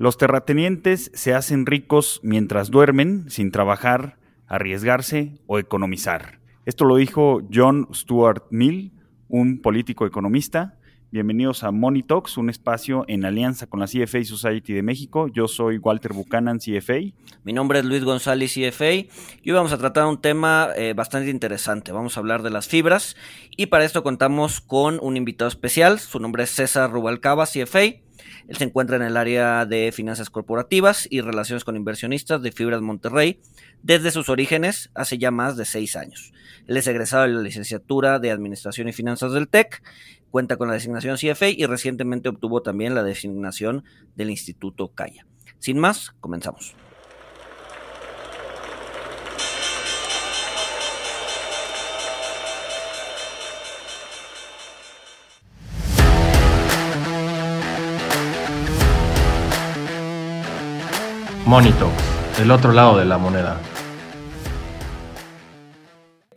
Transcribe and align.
Los 0.00 0.16
terratenientes 0.16 1.10
se 1.12 1.34
hacen 1.34 1.66
ricos 1.66 2.20
mientras 2.22 2.70
duermen, 2.70 3.28
sin 3.28 3.50
trabajar, 3.50 4.16
arriesgarse 4.46 5.34
o 5.46 5.58
economizar. 5.58 6.40
Esto 6.64 6.86
lo 6.86 6.96
dijo 6.96 7.42
John 7.52 7.86
Stuart 7.92 8.44
Mill, 8.48 8.92
un 9.28 9.60
político 9.60 10.06
economista. 10.06 10.78
Bienvenidos 11.12 11.64
a 11.64 11.72
Money 11.72 12.04
Talks, 12.04 12.36
un 12.36 12.50
espacio 12.50 13.04
en 13.08 13.24
alianza 13.24 13.66
con 13.66 13.80
la 13.80 13.86
CFA 13.86 14.22
Society 14.22 14.74
de 14.74 14.84
México. 14.84 15.26
Yo 15.26 15.48
soy 15.48 15.78
Walter 15.78 16.12
Buchanan, 16.12 16.60
CFA. 16.60 17.00
Mi 17.42 17.52
nombre 17.52 17.80
es 17.80 17.84
Luis 17.84 18.04
González, 18.04 18.54
CFA. 18.54 18.92
Y 18.92 19.08
hoy 19.46 19.52
vamos 19.52 19.72
a 19.72 19.78
tratar 19.78 20.06
un 20.06 20.20
tema 20.20 20.68
eh, 20.76 20.92
bastante 20.94 21.28
interesante. 21.30 21.90
Vamos 21.90 22.16
a 22.16 22.20
hablar 22.20 22.42
de 22.44 22.50
las 22.50 22.68
fibras. 22.68 23.16
Y 23.56 23.66
para 23.66 23.84
esto 23.84 24.04
contamos 24.04 24.60
con 24.60 25.00
un 25.02 25.16
invitado 25.16 25.48
especial. 25.48 25.98
Su 25.98 26.20
nombre 26.20 26.44
es 26.44 26.50
César 26.50 26.92
Rubalcaba, 26.92 27.44
CFA. 27.44 27.82
Él 28.46 28.56
se 28.56 28.64
encuentra 28.64 28.94
en 28.94 29.02
el 29.02 29.16
área 29.16 29.66
de 29.66 29.90
finanzas 29.92 30.30
corporativas 30.30 31.08
y 31.10 31.22
relaciones 31.22 31.64
con 31.64 31.74
inversionistas 31.74 32.40
de 32.40 32.52
Fibras 32.52 32.82
Monterrey 32.82 33.40
desde 33.82 34.10
sus 34.10 34.28
orígenes 34.28 34.90
hace 34.94 35.18
ya 35.18 35.30
más 35.30 35.56
de 35.56 35.64
seis 35.64 35.96
años. 35.96 36.32
Él 36.66 36.76
es 36.76 36.86
egresado 36.86 37.24
de 37.24 37.30
la 37.30 37.42
licenciatura 37.42 38.18
de 38.18 38.30
Administración 38.30 38.88
y 38.88 38.92
Finanzas 38.92 39.32
del 39.32 39.48
TEC, 39.48 39.82
cuenta 40.30 40.56
con 40.56 40.68
la 40.68 40.74
designación 40.74 41.16
CFA 41.16 41.48
y 41.48 41.66
recientemente 41.66 42.28
obtuvo 42.28 42.62
también 42.62 42.94
la 42.94 43.02
designación 43.02 43.84
del 44.16 44.30
Instituto 44.30 44.88
Calla. 44.88 45.26
Sin 45.58 45.78
más, 45.78 46.12
comenzamos. 46.20 46.74
Monito, 61.50 61.90
el 62.40 62.52
otro 62.52 62.72
lado 62.72 62.96
de 62.96 63.04
la 63.04 63.18
moneda. 63.18 63.60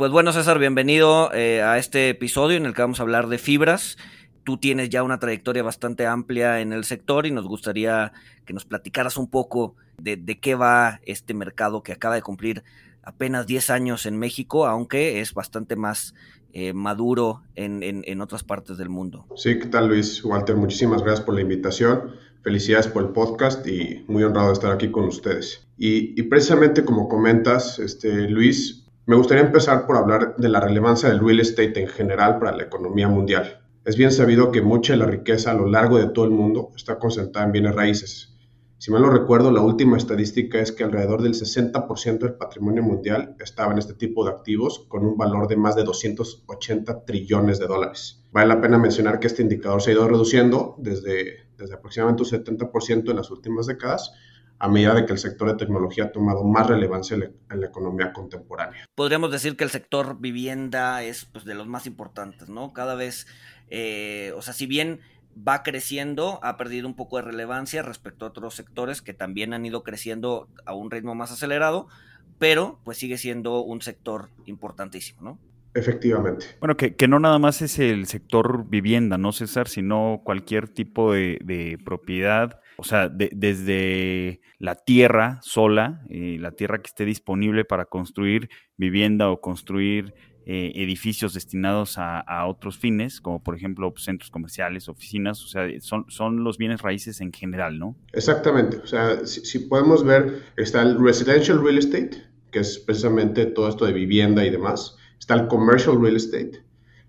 Pues 0.04 0.12
bueno, 0.12 0.34
César, 0.34 0.59
bienvenido 0.59 1.34
eh, 1.34 1.62
a 1.62 1.78
este 1.78 2.09
episodio 2.09 2.58
en 2.58 2.66
el 2.66 2.73
que 2.73 2.82
vamos 2.82 3.00
a 3.00 3.04
hablar 3.04 3.30
de 3.30 3.38
fibras. 3.38 3.98
Tú 4.44 4.58
tienes 4.58 4.90
ya 4.90 5.02
una 5.02 5.18
trayectoria 5.18 5.64
bastante 5.64 6.06
amplia 6.06 6.60
en 6.60 6.73
el 6.73 6.84
sector 6.84 7.26
y 7.26 7.32
nos 7.32 7.48
gustaría 7.48 8.12
que 8.44 8.52
nos 8.52 8.66
platicaras 8.66 9.16
un 9.16 9.30
poco 9.30 9.78
de, 9.98 10.20
qué 10.42 10.56
va 10.56 11.00
este 11.06 11.34
mercado 11.34 11.84
que 11.84 11.94
acaba 11.94 12.16
de 12.16 12.22
cumplir 12.22 12.66
apenas 13.02 13.48
10 13.48 13.70
años 13.70 14.06
en 14.06 14.20
México, 14.20 14.68
aunque 14.68 15.22
es 15.22 15.34
bastante 15.34 15.78
más 15.78 16.16
eh, 16.52 16.73
maduro 16.73 17.42
en, 17.56 18.20
otras 18.20 18.44
partes 18.44 18.78
del 18.78 18.90
mundo. 18.90 19.26
Sí, 19.38 19.58
¿qué 19.58 19.67
tal 19.67 19.88
Luis? 19.88 20.22
Walter, 20.26 20.58
muchísimas 20.58 21.02
gracias 21.02 21.26
por 21.26 21.36
la 21.36 21.40
invitación. 21.40 22.12
Felicidades 22.42 22.90
por 22.90 23.04
el 23.04 23.10
podcast 23.12 23.66
y 23.66 24.04
muy 24.10 24.22
honrado 24.23 24.48
de 24.48 24.54
estar 24.56 24.72
aquí 24.73 24.92
con 24.92 25.06
ustedes. 25.06 25.66
Y, 25.78 26.20
y 26.20 26.23
precisamente 26.23 26.84
como 26.84 27.08
comentas, 27.08 27.80
este, 27.80 28.28
Luis, 28.28 28.83
me 29.06 29.18
gustaría 29.18 29.44
empezar 29.44 29.86
por 29.86 29.98
hablar 29.98 30.36
de 30.38 30.48
la 30.48 30.62
relevancia 30.62 31.09
del 31.09 31.20
real 31.20 31.42
estate 31.42 31.82
en 31.82 31.90
general 31.90 32.40
para 32.40 32.56
la 32.56 32.64
economía 32.64 33.10
mundial. 33.10 33.62
Es 33.84 33.98
bien 33.98 34.14
sabido 34.14 34.50
que 34.50 34.62
mucha 34.62 34.94
de 34.94 35.00
la 35.00 35.06
riqueza 35.06 35.52
a 35.52 35.56
lo 35.56 35.68
largo 35.68 35.98
de 35.98 36.08
todo 36.08 36.23
el 36.23 36.32
mundo 36.32 36.72
está 36.73 37.00
concentrada 37.00 37.45
en 37.45 37.52
bienes 37.52 37.76
raíces. 37.76 38.34
Si 38.78 38.92
mal 38.92 39.02
lo 39.02 39.10
recuerdo, 39.10 39.52
la 39.52 39.60
última 39.60 39.98
estadística 39.98 40.60
es 40.60 40.72
que 40.72 40.86
alrededor 40.86 41.22
del 41.22 41.34
60% 41.34 42.20
del 42.20 42.36
patrimonio 42.36 42.82
mundial 42.82 43.36
estaba 43.42 43.73
en 43.73 43.80
este 43.80 43.94
tipo 43.94 44.23
de 44.23 44.32
activos 44.32 44.86
con 44.88 45.06
un 45.06 45.17
valor 45.17 45.50
de 45.50 45.58
más 45.58 45.76
de 45.76 45.84
280 45.84 47.04
trillones 47.04 47.60
de 47.60 47.67
dólares. 47.67 48.23
Vale 48.32 48.48
la 48.48 48.62
pena 48.62 48.78
mencionar 48.78 49.20
que 49.20 49.28
este 49.28 49.42
indicador 49.42 49.82
se 49.82 49.90
ha 49.90 49.94
ido 49.94 50.08
reduciendo 50.08 50.76
desde, 50.78 51.48
desde 51.58 51.76
aproximadamente 51.76 52.23
un 52.23 52.30
70% 52.30 53.10
en 53.10 53.16
las 53.17 53.32
últimas 53.32 53.67
décadas 53.67 54.14
a 54.59 54.68
medida 54.70 54.94
de 54.94 55.06
que 55.06 55.14
el 55.14 55.20
sector 55.20 55.50
de 55.50 55.56
tecnología 55.56 56.06
ha 56.06 56.12
tomado 56.12 56.44
más 56.44 56.68
relevancia 56.68 57.16
en 57.16 57.59
la, 57.59 57.68
economía 57.68 58.14
contemporánea. 58.14 58.86
Podríamos 58.95 59.32
decir 59.32 59.58
que 59.58 59.64
el 59.64 59.70
sector 59.70 60.20
vivienda 60.20 61.04
es 61.04 61.26
pues, 61.26 61.44
de 61.44 61.55
los 61.55 61.67
más 61.67 61.86
importantes, 61.86 62.50
¿no? 62.50 62.72
Cada 62.72 62.95
vez, 62.95 63.27
eh, 63.70 64.32
o 64.38 64.42
sea, 64.42 64.54
si 64.54 64.66
bien 64.66 65.02
va 65.36 65.64
creciendo, 65.64 66.39
ha 66.44 66.58
perdido 66.58 66.88
un 66.88 66.95
poco 66.95 67.17
de 67.17 67.23
relevancia 67.23 67.82
respecto 67.82 68.26
a 68.26 68.30
otros 68.30 68.54
sectores 68.54 69.02
que 69.02 69.14
también 69.14 69.54
han 69.54 69.66
ido 69.66 69.83
creciendo 69.83 70.48
a 70.66 70.73
un 70.73 70.92
ritmo 70.92 71.16
más 71.16 71.32
acelerado, 71.32 71.88
pero 72.39 72.80
pues 72.83 72.98
sigue 72.98 73.17
siendo 73.17 73.61
un 73.64 73.82
sector 73.82 74.30
importantísimo, 74.45 75.22
¿no? 75.22 75.39
Efectivamente. 75.76 76.45
Bueno, 76.60 76.77
que, 76.77 76.95
que, 76.95 77.08
no 77.08 77.20
nada 77.20 77.39
más 77.39 77.64
es 77.64 77.80
el 77.80 78.06
sector 78.06 78.70
vivienda, 78.70 79.17
¿no, 79.17 79.32
César? 79.32 79.67
Sino 79.67 80.22
cualquier 80.23 80.70
tipo 80.70 81.14
de 81.14 81.80
propiedad 81.83 82.61
o 82.78 82.84
sea, 82.84 83.10
desde 83.10 84.42
la 84.60 84.76
tierra 84.76 85.39
sola, 85.42 86.02
eh, 86.10 86.38
la 86.39 86.52
tierra 86.52 86.82
que 86.82 86.88
esté 86.88 87.06
disponible 87.06 87.66
para 87.66 87.86
construir 87.86 88.50
vivienda 88.78 89.30
o 89.30 89.42
construir 89.42 90.14
eh, 90.45 90.73
edificios 90.76 91.33
destinados 91.33 91.95
a, 91.98 92.45
otros 92.48 92.78
fines, 92.78 93.22
como 93.22 93.42
por 93.42 93.56
ejemplo 93.56 93.94
pues, 93.94 94.04
centros 94.04 94.30
comerciales, 94.30 94.89
oficinas, 94.89 95.42
o 95.44 95.48
sea, 95.48 95.67
son, 95.80 96.06
son 96.10 96.44
los 96.44 96.58
bienes 96.58 96.82
raíces 96.82 97.22
en 97.22 97.32
general, 97.32 97.80
¿no? 97.80 97.95
Exactamente, 98.12 98.78
o 98.78 98.88
sea, 98.88 99.26
si, 99.26 99.60
podemos 99.60 100.04
ver, 100.04 100.44
está 100.58 100.82
el 100.82 101.00
residential 101.00 101.64
real 101.64 101.78
estate, 101.78 102.12
que 102.52 102.60
es 102.60 102.78
precisamente 102.80 103.45
todo 103.45 103.70
esto 103.70 103.86
de 103.86 103.94
vivienda 103.94 104.45
y 104.45 104.50
demás, 104.50 104.98
está 105.17 105.36
el 105.36 105.48
commercial 105.48 106.02
real 106.02 106.17
estate, 106.17 106.62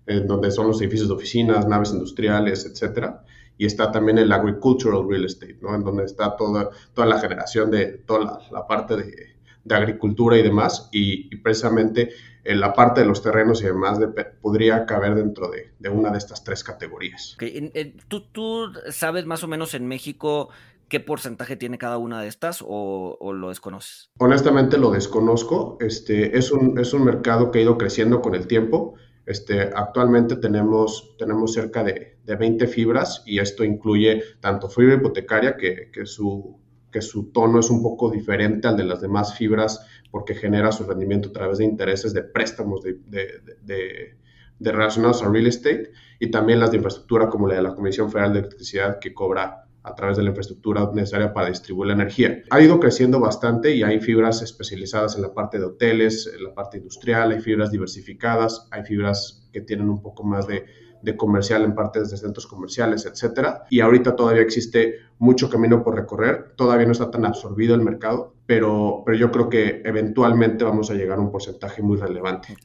en 0.05 0.27
donde 0.27 0.49
son 0.51 0.67
los 0.67 0.81
edificios 0.81 1.09
de 1.09 1.15
oficinas, 1.15 1.67
naves 1.67 1.91
industriales, 1.91 2.65
etcétera 2.65 3.25
y 3.57 3.65
está 3.65 3.91
también 3.91 4.17
el 4.17 4.31
agricultural 4.31 5.07
real 5.07 5.25
estate, 5.25 5.57
¿no? 5.61 5.73
En 5.75 5.83
donde 5.83 6.05
está 6.05 6.35
toda, 6.35 6.69
toda 6.93 7.07
la 7.07 7.19
generación 7.19 7.71
de 7.71 7.85
toda 8.05 8.41
la, 8.51 8.67
parte 8.67 8.95
de, 8.97 9.35
de, 9.63 9.75
agricultura 9.75 10.37
y 10.37 10.43
demás, 10.43 10.89
y, 10.91 11.35
precisamente 11.37 12.09
en 12.43 12.59
la 12.59 12.73
parte 12.73 13.01
de 13.01 13.07
los 13.07 13.21
terrenos 13.21 13.61
y 13.61 13.65
demás 13.65 13.99
de, 13.99 14.07
podría 14.07 14.85
caber 14.85 15.15
dentro 15.15 15.49
de, 15.49 15.71
de, 15.79 15.89
una 15.89 16.11
de 16.11 16.17
estas 16.17 16.43
tres 16.43 16.63
categorías. 16.63 17.37
¿Tú, 18.07 18.21
¿Tú 18.31 18.71
sabes 18.89 19.25
más 19.25 19.43
o 19.43 19.47
menos 19.47 19.73
en 19.73 19.87
México 19.87 20.49
qué 20.89 20.99
porcentaje 20.99 21.55
tiene 21.55 21.77
cada 21.77 21.97
una 21.97 22.21
de 22.21 22.27
estas 22.27 22.61
o, 22.61 23.17
o, 23.19 23.33
lo 23.33 23.49
desconoces? 23.49 24.11
Honestamente 24.19 24.77
lo 24.77 24.91
desconozco. 24.91 25.77
Este, 25.79 26.37
es, 26.37 26.51
un, 26.51 26.77
es 26.77 26.93
un 26.93 27.03
mercado 27.03 27.51
que 27.51 27.59
ha 27.59 27.61
ido 27.63 27.77
creciendo 27.77 28.21
con 28.21 28.35
el 28.35 28.47
tiempo. 28.47 28.95
Este, 29.25 29.71
actualmente 29.73 30.35
tenemos, 30.35 31.15
tenemos 31.17 31.53
cerca 31.53 31.83
de, 31.83 32.17
de 32.23 32.35
20 32.35 32.67
fibras 32.67 33.23
y 33.25 33.39
esto 33.39 33.63
incluye 33.63 34.21
tanto 34.39 34.69
fibra 34.69 34.95
hipotecaria, 34.95 35.57
que, 35.57 35.89
que, 35.91 36.05
su, 36.05 36.59
que 36.91 37.01
su 37.01 37.31
tono 37.31 37.59
es 37.59 37.69
un 37.69 37.81
poco 37.81 38.11
diferente 38.11 38.67
al 38.67 38.77
de 38.77 38.83
las 38.83 39.01
demás 39.01 39.35
fibras 39.35 39.85
porque 40.11 40.35
genera 40.35 40.71
su 40.71 40.83
rendimiento 40.83 41.29
a 41.29 41.33
través 41.33 41.57
de 41.57 41.65
intereses 41.65 42.13
de 42.13 42.23
préstamos 42.23 42.83
de, 42.83 42.99
de, 43.05 44.15
de 44.59 44.71
relacionados 44.71 45.21
a 45.23 45.29
real 45.29 45.47
estate 45.47 45.91
y 46.19 46.31
también 46.31 46.59
las 46.59 46.71
de 46.71 46.77
infraestructura 46.77 47.29
como 47.29 47.47
la 47.47 47.55
de 47.55 47.63
la 47.63 47.75
Comisión 47.75 48.11
Federal 48.11 48.33
de 48.33 48.39
Electricidad 48.39 48.99
que 48.99 49.13
cobra 49.13 49.64
a 49.85 49.93
través 49.93 50.17
de 50.17 50.23
la 50.23 50.29
infraestructura 50.29 50.89
necesaria 50.93 51.31
para 51.31 51.49
distribuir 51.49 51.87
la 51.87 51.93
energía. 51.93 52.41
Ha 52.49 52.59
ido 52.59 52.79
creciendo 52.79 53.19
bastante 53.19 53.75
y 53.75 53.83
hay 53.83 53.99
fibras 53.99 54.41
especializadas 54.41 55.15
en 55.15 55.21
la 55.21 55.33
parte 55.33 55.59
de 55.59 55.65
hoteles, 55.65 56.31
en 56.35 56.43
la 56.43 56.53
parte 56.53 56.77
industrial, 56.77 57.31
hay 57.31 57.39
fibras 57.39 57.71
diversificadas, 57.71 58.67
hay 58.71 58.83
fibras 58.83 59.47
que 59.53 59.61
tienen 59.61 59.89
un 59.89 60.01
poco 60.01 60.23
más 60.23 60.47
de 60.47 60.65
de 61.05 61.15
comercial 61.15 61.63
en 61.63 61.75
partes 61.75 62.09
de 62.09 62.17
centros 62.17 62.47
comerciales, 62.47 63.05
etcétera. 63.05 63.63
Y 63.69 63.79
ahorita 63.79 64.15
todavía 64.15 64.41
existe 64.41 64.95
mucho 65.19 65.49
camino 65.49 65.83
por 65.83 65.95
recorrer, 65.95 66.53
todavía 66.57 66.85
no 66.85 66.91
está 66.91 67.09
tan 67.09 67.25
absorbido 67.25 67.73
el 67.75 67.81
mercado, 67.81 68.33
pero, 68.45 69.03
pero 69.05 69.17
yo 69.17 69.31
creo 69.31 69.49
que 69.49 69.81
eventualmente 69.85 70.65
vamos 70.65 70.91
a 70.91 70.93
llegar 70.93 71.17
a 71.17 71.21
un 71.21 71.31
porcentaje 71.31 71.81
muy 71.81 71.97
relevante. 71.97 72.55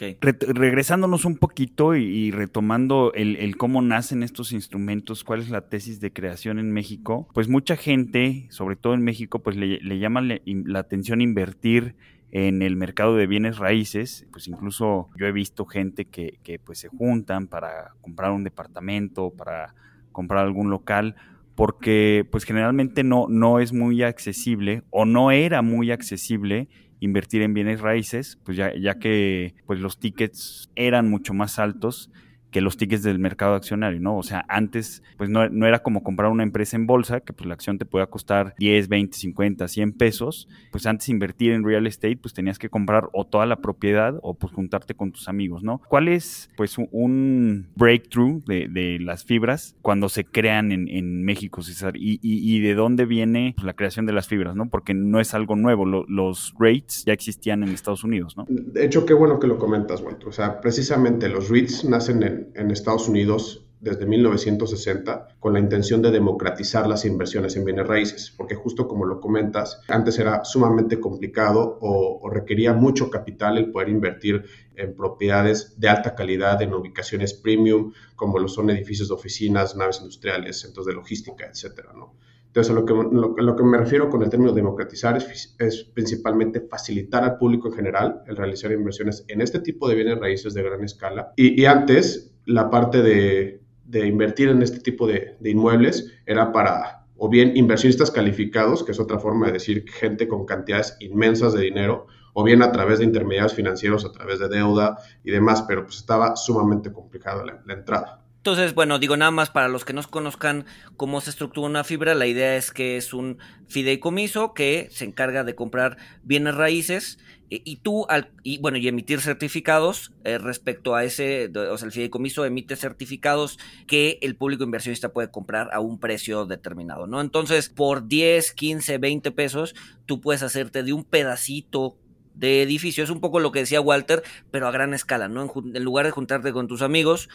regresándonos 0.40 1.24
un 1.24 1.36
poquito 1.36 1.94
y, 1.94 2.32
retomando 2.32 3.12
el, 3.14 3.56
cómo 3.56 3.82
nacen 3.82 4.22
estos 4.22 4.52
instrumentos, 4.52 5.22
cuál 5.22 5.40
es 5.40 5.50
la 5.50 5.68
tesis 5.68 6.00
de 6.00 6.12
creación 6.12 6.58
en 6.58 6.72
México, 6.72 7.28
pues 7.32 7.48
mucha 7.48 7.76
gente, 7.76 8.46
sobre 8.50 8.76
todo 8.76 8.94
en 8.94 9.02
México, 9.02 9.38
pues 9.38 9.56
le, 9.56 9.78
le 9.80 9.98
llama 9.98 10.22
la 10.22 10.78
atención 10.78 11.20
invertir 11.20 11.94
en 12.32 12.62
el 12.62 12.76
mercado 12.76 13.16
de 13.16 13.26
bienes 13.26 13.58
raíces, 13.58 14.26
pues 14.30 14.46
incluso 14.46 15.08
yo 15.18 15.26
he 15.26 15.32
visto 15.32 15.66
gente 15.66 16.04
que, 16.04 16.60
pues 16.64 16.78
se 16.78 16.88
juntan 16.88 17.48
para 17.48 17.92
comprar 18.00 18.30
un 18.30 18.44
departamento, 18.44 19.30
para 19.30 19.74
comprar 20.12 20.44
algún 20.44 20.70
local, 20.70 21.16
porque 21.54 22.26
pues 22.30 22.44
generalmente 22.44 23.02
no, 23.02 23.26
no 23.28 23.58
es 23.58 23.72
muy 23.72 24.02
accesible 24.02 24.82
o 24.90 25.04
no 25.04 25.30
era 25.30 25.62
muy 25.62 25.90
accesible 25.90 26.68
invertir 27.00 27.42
en 27.42 27.54
bienes 27.54 27.80
raíces, 27.80 28.38
pues 28.44 28.56
ya, 28.56 28.72
ya 28.74 28.98
que 28.98 29.54
pues 29.66 29.80
los 29.80 29.98
tickets 29.98 30.70
eran 30.76 31.10
mucho 31.10 31.34
más 31.34 31.58
altos 31.58 32.10
que 32.50 32.60
los 32.60 32.76
tickets 32.76 33.02
del 33.02 33.18
mercado 33.18 33.54
accionario, 33.54 34.00
¿no? 34.00 34.16
O 34.16 34.22
sea, 34.22 34.44
antes, 34.48 35.02
pues 35.16 35.30
no, 35.30 35.48
no, 35.48 35.66
era 35.66 35.80
como 35.80 36.02
comprar 36.02 36.30
una 36.30 36.42
empresa 36.42 36.76
en 36.76 36.86
bolsa, 36.86 37.20
que 37.20 37.32
pues 37.32 37.46
la 37.46 37.54
acción 37.54 37.78
te 37.78 37.84
podía 37.84 38.06
costar 38.06 38.54
10, 38.58 38.88
20, 38.88 39.16
50, 39.16 39.68
100 39.68 39.92
pesos. 39.92 40.48
Pues 40.72 40.86
antes 40.86 41.08
invertir 41.08 41.52
en 41.52 41.64
real 41.64 41.86
estate, 41.86 42.16
pues 42.16 42.34
tenías 42.34 42.58
que 42.58 42.68
comprar 42.68 43.08
o 43.12 43.26
toda 43.26 43.46
la 43.46 43.56
propiedad 43.56 44.18
o 44.22 44.34
pues 44.34 44.52
juntarte 44.52 44.94
con 44.94 45.12
tus 45.12 45.28
amigos, 45.28 45.62
¿no? 45.62 45.80
¿Cuál 45.88 46.08
es, 46.08 46.50
pues, 46.56 46.76
un 46.78 47.68
breakthrough 47.76 48.44
de, 48.44 48.68
de 48.68 48.98
las 49.00 49.24
fibras 49.24 49.76
cuando 49.82 50.08
se 50.08 50.24
crean 50.24 50.72
en, 50.72 51.24
México, 51.24 51.62
César? 51.62 51.96
Y, 51.96 52.18
y, 52.22 52.56
y, 52.56 52.60
de 52.60 52.74
dónde 52.74 53.04
viene 53.04 53.54
pues, 53.56 53.64
la 53.64 53.74
creación 53.74 54.06
de 54.06 54.12
las 54.12 54.26
fibras, 54.26 54.56
¿no? 54.56 54.68
Porque 54.68 54.94
no 54.94 55.20
es 55.20 55.34
algo 55.34 55.56
nuevo, 55.56 55.84
los 55.86 56.54
rates 56.58 57.04
ya 57.04 57.12
existían 57.12 57.62
en 57.62 57.70
Estados 57.70 58.04
Unidos, 58.04 58.36
¿no? 58.36 58.46
De 58.48 58.84
hecho, 58.84 59.06
qué 59.06 59.14
bueno 59.14 59.38
que 59.38 59.46
lo 59.46 59.58
comentas, 59.58 60.00
Walter. 60.00 60.28
O 60.28 60.32
sea, 60.32 60.60
precisamente 60.60 61.28
los 61.28 61.48
REITs 61.48 61.84
nacen 61.84 62.22
en 62.22 62.39
en, 62.54 62.70
Estados 62.70 63.08
Unidos 63.08 63.66
desde 63.80 64.04
1960 64.04 65.36
con 65.38 65.54
la 65.54 65.58
intención 65.58 66.02
de 66.02 66.10
democratizar 66.10 66.86
las 66.86 67.04
inversiones 67.04 67.56
en 67.56 67.64
bienes 67.64 67.86
raíces, 67.86 68.32
porque 68.36 68.54
justo 68.54 68.86
como 68.86 69.06
lo 69.06 69.20
comentas, 69.20 69.80
antes 69.88 70.18
era 70.18 70.44
sumamente 70.44 71.00
complicado 71.00 71.78
o, 71.80 72.28
requería 72.30 72.74
mucho 72.74 73.10
capital 73.10 73.58
el 73.58 73.70
poder 73.70 73.88
invertir 73.88 74.44
en 74.76 74.94
propiedades 74.94 75.80
de 75.80 75.88
alta 75.88 76.14
calidad, 76.14 76.60
en 76.62 76.74
ubicaciones 76.74 77.34
premium, 77.34 77.92
como 78.16 78.38
lo 78.38 78.48
son 78.48 78.70
edificios 78.70 79.08
de 79.08 79.14
oficinas, 79.14 79.76
naves 79.76 79.98
industriales, 79.98 80.60
centros 80.60 80.86
de 80.86 80.92
logística, 80.92 81.46
etcétera, 81.46 81.92
¿no? 81.94 82.14
Entonces, 82.50 82.72
a 82.72 82.74
lo 82.74 82.84
que, 82.84 82.92
lo, 82.92 83.56
que 83.56 83.62
me 83.62 83.78
refiero 83.78 84.10
con 84.10 84.24
el 84.24 84.28
término 84.28 84.50
democratizar 84.50 85.16
es, 85.16 85.54
es, 85.56 85.84
principalmente 85.84 86.60
facilitar 86.60 87.22
al 87.22 87.38
público 87.38 87.68
en 87.68 87.74
general 87.74 88.24
el 88.26 88.36
realizar 88.36 88.72
inversiones 88.72 89.24
en 89.28 89.40
este 89.40 89.60
tipo 89.60 89.88
de 89.88 89.94
bienes 89.94 90.18
raíces 90.18 90.52
de 90.52 90.64
gran 90.64 90.82
escala. 90.82 91.32
Y, 91.36 91.62
y 91.62 91.66
antes, 91.66 92.34
la 92.46 92.68
parte 92.68 93.02
de, 93.02 93.60
de, 93.84 94.04
invertir 94.04 94.48
en 94.48 94.62
este 94.62 94.80
tipo 94.80 95.06
de, 95.06 95.36
de, 95.38 95.50
inmuebles 95.50 96.12
era 96.26 96.50
para, 96.50 97.06
o 97.16 97.28
bien 97.28 97.56
inversionistas 97.56 98.10
calificados, 98.10 98.82
que 98.82 98.90
es 98.90 98.98
otra 98.98 99.20
forma 99.20 99.46
de 99.46 99.52
decir 99.52 99.84
gente 99.88 100.26
con 100.26 100.44
cantidades 100.44 100.96
inmensas 100.98 101.52
de 101.52 101.62
dinero, 101.62 102.08
o 102.32 102.42
bien 102.42 102.64
a 102.64 102.72
través 102.72 102.98
de 102.98 103.04
intermediarios 103.04 103.54
financieros, 103.54 104.04
a 104.04 104.10
través 104.10 104.40
de 104.40 104.48
deuda 104.48 104.98
y 105.22 105.30
demás, 105.30 105.62
pero 105.68 105.84
pues 105.84 105.98
estaba 105.98 106.34
sumamente 106.34 106.92
complicada 106.92 107.44
la, 107.44 107.62
la 107.64 107.74
entrada. 107.74 108.24
Entonces, 108.40 108.74
bueno, 108.74 108.98
digo 108.98 109.18
nada 109.18 109.30
más 109.30 109.50
para 109.50 109.68
los 109.68 109.84
que 109.84 109.92
no 109.92 110.02
conozcan 110.02 110.64
cómo 110.96 111.20
se 111.20 111.28
estructura 111.28 111.68
una 111.68 111.84
fibra, 111.84 112.14
la 112.14 112.26
idea 112.26 112.56
es 112.56 112.70
que 112.70 112.96
es 112.96 113.12
un 113.12 113.36
fideicomiso 113.68 114.54
que 114.54 114.88
se 114.90 115.04
encarga 115.04 115.44
de 115.44 115.54
comprar 115.54 115.98
bienes 116.22 116.54
raíces 116.54 117.18
eh, 117.50 117.60
y 117.66 117.76
tú, 117.76 118.06
al, 118.08 118.32
y 118.42 118.56
bueno, 118.56 118.78
y 118.78 118.88
emitir 118.88 119.20
certificados 119.20 120.14
eh, 120.24 120.38
respecto 120.38 120.94
a 120.94 121.04
ese, 121.04 121.50
o 121.54 121.76
sea, 121.76 121.84
el 121.84 121.92
fideicomiso 121.92 122.46
emite 122.46 122.76
certificados 122.76 123.58
que 123.86 124.18
el 124.22 124.36
público 124.36 124.64
inversionista 124.64 125.12
puede 125.12 125.30
comprar 125.30 125.68
a 125.74 125.80
un 125.80 126.00
precio 126.00 126.46
determinado, 126.46 127.06
¿no? 127.06 127.20
Entonces, 127.20 127.68
por 127.68 128.08
10, 128.08 128.52
15, 128.52 128.96
20 128.96 129.32
pesos, 129.32 129.74
tú 130.06 130.22
puedes 130.22 130.42
hacerte 130.42 130.82
de 130.82 130.94
un 130.94 131.04
pedacito 131.04 131.98
de 132.40 132.62
edificio. 132.62 133.04
Es 133.04 133.10
un 133.10 133.20
poco 133.20 133.38
lo 133.38 133.52
que 133.52 133.60
decía 133.60 133.80
Walter, 133.80 134.22
pero 134.50 134.66
a 134.66 134.70
gran 134.70 134.94
escala, 134.94 135.28
¿no? 135.28 135.42
En, 135.42 135.84
lugar 135.84 136.06
de 136.06 136.10
juntarte 136.10 136.52
con 136.52 136.66
tus 136.66 136.82
amigos, 136.82 137.28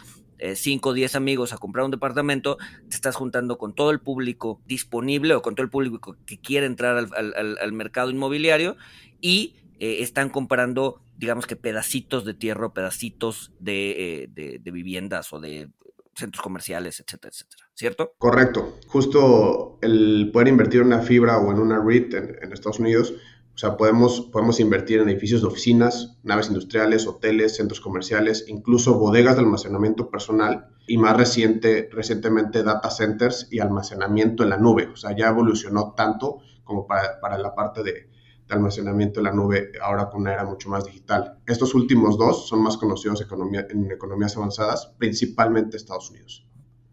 5 0.54 0.88
o 0.88 0.92
10 0.92 1.14
amigos 1.14 1.52
a 1.52 1.58
comprar 1.58 1.84
un 1.84 1.92
departamento, 1.92 2.58
te 2.88 2.96
estás 2.96 3.14
juntando 3.14 3.56
con 3.56 3.74
todo 3.74 3.90
el 3.90 4.00
público 4.00 4.60
disponible 4.66 5.34
o 5.34 5.42
con 5.42 5.54
todo 5.54 5.64
el 5.64 5.70
público 5.70 6.16
que 6.26 6.38
quiere 6.38 6.66
entrar 6.66 6.96
al, 6.98 7.72
mercado 7.72 8.10
inmobiliario 8.10 8.76
y 9.20 9.54
eh, 9.78 9.98
están 10.00 10.28
comprando, 10.28 11.00
digamos 11.16 11.46
que 11.46 11.56
pedacitos 11.56 12.24
de 12.24 12.34
tierra, 12.34 12.74
pedacitos 12.74 13.52
eh, 13.64 14.28
de, 14.34 14.58
de, 14.58 14.70
viviendas 14.70 15.32
o 15.32 15.40
de 15.40 15.70
centros 16.14 16.42
comerciales, 16.42 17.00
etcétera, 17.00 17.30
etcétera, 17.32 17.68
¿cierto? 17.74 18.12
Correcto. 18.18 18.78
Justo 18.88 19.78
el 19.82 20.30
poder 20.32 20.48
invertir 20.48 20.80
en 20.80 20.88
una 20.88 21.00
fibra 21.00 21.38
o 21.38 21.52
en 21.52 21.58
una 21.58 21.82
REIT 21.82 22.14
en 22.14 22.52
Estados 22.52 22.78
Unidos 22.78 23.14
o 23.56 23.58
sea, 23.58 23.78
podemos, 23.78 24.20
podemos 24.20 24.60
invertir 24.60 25.00
en 25.00 25.08
edificios 25.08 25.40
de 25.40 25.46
oficinas, 25.46 26.18
naves 26.22 26.48
industriales, 26.48 27.06
hoteles, 27.06 27.56
centros 27.56 27.80
comerciales, 27.80 28.44
incluso 28.48 28.98
bodegas 28.98 29.36
de 29.36 29.40
almacenamiento 29.40 30.10
personal 30.10 30.68
y 30.86 30.98
más 30.98 31.16
reciente, 31.16 31.88
recientemente 31.90 32.62
data 32.62 32.90
centers 32.90 33.48
y 33.50 33.60
almacenamiento 33.60 34.42
en 34.42 34.50
la 34.50 34.58
nube. 34.58 34.88
O 34.92 34.96
sea, 34.96 35.16
ya 35.16 35.28
evolucionó 35.28 35.94
tanto 35.96 36.36
como 36.64 36.86
para, 36.86 37.18
para 37.18 37.38
la 37.38 37.54
parte 37.54 37.82
de, 37.82 38.10
almacenamiento 38.50 39.20
en 39.20 39.24
la 39.24 39.32
nube 39.32 39.72
ahora 39.82 40.08
con 40.10 40.20
una 40.20 40.34
era 40.34 40.44
mucho 40.44 40.68
más 40.68 40.84
digital. 40.84 41.38
Estos 41.46 41.74
últimos 41.74 42.18
dos 42.18 42.46
son 42.46 42.62
más 42.62 42.76
conocidos 42.76 43.22
economía, 43.22 43.66
en 43.70 43.90
economías 43.90 44.36
avanzadas, 44.36 44.92
principalmente 44.98 45.78
Estados 45.78 46.10
Unidos. 46.10 46.45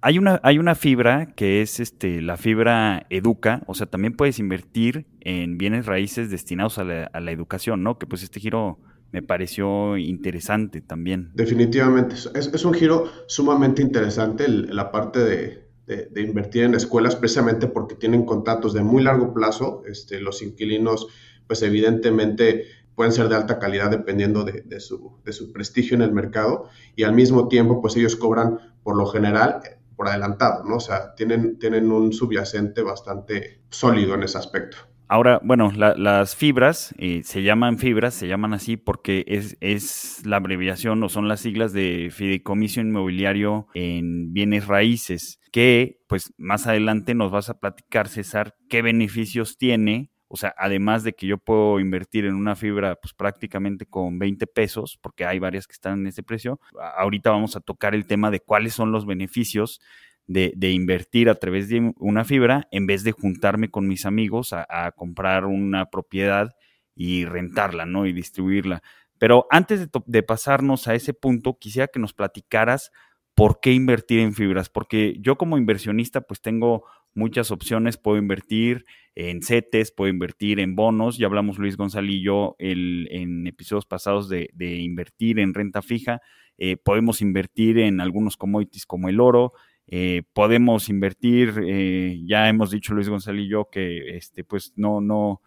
Hay 0.05 0.17
una, 0.17 0.41
hay 0.43 0.59
una 0.59 0.75
fibra 0.75 1.27
que 1.27 1.61
es 1.61 1.79
este, 1.79 2.21
la 2.21 2.35
fibra 2.35 3.05
Educa, 3.09 3.63
o 3.67 3.73
sea, 3.73 3.87
también 3.87 4.17
puedes 4.17 4.37
invertir 4.37 5.05
en 5.21 5.57
bienes 5.57 5.85
raíces 5.85 6.29
destinados 6.29 6.77
a 6.77 6.83
la, 6.83 7.05
a 7.05 7.21
la 7.21 7.31
educación, 7.31 7.83
¿no? 7.83 7.97
Que 7.97 8.05
pues 8.05 8.21
este 8.21 8.41
giro 8.41 8.79
me 9.13 9.21
pareció 9.21 9.95
interesante 9.95 10.81
también. 10.81 11.31
Definitivamente, 11.35 12.15
es, 12.15 12.27
es 12.35 12.65
un 12.65 12.73
giro 12.73 13.09
sumamente 13.27 13.81
interesante 13.81 14.49
la 14.49 14.91
parte 14.91 15.19
de, 15.19 15.69
de, 15.87 16.07
de, 16.07 16.21
invertir 16.21 16.63
en 16.63 16.75
escuelas, 16.75 17.15
precisamente 17.15 17.67
porque 17.67 17.95
tienen 17.95 18.25
contratos 18.25 18.73
de 18.73 18.83
muy 18.83 19.03
largo 19.03 19.33
plazo, 19.33 19.83
este, 19.87 20.19
los 20.19 20.41
inquilinos, 20.41 21.07
pues 21.47 21.61
evidentemente 21.61 22.65
pueden 22.95 23.13
ser 23.13 23.29
de 23.29 23.35
alta 23.35 23.57
calidad 23.57 23.89
dependiendo 23.89 24.43
de, 24.43 24.63
de, 24.65 24.79
su, 24.79 25.17
de 25.23 25.31
su 25.31 25.53
prestigio 25.53 25.95
en 25.95 26.01
el 26.01 26.11
mercado 26.11 26.67
y 26.97 27.03
al 27.03 27.13
mismo 27.13 27.47
tiempo, 27.47 27.81
pues 27.81 27.95
ellos 27.95 28.17
cobran 28.17 28.59
por 28.83 28.97
lo 28.97 29.05
general 29.05 29.61
por 29.95 30.07
adelantado, 30.07 30.63
¿no? 30.63 30.77
O 30.77 30.79
sea, 30.79 31.13
tienen, 31.15 31.59
tienen 31.59 31.91
un 31.91 32.13
subyacente 32.13 32.81
bastante 32.81 33.61
sólido 33.69 34.15
en 34.15 34.23
ese 34.23 34.37
aspecto. 34.37 34.77
Ahora, 35.07 35.39
bueno, 35.43 35.71
la, 35.75 35.95
las 35.95 36.35
fibras 36.35 36.95
se 36.97 37.43
llaman 37.43 37.77
fibras, 37.77 38.15
se 38.15 38.27
llaman 38.27 38.53
así 38.53 38.77
porque 38.77 39.25
es, 39.27 39.57
es 39.59 40.25
la 40.25 40.37
abreviación 40.37 41.03
o 41.03 41.09
son 41.09 41.27
las 41.27 41.41
siglas 41.41 41.73
de 41.73 42.09
Fideicomiso 42.11 42.81
Inmobiliario 42.81 43.67
en 43.75 44.33
Bienes 44.33 44.65
Raíces, 44.65 45.39
que 45.51 45.99
pues 46.07 46.33
más 46.37 46.65
adelante 46.65 47.13
nos 47.13 47.31
vas 47.31 47.49
a 47.49 47.59
platicar, 47.59 48.07
César, 48.07 48.55
qué 48.69 48.81
beneficios 48.81 49.57
tiene 49.57 50.12
o 50.33 50.35
sea, 50.35 50.55
además 50.57 51.03
de 51.03 51.13
que 51.13 51.27
yo 51.27 51.37
puedo 51.37 51.79
invertir 51.79 52.25
en 52.25 52.33
una 52.33 52.55
fibra 52.55 52.95
pues 52.95 53.13
prácticamente 53.13 53.85
con 53.85 54.17
20 54.17 54.47
pesos, 54.47 54.97
porque 54.99 55.27
hay 55.27 55.37
varias 55.37 55.67
que 55.67 55.73
están 55.73 55.99
en 55.99 56.07
ese 56.07 56.23
precio, 56.23 56.59
ahorita 56.97 57.29
vamos 57.29 57.55
a 57.55 57.59
tocar 57.59 57.93
el 57.93 58.07
tema 58.07 58.31
de 58.31 58.39
cuáles 58.39 58.73
son 58.73 58.91
los 58.91 59.05
beneficios 59.05 59.79
de, 60.25 60.71
invertir 60.71 61.29
a 61.29 61.35
través 61.35 61.69
de 61.69 61.93
una 61.99 62.25
fibra 62.25 62.67
en 62.71 62.87
vez 62.87 63.03
de 63.03 63.11
juntarme 63.11 63.69
con 63.69 63.87
mis 63.87 64.07
amigos 64.07 64.53
a, 64.53 64.91
comprar 64.93 65.45
una 65.45 65.91
propiedad 65.91 66.55
y 66.95 67.25
rentarla, 67.25 67.85
¿no? 67.85 68.07
Y 68.07 68.11
distribuirla. 68.11 68.81
Pero 69.19 69.45
antes 69.51 69.87
de 70.07 70.23
pasarnos 70.23 70.87
a 70.87 70.95
ese 70.95 71.13
punto, 71.13 71.59
quisiera 71.59 71.87
que 71.87 71.99
nos 71.99 72.15
platicaras 72.15 72.91
por 73.35 73.59
qué 73.59 73.71
invertir 73.71 74.21
en 74.21 74.33
fibras, 74.33 74.67
porque 74.67 75.15
yo 75.19 75.37
como 75.37 75.59
inversionista 75.59 76.21
pues 76.21 76.41
tengo 76.41 76.85
muchas 77.15 77.51
opciones, 77.51 77.97
puedo 77.97 78.17
invertir 78.17 78.85
en 79.15 79.41
CETES, 79.41 79.91
puedo 79.91 80.09
invertir 80.09 80.59
en 80.59 80.75
bonos, 80.75 81.17
ya 81.17 81.27
hablamos 81.27 81.57
Luis 81.57 81.77
González 81.77 82.15
y 82.15 82.23
yo 82.23 82.55
el, 82.59 83.07
en 83.11 83.47
episodios 83.47 83.85
pasados 83.85 84.29
de, 84.29 84.49
invertir 84.59 85.39
en 85.39 85.53
renta 85.53 85.81
fija, 85.81 86.21
eh, 86.57 86.77
podemos 86.77 87.21
invertir 87.21 87.79
en 87.79 88.01
algunos 88.01 88.37
commodities 88.37 88.85
como 88.85 89.09
el 89.09 89.19
oro, 89.19 89.53
eh, 89.87 90.23
podemos 90.33 90.89
invertir, 90.89 91.53
eh, 91.65 92.21
ya 92.25 92.49
hemos 92.49 92.71
dicho 92.71 92.93
Luis 92.93 93.09
González 93.09 93.45
y 93.45 93.49
yo 93.49 93.69
que 93.69 94.15
este, 94.15 94.43
pues 94.43 94.73
no, 94.75 95.01
no, 95.01 95.41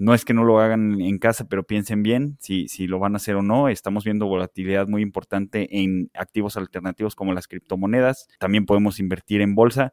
no 0.00 0.14
es 0.14 0.24
que 0.24 0.32
no 0.32 0.44
lo 0.44 0.60
hagan 0.60 1.00
en 1.00 1.18
casa, 1.18 1.46
pero 1.46 1.62
piensen 1.62 2.02
bien 2.02 2.38
si, 2.40 2.68
si 2.68 2.86
lo 2.86 2.98
van 2.98 3.14
a 3.14 3.16
hacer 3.16 3.36
o 3.36 3.42
no. 3.42 3.68
Estamos 3.68 4.02
viendo 4.04 4.26
volatilidad 4.26 4.88
muy 4.88 5.02
importante 5.02 5.68
en 5.78 6.10
activos 6.14 6.56
alternativos 6.56 7.14
como 7.14 7.34
las 7.34 7.46
criptomonedas. 7.46 8.26
También 8.38 8.64
podemos 8.64 8.98
invertir 8.98 9.42
en 9.42 9.54
bolsa. 9.54 9.92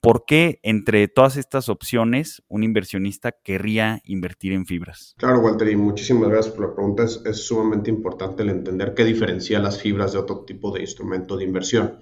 ¿Por 0.00 0.24
qué 0.26 0.60
entre 0.62 1.08
todas 1.08 1.36
estas 1.36 1.68
opciones 1.68 2.42
un 2.46 2.62
inversionista 2.62 3.32
querría 3.32 4.00
invertir 4.04 4.52
en 4.52 4.64
fibras? 4.64 5.16
Claro, 5.18 5.40
Walter, 5.40 5.68
y 5.68 5.76
muchísimas 5.76 6.28
gracias 6.28 6.54
por 6.54 6.68
la 6.68 6.74
pregunta. 6.74 7.04
Es, 7.04 7.38
sumamente 7.38 7.90
importante 7.90 8.44
el 8.44 8.50
entender 8.50 8.94
qué 8.94 9.04
diferencia 9.04 9.58
las 9.58 9.82
fibras 9.82 10.12
de 10.12 10.18
otro 10.18 10.44
tipo 10.44 10.70
de 10.70 10.82
instrumento 10.82 11.36
de 11.36 11.44
inversión. 11.44 11.98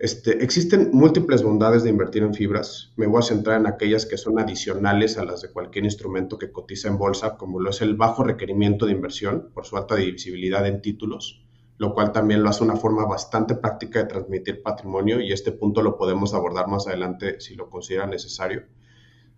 Este, 0.00 0.42
existen 0.42 0.90
múltiples 0.92 1.44
bondades 1.44 1.84
de 1.84 1.90
invertir 1.90 2.24
en 2.24 2.34
fibras. 2.34 2.92
Me 2.96 3.06
voy 3.06 3.20
a 3.20 3.22
centrar 3.22 3.60
en 3.60 3.68
aquellas 3.68 4.04
que 4.04 4.16
son 4.16 4.40
adicionales 4.40 5.16
a 5.16 5.24
las 5.24 5.42
de 5.42 5.52
cualquier 5.52 5.84
instrumento 5.84 6.38
que 6.38 6.50
cotiza 6.50 6.88
en 6.88 6.98
bolsa, 6.98 7.36
como 7.36 7.60
lo 7.60 7.70
es 7.70 7.82
el 7.82 7.94
bajo 7.94 8.24
requerimiento 8.24 8.84
de 8.84 8.92
inversión 8.92 9.50
por 9.54 9.64
su 9.64 9.76
alta 9.76 9.94
divisibilidad 9.94 10.66
en 10.66 10.82
títulos 10.82 11.45
lo 11.78 11.94
cual 11.94 12.12
también 12.12 12.42
lo 12.42 12.48
hace 12.48 12.64
una 12.64 12.76
forma 12.76 13.04
bastante 13.04 13.54
práctica 13.54 14.00
de 14.00 14.06
transmitir 14.06 14.62
patrimonio 14.62 15.20
y 15.20 15.32
este 15.32 15.52
punto 15.52 15.82
lo 15.82 15.96
podemos 15.96 16.34
abordar 16.34 16.68
más 16.68 16.86
adelante 16.86 17.40
si 17.40 17.54
lo 17.54 17.68
considera 17.68 18.06
necesario. 18.06 18.64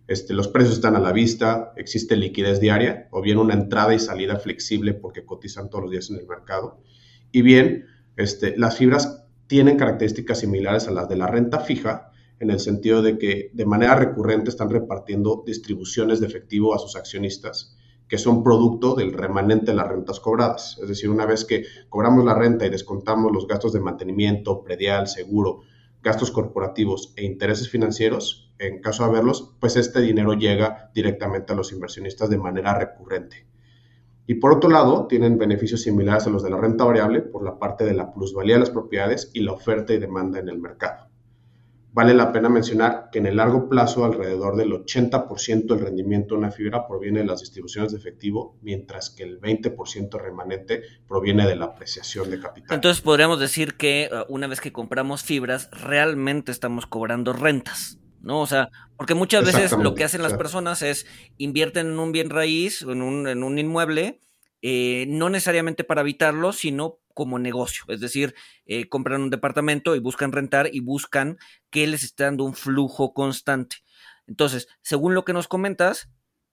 Este, 0.07 0.33
los 0.33 0.47
precios 0.47 0.75
están 0.75 0.95
a 0.95 0.99
la 0.99 1.11
vista, 1.11 1.73
existe 1.75 2.15
liquidez 2.15 2.59
diaria 2.59 3.07
o 3.11 3.21
bien 3.21 3.37
una 3.37 3.53
entrada 3.53 3.93
y 3.93 3.99
salida 3.99 4.37
flexible 4.37 4.93
porque 4.93 5.25
cotizan 5.25 5.69
todos 5.69 5.83
los 5.83 5.91
días 5.91 6.09
en 6.09 6.17
el 6.17 6.27
mercado. 6.27 6.79
Y 7.31 7.41
bien, 7.41 7.85
Este, 8.19 8.57
las 8.57 8.75
fibras 8.75 9.23
tienen 9.47 9.77
características 9.77 10.39
similares 10.39 10.89
a 10.89 10.91
las 10.91 11.07
de 11.07 11.15
la 11.15 11.27
renta 11.27 11.61
fija, 11.61 12.11
en 12.41 12.49
el 12.49 12.59
sentido 12.59 13.01
de 13.01 13.17
que 13.17 13.49
de 13.53 13.65
manera 13.65 13.95
recurrente 13.95 14.49
están 14.49 14.69
repartiendo 14.69 15.41
distribuciones 15.45 16.19
de 16.19 16.27
efectivo 16.27 16.75
a 16.75 16.79
sus 16.79 16.97
accionistas, 16.97 17.77
que 18.09 18.17
son 18.17 18.43
producto 18.43 18.95
del 18.95 19.13
remanente 19.13 19.67
de 19.67 19.77
las 19.77 19.87
rentas 19.87 20.19
cobradas. 20.19 20.77
Es 20.81 20.89
decir, 20.89 21.09
una 21.09 21.27
vez 21.27 21.45
que 21.45 21.63
cobramos 21.89 22.25
la 22.25 22.33
renta 22.33 22.65
y 22.65 22.69
descontamos 22.69 23.31
los 23.31 23.47
gastos 23.47 23.71
de 23.71 23.79
mantenimiento, 23.79 24.63
predial, 24.63 25.07
seguro, 25.07 25.61
gastos 26.01 26.31
corporativos 26.31 27.13
e 27.15 27.23
intereses 27.23 27.69
financieros, 27.69 28.51
en 28.57 28.81
caso 28.81 29.03
de 29.03 29.09
haberlos, 29.09 29.55
pues 29.59 29.75
este 29.75 30.01
dinero 30.01 30.33
llega 30.33 30.89
directamente 30.93 31.53
a 31.53 31.55
los 31.55 31.71
inversionistas 31.71 32.29
de 32.29 32.39
manera 32.39 32.73
recurrente. 32.73 33.45
Y 34.25 34.35
por 34.35 34.53
otro 34.53 34.69
lado, 34.69 35.05
tienen 35.07 35.37
beneficios 35.37 35.83
similares 35.83 36.25
a 36.25 36.29
los 36.31 36.43
de 36.43 36.49
la 36.49 36.57
renta 36.57 36.85
variable 36.85 37.21
por 37.21 37.43
la 37.43 37.59
parte 37.59 37.85
de 37.85 37.93
la 37.93 38.11
plusvalía 38.11 38.55
de 38.55 38.61
las 38.61 38.69
propiedades 38.71 39.29
y 39.33 39.41
la 39.41 39.53
oferta 39.53 39.93
y 39.93 39.99
demanda 39.99 40.39
en 40.39 40.49
el 40.49 40.59
mercado. 40.59 41.08
Vale 41.91 42.13
la 42.13 42.31
pena 42.31 42.49
mencionar 42.49 43.09
que 43.11 43.17
en 43.17 43.25
el 43.25 43.37
largo 43.37 43.67
plazo 43.67 44.05
alrededor 44.05 44.55
del 44.55 44.71
80% 44.71 45.65
del 45.65 45.79
rendimiento 45.79 46.35
de 46.35 46.39
una 46.39 46.51
fibra 46.51 46.87
proviene 46.87 47.19
de 47.19 47.25
las 47.25 47.39
distribuciones 47.39 47.91
de 47.91 47.97
efectivo, 47.97 48.57
mientras 48.61 49.09
que 49.09 49.23
el 49.23 49.41
20% 49.41 50.19
remanente 50.19 50.83
proviene 51.07 51.47
de 51.47 51.55
la 51.55 51.65
apreciación 51.65 52.29
de 52.29 52.39
capital. 52.39 52.75
Entonces 52.75 53.01
podríamos 53.01 53.39
decir 53.39 53.75
que 53.75 54.09
uh, 54.11 54.31
una 54.31 54.45
vez 54.47 54.61
que 54.61 54.71
compramos 54.71 55.23
fibras, 55.23 55.69
realmente 55.71 56.51
estamos 56.51 56.85
cobrando 56.85 57.33
rentas. 57.33 57.97
¿no? 58.21 58.41
O 58.41 58.47
sea, 58.47 58.69
porque 58.97 59.15
muchas 59.15 59.45
veces 59.45 59.71
lo 59.71 59.95
que 59.95 60.03
hacen 60.03 60.21
las 60.21 60.33
personas 60.33 60.81
es 60.81 61.07
invierten 61.37 61.87
en 61.87 61.99
un 61.99 62.11
bien 62.11 62.29
raíz, 62.29 62.83
en 62.83 63.01
un, 63.01 63.27
en 63.27 63.43
un 63.43 63.57
inmueble, 63.57 64.21
eh, 64.61 65.05
no 65.07 65.29
necesariamente 65.29 65.83
para 65.83 66.01
habitarlo, 66.01 66.51
sino 66.51 66.99
como 67.19 67.37
negocio. 67.37 67.83
Es 67.89 67.99
decir, 67.99 68.33
eh, 68.65 68.87
compran 68.87 69.21
un 69.21 69.29
departamento 69.29 69.93
y 69.93 69.99
buscan 69.99 70.31
rentar 70.31 70.69
y 70.71 70.79
buscan 70.79 71.37
que 71.69 71.85
les 71.85 72.03
esté 72.03 72.23
dando 72.23 72.45
un 72.45 72.53
flujo 72.53 73.13
constante. 73.13 73.75
Entonces, 74.25 74.69
según 74.81 75.15
lo 75.15 75.25
que 75.25 75.33
nos 75.33 75.49
comentas, 75.49 76.09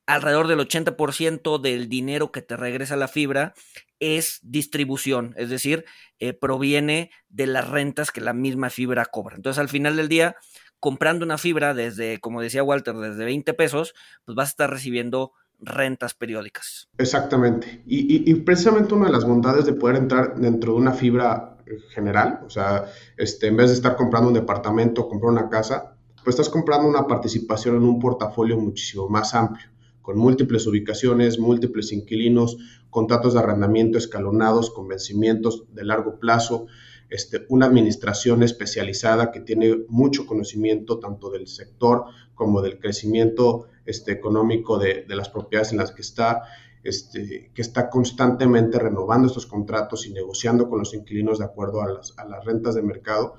alrededor 0.06 0.48
del 0.48 0.58
80% 0.58 1.60
del 1.60 1.88
dinero 1.88 2.32
que 2.32 2.42
te 2.42 2.56
regresa 2.56 2.96
la 2.96 3.06
fibra 3.06 3.54
es 4.00 4.40
distribución, 4.42 5.34
es 5.36 5.50
decir, 5.50 5.84
eh, 6.18 6.32
proviene 6.32 7.12
de 7.28 7.46
las 7.46 7.68
rentas 7.68 8.10
que 8.10 8.20
la 8.20 8.32
misma 8.32 8.68
fibra 8.70 9.04
cobra. 9.04 9.36
Entonces, 9.36 9.60
al 9.60 9.68
final 9.68 9.94
del 9.94 10.08
día, 10.08 10.34
comprando 10.80 11.24
una 11.24 11.38
fibra 11.38 11.74
desde, 11.74 12.18
como 12.18 12.42
decía 12.42 12.64
Walter, 12.64 12.96
desde 12.96 13.24
20 13.24 13.54
pesos, 13.54 13.94
pues 14.24 14.34
vas 14.34 14.48
a 14.48 14.50
estar 14.50 14.70
recibiendo 14.70 15.30
rentas 15.58 16.14
periódicas. 16.14 16.88
Exactamente. 16.98 17.82
Y, 17.86 18.34
precisamente 18.34 18.94
una 18.94 19.06
de 19.06 19.12
las 19.12 19.24
bondades 19.24 19.66
de 19.66 19.72
poder 19.72 19.96
entrar 19.96 20.36
dentro 20.36 20.72
de 20.72 20.78
una 20.78 20.92
fibra 20.92 21.56
general, 21.90 22.40
o 22.46 22.50
sea, 22.50 22.86
este, 23.16 23.48
en 23.48 23.56
vez 23.56 23.70
de 23.70 23.74
estar 23.74 23.96
comprando 23.96 24.28
un 24.28 24.34
departamento 24.34 25.08
comprar 25.08 25.32
una 25.32 25.48
casa, 25.48 25.96
pues 26.22 26.34
estás 26.34 26.48
comprando 26.48 26.88
una 26.88 27.06
participación 27.06 27.76
en 27.76 27.82
un 27.82 27.98
portafolio 27.98 28.58
muchísimo 28.58 29.08
más 29.08 29.34
amplio, 29.34 29.68
con 30.02 30.18
múltiples 30.18 30.66
ubicaciones, 30.66 31.38
múltiples 31.38 31.92
inquilinos, 31.92 32.56
contratos 32.90 33.34
de 33.34 33.40
arrendamiento 33.40 33.98
escalonados 33.98 34.70
con 34.70 34.88
vencimientos 34.88 35.64
de 35.72 35.84
largo 35.84 36.18
plazo, 36.18 36.66
este, 37.08 37.46
una 37.48 37.66
administración 37.66 38.42
especializada 38.42 39.30
que 39.30 39.40
tiene 39.40 39.84
mucho 39.88 40.26
conocimiento 40.26 40.98
tanto 40.98 41.30
del 41.30 41.46
sector 41.46 42.06
como 42.34 42.62
del 42.62 42.78
crecimiento 42.78 43.68
este, 43.84 44.12
económico 44.12 44.78
de, 44.78 45.04
las 45.08 45.28
propiedades 45.28 45.72
en 45.72 45.78
las 45.78 45.92
que 45.92 46.02
está, 46.02 46.42
este, 46.82 47.50
que 47.54 47.62
está 47.62 47.88
constantemente 47.88 48.78
renovando 48.78 49.28
estos 49.28 49.46
contratos 49.46 50.06
y 50.06 50.12
negociando 50.12 50.68
con 50.68 50.80
los 50.80 50.94
inquilinos 50.94 51.38
de 51.38 51.44
acuerdo 51.44 51.82
a 51.82 51.88
las, 51.88 52.44
rentas 52.44 52.74
de 52.74 52.82
mercado. 52.82 53.34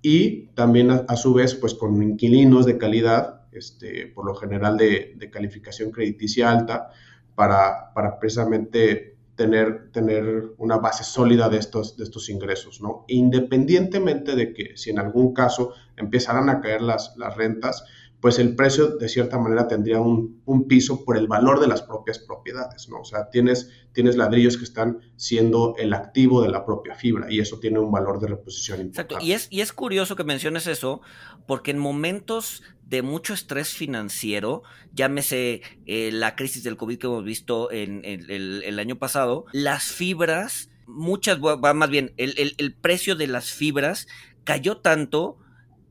Y 0.00 0.46
también 0.54 0.90
a, 0.90 1.16
su 1.16 1.34
vez 1.34 1.54
pues 1.54 1.74
con 1.74 2.02
inquilinos 2.02 2.66
de 2.66 2.78
calidad, 2.78 3.42
este, 3.52 4.06
por 4.08 4.24
lo 4.26 4.34
general 4.34 4.76
de, 4.76 5.30
calificación 5.30 5.90
crediticia 5.92 6.50
alta, 6.50 6.90
para, 7.34 7.92
para 7.94 8.18
precisamente 8.18 9.11
tener, 9.36 9.90
tener 9.92 10.52
una 10.58 10.78
base 10.78 11.04
sólida 11.04 11.48
de 11.48 11.58
estos, 11.58 11.96
de 11.96 12.04
estos 12.04 12.28
ingresos, 12.28 12.80
¿no? 12.80 13.04
Independientemente 13.08 14.36
de 14.36 14.52
que 14.52 14.76
si 14.76 14.90
en 14.90 14.98
algún 14.98 15.32
caso 15.32 15.72
empezaran 15.96 16.48
a 16.48 16.60
caer 16.60 16.82
las, 16.82 17.14
las 17.16 17.36
rentas, 17.36 17.84
pues 18.22 18.38
el 18.38 18.54
precio 18.54 18.98
de 18.98 19.08
cierta 19.08 19.36
manera 19.36 19.66
tendría 19.66 20.00
un, 20.00 20.40
piso 20.68 21.04
por 21.04 21.16
el 21.16 21.26
valor 21.26 21.58
de 21.58 21.66
las 21.66 21.82
propias 21.82 22.20
propiedades, 22.20 22.88
¿no? 22.88 23.00
O 23.00 23.04
sea, 23.04 23.28
tienes, 23.30 23.70
tienes 23.92 24.16
ladrillos 24.16 24.56
que 24.56 24.62
están 24.62 25.00
siendo 25.16 25.74
el 25.76 25.92
activo 25.92 26.40
de 26.40 26.48
la 26.48 26.64
propia 26.64 26.94
fibra 26.94 27.26
y 27.28 27.40
eso 27.40 27.58
tiene 27.58 27.80
un 27.80 27.90
valor 27.90 28.20
de 28.20 28.28
reposición 28.28 28.80
importante. 28.80 29.14
Exacto, 29.14 29.26
y 29.26 29.32
es, 29.32 29.48
y 29.50 29.60
es 29.60 29.72
curioso 29.72 30.14
que 30.14 30.22
menciones 30.22 30.68
eso, 30.68 31.00
porque 31.48 31.72
en 31.72 31.78
momentos 31.78 32.62
de 32.92 33.02
mucho 33.02 33.32
estrés 33.32 33.70
financiero, 33.70 34.62
llámese 34.92 35.62
eh, 35.86 36.10
la 36.12 36.36
crisis 36.36 36.62
del 36.62 36.76
COVID 36.76 36.98
que 36.98 37.06
hemos 37.06 37.24
visto 37.24 37.72
en, 37.72 38.02
el, 38.04 38.78
año 38.78 38.96
pasado, 38.96 39.46
las 39.52 39.84
fibras, 39.84 40.68
muchas, 40.86 41.38
más 41.40 41.88
bien, 41.88 42.12
el, 42.18 42.54
el 42.58 42.74
precio 42.74 43.16
de 43.16 43.28
las 43.28 43.50
fibras 43.50 44.08
cayó 44.44 44.76
tanto 44.76 45.38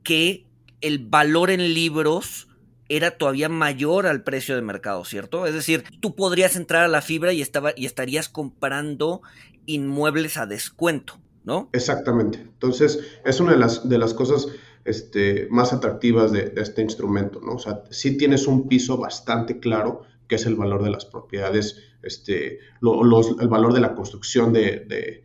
que 0.03 0.45
el 0.81 0.99
valor 0.99 1.49
en 1.49 1.73
libros 1.73 2.47
era 2.87 3.17
todavía 3.17 3.49
mayor 3.49 4.05
al 4.05 4.21
precio 4.21 4.55
de 4.55 4.61
mercado, 4.61 5.03
¿cierto? 5.03 5.47
Es 5.47 5.55
decir, 5.55 5.83
tú 6.01 6.13
podrías 6.15 6.55
entrar 6.55 6.83
a 6.83 6.87
la 6.87 7.01
fibra 7.01 7.33
y, 7.33 7.41
estaba, 7.41 7.73
y 7.75 7.87
estarías 7.87 8.29
comprando 8.29 9.23
inmuebles 9.65 10.37
a 10.37 10.45
descuento, 10.45 11.19
¿no? 11.45 11.69
Exactamente. 11.73 12.39
Entonces, 12.39 12.99
es 13.25 13.39
una 13.39 13.53
de 13.53 13.57
las, 13.57 13.89
de 13.89 13.97
las 13.97 14.13
cosas 14.13 14.47
este, 14.85 15.47
más 15.49 15.73
atractivas 15.73 16.31
de, 16.31 16.53
este 16.57 16.81
instrumento, 16.81 17.41
¿no? 17.41 17.53
O 17.53 17.59
sea, 17.59 17.83
sí 17.89 18.17
tienes 18.17 18.47
un 18.47 18.67
piso 18.67 18.97
bastante 18.97 19.59
claro 19.59 20.03
que 20.27 20.35
es 20.35 20.45
el 20.45 20.55
valor 20.55 20.83
de 20.83 20.91
las 20.91 21.05
propiedades, 21.05 21.77
este, 22.03 22.59
el 22.81 23.47
valor 23.47 23.73
de 23.73 23.81
la 23.81 23.95
construcción 23.95 24.53
de 24.53 25.23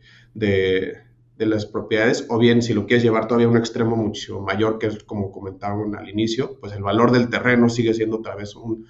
las 1.37 1.65
propiedades, 1.65 2.25
o 2.29 2.37
bien 2.37 2.61
si 2.61 2.73
lo 2.73 2.85
quieres 2.85 3.03
llevar 3.03 3.27
todavía 3.27 3.47
a 3.47 3.51
un 3.51 3.57
extremo 3.57 3.95
muchísimo 3.95 4.41
mayor, 4.41 4.79
que 4.79 4.87
es 4.87 5.03
como 5.03 5.31
comentaban 5.31 5.95
al 5.95 6.09
inicio, 6.09 6.59
pues 6.59 6.73
el 6.73 6.83
valor 6.83 7.11
del 7.11 7.29
terreno 7.29 7.69
sigue 7.69 7.93
siendo 7.93 8.17
otra 8.17 8.35
vez 8.35 8.55
un, 8.55 8.85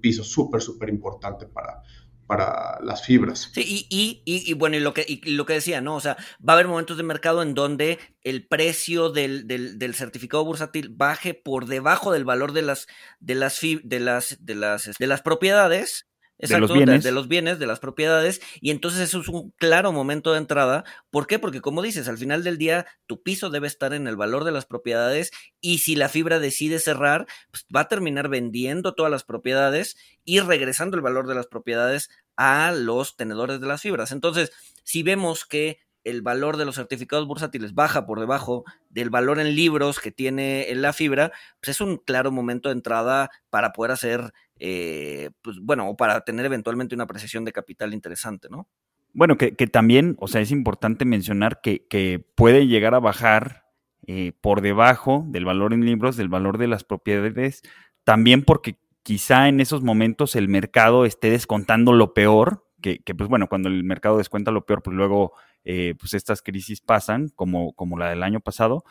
piso 0.00 0.24
súper, 0.24 0.62
súper 0.62 0.88
importante 0.88 1.46
para, 1.46 1.82
para 2.26 2.78
las 2.82 3.04
fibras. 3.04 3.50
Sí, 3.54 3.86
y, 3.90 4.22
y, 4.24 4.50
y, 4.50 4.52
bueno, 4.54 4.76
y 4.76 4.80
lo, 4.80 4.92
que, 4.94 5.04
y 5.06 5.30
lo 5.30 5.46
que 5.46 5.54
decía, 5.54 5.80
¿no? 5.80 5.96
O 5.96 6.00
sea, 6.00 6.16
va 6.46 6.52
a 6.52 6.54
haber 6.54 6.68
momentos 6.68 6.96
de 6.96 7.02
mercado 7.02 7.42
en 7.42 7.54
donde 7.54 7.98
el 8.22 8.46
precio 8.46 9.10
del, 9.10 9.46
del, 9.46 9.78
del 9.78 9.94
certificado 9.94 10.44
bursátil 10.44 10.88
baje 10.90 11.34
por 11.34 11.66
debajo 11.66 12.12
del 12.12 12.24
valor 12.24 12.52
de 12.52 12.62
las, 12.62 12.86
de 13.20 13.34
las, 13.34 13.60
de 13.60 14.00
las, 14.00 14.36
de 14.40 14.54
las, 14.54 14.90
de 14.98 15.06
las 15.06 15.22
propiedades 15.22 16.06
de 16.38 16.58
los 16.58 16.72
bienes. 16.72 17.04
De, 17.04 17.12
los 17.12 17.28
bienes, 17.28 17.58
de 17.58 17.66
las 17.66 17.80
propiedades, 17.80 18.40
y 18.60 18.70
entonces 18.70 19.00
eso 19.00 19.20
es 19.20 19.28
un 19.28 19.50
claro 19.52 19.92
momento 19.92 20.32
de 20.32 20.38
entrada. 20.38 20.84
¿Por 21.10 21.26
qué? 21.26 21.38
Porque 21.38 21.60
como 21.60 21.82
dices, 21.82 22.08
al 22.08 22.18
final 22.18 22.44
del 22.44 22.58
día 22.58 22.86
tu 23.06 23.22
piso 23.22 23.50
debe 23.50 23.66
estar 23.66 23.92
en 23.94 24.06
el 24.06 24.16
valor 24.16 24.44
de 24.44 24.52
las 24.52 24.66
propiedades 24.66 25.30
y 25.60 25.78
si 25.78 25.96
la 25.96 26.08
fibra 26.08 26.38
decide 26.38 26.78
cerrar, 26.78 27.26
pues 27.50 27.66
va 27.74 27.80
a 27.80 27.88
terminar 27.88 28.28
vendiendo 28.28 28.94
todas 28.94 29.10
las 29.10 29.24
propiedades 29.24 29.96
y 30.24 30.40
regresando 30.40 30.96
el 30.96 31.02
valor 31.02 31.26
de 31.26 31.34
las 31.34 31.46
propiedades 31.46 32.10
a 32.36 32.72
los 32.72 33.16
tenedores 33.16 33.60
de 33.60 33.66
las 33.66 33.80
fibras. 33.80 34.12
Entonces, 34.12 34.52
si 34.82 35.02
vemos 35.02 35.46
que 35.46 35.78
el 36.06 36.22
valor 36.22 36.56
de 36.56 36.64
los 36.64 36.76
certificados 36.76 37.26
bursátiles 37.26 37.74
baja 37.74 38.06
por 38.06 38.20
debajo 38.20 38.64
del 38.90 39.10
valor 39.10 39.40
en 39.40 39.56
libros 39.56 39.98
que 39.98 40.12
tiene 40.12 40.72
la 40.76 40.92
fibra, 40.92 41.32
pues 41.60 41.70
es 41.70 41.80
un 41.80 41.96
claro 41.96 42.30
momento 42.30 42.68
de 42.68 42.74
entrada 42.74 43.28
para 43.50 43.72
poder 43.72 43.90
hacer 43.90 44.32
eh, 44.58 45.30
pues 45.42 45.58
bueno, 45.60 45.88
o 45.88 45.96
para 45.96 46.22
tener 46.22 46.46
eventualmente 46.46 46.94
una 46.94 47.04
apreciación 47.04 47.44
de 47.44 47.52
capital 47.52 47.94
interesante, 47.94 48.48
¿no? 48.50 48.68
Bueno, 49.12 49.38
que, 49.38 49.52
también, 49.66 50.16
o 50.20 50.28
sea, 50.28 50.42
es 50.42 50.50
importante 50.50 51.06
mencionar 51.06 51.60
que, 51.62 52.26
puede 52.34 52.66
llegar 52.66 52.94
a 52.94 53.00
bajar 53.00 53.64
eh, 54.06 54.32
por 54.42 54.60
debajo 54.60 55.24
del 55.28 55.46
valor 55.46 55.72
en 55.72 55.86
libros, 55.86 56.18
del 56.18 56.28
valor 56.28 56.58
de 56.58 56.66
las 56.66 56.84
propiedades, 56.84 57.62
también 58.04 58.42
porque 58.42 58.76
quizá 59.02 59.48
en 59.48 59.60
esos 59.60 59.82
momentos 59.82 60.36
el 60.36 60.48
mercado 60.48 61.06
esté 61.06 61.30
descontando 61.30 61.94
lo 61.94 62.12
peor, 62.12 62.66
que, 62.82 62.98
que 62.98 63.14
pues 63.14 63.30
bueno, 63.30 63.48
cuando 63.48 63.70
el 63.70 63.84
mercado 63.84 64.18
descuenta 64.18 64.50
lo 64.50 64.66
peor, 64.66 64.82
pues 64.82 64.94
luego 64.94 65.32
eh, 65.64 65.94
pues 65.98 66.14
estas 66.14 66.42
crisis 66.42 66.80
pasan, 66.80 67.30
como, 67.34 67.72
como 67.72 67.98
la 67.98 68.10
del 68.10 68.22
año 68.22 68.38
pasado, 68.38 68.84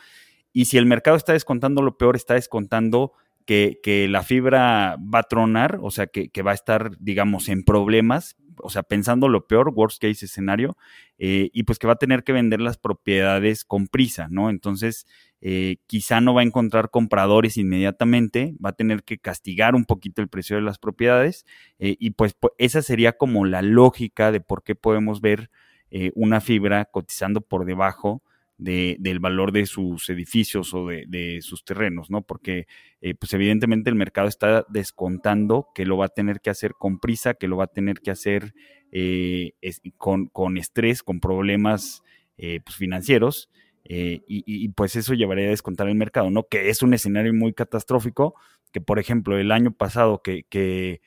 y 0.51 0.65
si 0.65 0.77
el 0.77 0.85
mercado 0.85 1.15
está 1.15 1.31
descontando 1.31 1.81
lo 1.81 1.97
peor, 1.97 2.17
está 2.17 2.33
descontando 2.33 3.13
que, 3.45 4.07
la 4.09 4.23
fibra 4.23 4.97
va 4.97 5.19
a 5.19 5.23
tronar, 5.23 5.79
o 5.81 5.91
sea, 5.91 6.07
que, 6.07 6.41
va 6.41 6.51
a 6.51 6.55
estar, 6.55 6.97
digamos, 6.99 7.49
en 7.49 7.63
problemas, 7.63 8.35
o 8.61 8.69
sea, 8.69 8.83
pensando 8.83 9.27
lo 9.27 9.47
peor, 9.47 9.71
worst 9.75 10.01
case 10.01 10.25
escenario, 10.25 10.77
eh, 11.17 11.49
y 11.53 11.63
pues 11.63 11.77
que 11.77 11.87
va 11.87 11.93
a 11.93 11.97
tener 11.97 12.23
que 12.23 12.33
vender 12.33 12.61
las 12.61 12.77
propiedades 12.77 13.63
con 13.63 13.87
prisa, 13.87 14.27
¿no? 14.29 14.49
Entonces, 14.49 15.05
eh, 15.41 15.77
quizá 15.87 16.21
no 16.21 16.33
va 16.33 16.41
a 16.41 16.45
encontrar 16.45 16.89
compradores 16.89 17.57
inmediatamente, 17.57 18.55
va 18.63 18.69
a 18.69 18.73
tener 18.73 19.03
que 19.03 19.17
castigar 19.17 19.75
un 19.75 19.85
poquito 19.85 20.21
el 20.21 20.29
precio 20.29 20.55
de 20.55 20.61
las 20.63 20.79
propiedades, 20.79 21.45
eh, 21.79 21.95
y 21.99 22.11
pues, 22.11 22.35
esa 22.57 22.81
sería 22.81 23.13
como 23.13 23.45
la 23.45 23.61
lógica 23.61 24.31
de 24.31 24.41
por 24.41 24.63
qué 24.63 24.75
podemos 24.75 25.21
ver 25.21 25.49
eh, 25.91 26.11
una 26.15 26.41
fibra 26.41 26.85
cotizando 26.85 27.41
por 27.41 27.65
debajo 27.65 28.23
de, 28.57 28.95
del 28.99 29.19
valor 29.19 29.51
de 29.51 29.65
sus 29.65 30.09
edificios 30.09 30.73
o 30.73 30.87
de, 30.87 31.39
sus 31.41 31.65
terrenos, 31.65 32.09
¿no? 32.09 32.21
Porque, 32.21 32.67
eh, 33.01 33.15
pues 33.15 33.33
evidentemente 33.33 33.89
el 33.89 33.95
mercado 33.95 34.27
está 34.27 34.65
descontando 34.69 35.69
que 35.75 35.85
lo 35.85 35.97
va 35.97 36.05
a 36.05 36.09
tener 36.09 36.41
que 36.41 36.49
hacer 36.49 36.73
con 36.77 36.99
prisa, 36.99 37.33
que 37.33 37.47
lo 37.47 37.57
va 37.57 37.65
a 37.65 37.73
tener 37.73 37.99
que 37.99 38.11
hacer 38.11 38.53
eh, 38.91 39.53
con, 39.97 40.27
con, 40.27 40.57
estrés, 40.57 41.03
con 41.03 41.19
problemas 41.19 42.03
eh, 42.37 42.61
pues, 42.63 42.75
financieros, 42.75 43.49
y, 43.87 44.69
pues 44.69 44.95
eso 44.95 45.13
llevaría 45.13 45.45
a 45.45 45.51
descontar 45.51 45.87
el 45.87 45.93
mercado, 45.93 46.31
¿no? 46.31 46.47
Que 46.49 46.69
es 46.69 46.81
un 46.81 46.95
escenario 46.95 47.35
muy 47.35 47.53
catastrófico, 47.53 48.33
que 48.71 48.81
por 48.81 48.97
ejemplo 48.97 49.37
el 49.37 49.51
año 49.51 49.71
pasado 49.71 50.23
que, 50.23 50.43
que 50.49 51.01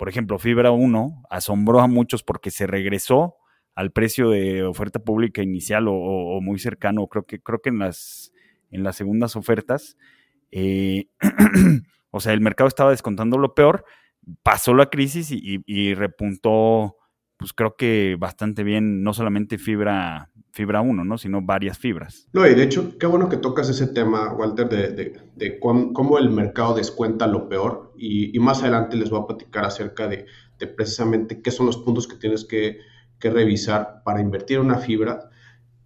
por 0.00 0.08
ejemplo, 0.08 0.38
Fibra 0.38 0.70
1 0.70 1.24
asombró 1.28 1.80
a 1.80 1.86
muchos 1.86 2.22
porque 2.22 2.50
se 2.50 2.66
regresó 2.66 3.36
al 3.80 3.92
precio 3.92 4.28
de 4.28 4.62
oferta 4.62 4.98
pública 4.98 5.42
inicial 5.42 5.86
o, 5.88 6.38
muy 6.42 6.58
cercano, 6.58 7.06
creo 7.06 7.24
que, 7.24 7.40
creo 7.40 7.60
que 7.62 7.70
en 7.70 7.78
las, 7.78 8.30
en 8.70 8.82
las 8.82 8.94
segundas 8.94 9.36
ofertas, 9.36 9.96
eh, 10.50 11.06
o 12.10 12.20
sea, 12.20 12.34
el 12.34 12.42
mercado 12.42 12.68
estaba 12.68 12.90
descontando 12.90 13.38
lo 13.38 13.54
peor, 13.54 13.86
pasó 14.42 14.74
la 14.74 14.90
crisis 14.90 15.30
y, 15.32 15.94
repuntó, 15.94 16.98
pues 17.38 17.54
creo 17.54 17.74
que 17.74 18.18
bastante 18.20 18.64
bien, 18.64 19.02
no 19.02 19.14
solamente 19.14 19.56
fibra, 19.56 20.30
fibra 20.52 20.82
1, 20.82 21.02
¿no? 21.02 21.16
Sino 21.16 21.40
varias 21.40 21.78
fibras. 21.78 22.28
No, 22.34 22.46
y 22.46 22.54
de 22.54 22.64
hecho, 22.64 22.98
qué 22.98 23.06
bueno 23.06 23.30
que 23.30 23.38
tocas 23.38 23.70
ese 23.70 23.86
tema, 23.86 24.34
Walter, 24.34 24.68
de, 24.68 25.58
cómo, 25.58 26.18
el 26.18 26.28
mercado 26.28 26.74
descuenta 26.74 27.26
lo 27.26 27.48
peor. 27.48 27.94
Y, 27.96 28.38
más 28.40 28.60
adelante 28.60 28.98
les 28.98 29.08
voy 29.08 29.22
a 29.22 29.26
platicar 29.26 29.64
acerca 29.64 30.06
de, 30.06 30.26
precisamente 30.76 31.40
qué 31.40 31.50
son 31.50 31.64
los 31.64 31.78
puntos 31.78 32.06
que 32.06 32.16
tienes 32.16 32.44
que 32.44 32.89
que 33.20 33.30
revisar 33.30 34.02
para 34.04 34.20
invertir 34.20 34.56
en 34.56 34.64
una 34.64 34.78
fibra 34.78 35.30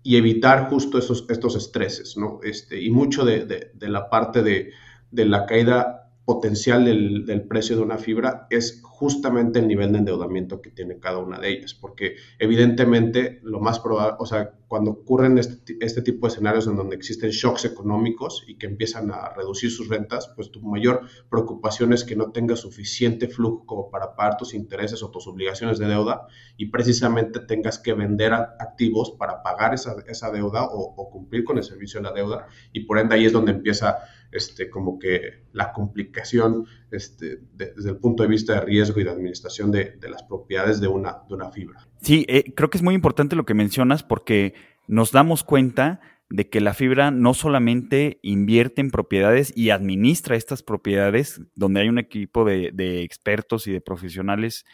y 0.03 0.17
evitar 0.17 0.69
justo 0.69 0.99
esos, 0.99 1.27
estos 1.29 1.57
estreses, 1.57 2.17
¿no? 2.17 2.41
Este, 2.43 2.81
y 2.81 2.91
mucho 2.91 3.25
de, 3.25 3.45
de, 3.47 3.89
la 3.89 4.09
parte 4.09 4.43
de, 4.43 4.71
de, 5.11 5.25
la 5.25 5.47
caída 5.47 6.11
potencial 6.25 6.85
del, 6.85 7.27
del, 7.27 7.43
precio 7.43 7.77
de 7.77 7.83
una 7.83 7.99
fibra 7.99 8.47
es 8.51 8.83
justamente 9.05 9.59
el 9.59 9.69
nivel 9.69 9.93
de 9.93 9.99
endeudamiento 9.99 10.63
que 10.63 10.71
tiene 10.71 10.99
cada 10.99 11.19
una 11.19 11.39
de 11.39 11.51
ellas, 11.51 11.75
porque 11.75 12.17
evidentemente 12.39 13.39
lo 13.43 13.61
más 13.61 13.79
probable, 13.79 14.17
o 14.19 14.25
sea, 14.25 14.55
cuando 14.67 14.93
ocurren 14.93 15.37
este, 15.37 15.77
este, 15.81 16.01
tipo 16.01 16.27
de 16.27 16.33
escenarios 16.33 16.67
en 16.67 16.77
donde 16.77 16.97
existen 16.97 17.29
shocks 17.29 17.67
económicos 17.67 18.45
y 18.49 18.57
que 18.57 18.65
empiezan 18.65 19.11
a 19.11 19.29
reducir 19.29 19.71
sus 19.71 19.91
rentas, 19.91 20.33
pues 20.35 20.51
tu 20.51 20.63
mayor 20.63 21.03
preocupación 21.29 21.93
es 21.93 22.03
que 22.03 22.17
no 22.17 22.33
tengas 22.33 22.61
suficiente 22.61 23.29
flujo 23.29 23.67
como 23.67 23.91
para 23.91 24.17
pagar 24.17 24.39
tus 24.39 24.55
intereses 24.55 25.03
o 25.03 25.11
tus 25.11 25.27
obligaciones 25.27 25.79
de 25.79 25.87
deuda 25.87 26.27
y 26.57 26.71
precisamente 26.71 27.41
tengas 27.41 27.79
que 27.79 27.93
vender 27.93 28.33
activos 28.33 29.11
para 29.19 29.43
pagar 29.43 29.75
esa, 29.75 30.31
deuda 30.31 30.65
o 30.65 31.11
cumplir 31.11 31.45
con 31.45 31.59
el 31.59 31.63
servicio 31.63 32.01
de 32.01 32.05
la 32.05 32.15
deuda 32.15 32.47
y 32.73 32.81
por 32.81 32.99
ende 32.99 33.17
ahí 33.17 33.27
es 33.27 33.33
donde 33.33 33.53
empieza 33.53 33.99
este, 34.35 34.69
como 34.69 34.99
que 34.99 35.45
la 35.53 35.73
complicación 35.73 36.67
este, 36.91 37.39
desde 37.55 37.91
el 37.91 37.97
punto 37.97 38.25
de 38.25 38.29
vista 38.29 38.55
de 38.55 38.61
riesgo 38.63 39.01
y 39.01 39.05
de 39.05 39.11
administración 39.11 39.71
de, 39.71 39.97
las 40.11 40.25
propiedades 40.25 40.81
de 40.81 40.89
una, 40.89 41.19
de 41.29 41.35
una 41.35 41.51
fibra. 41.51 41.89
Sí, 42.03 42.27
eh, 42.29 42.53
creo 42.55 42.69
que 42.69 42.79
es 42.79 42.83
muy 42.83 42.95
importante 42.95 43.37
lo 43.37 43.47
que 43.47 43.55
mencionas 43.55 44.03
porque 44.03 44.55
nos 44.89 45.13
damos 45.13 45.45
cuenta 45.45 46.01
de 46.29 46.49
que 46.49 46.61
la 46.61 46.75
fibra 46.75 47.13
no 47.13 47.33
solamente 47.33 48.19
invierte 48.23 48.81
en 48.81 48.91
propiedades 48.91 49.53
y 49.57 49.71
administra 49.71 50.35
estas 50.35 50.65
propiedades, 50.65 51.41
donde 51.55 51.83
hay 51.83 51.89
un 51.89 51.99
equipo 51.99 52.45
de, 52.45 52.71
de 52.75 53.03
expertos 53.03 53.69
y 53.69 53.73
de 53.73 53.81
profesionales 53.81 54.65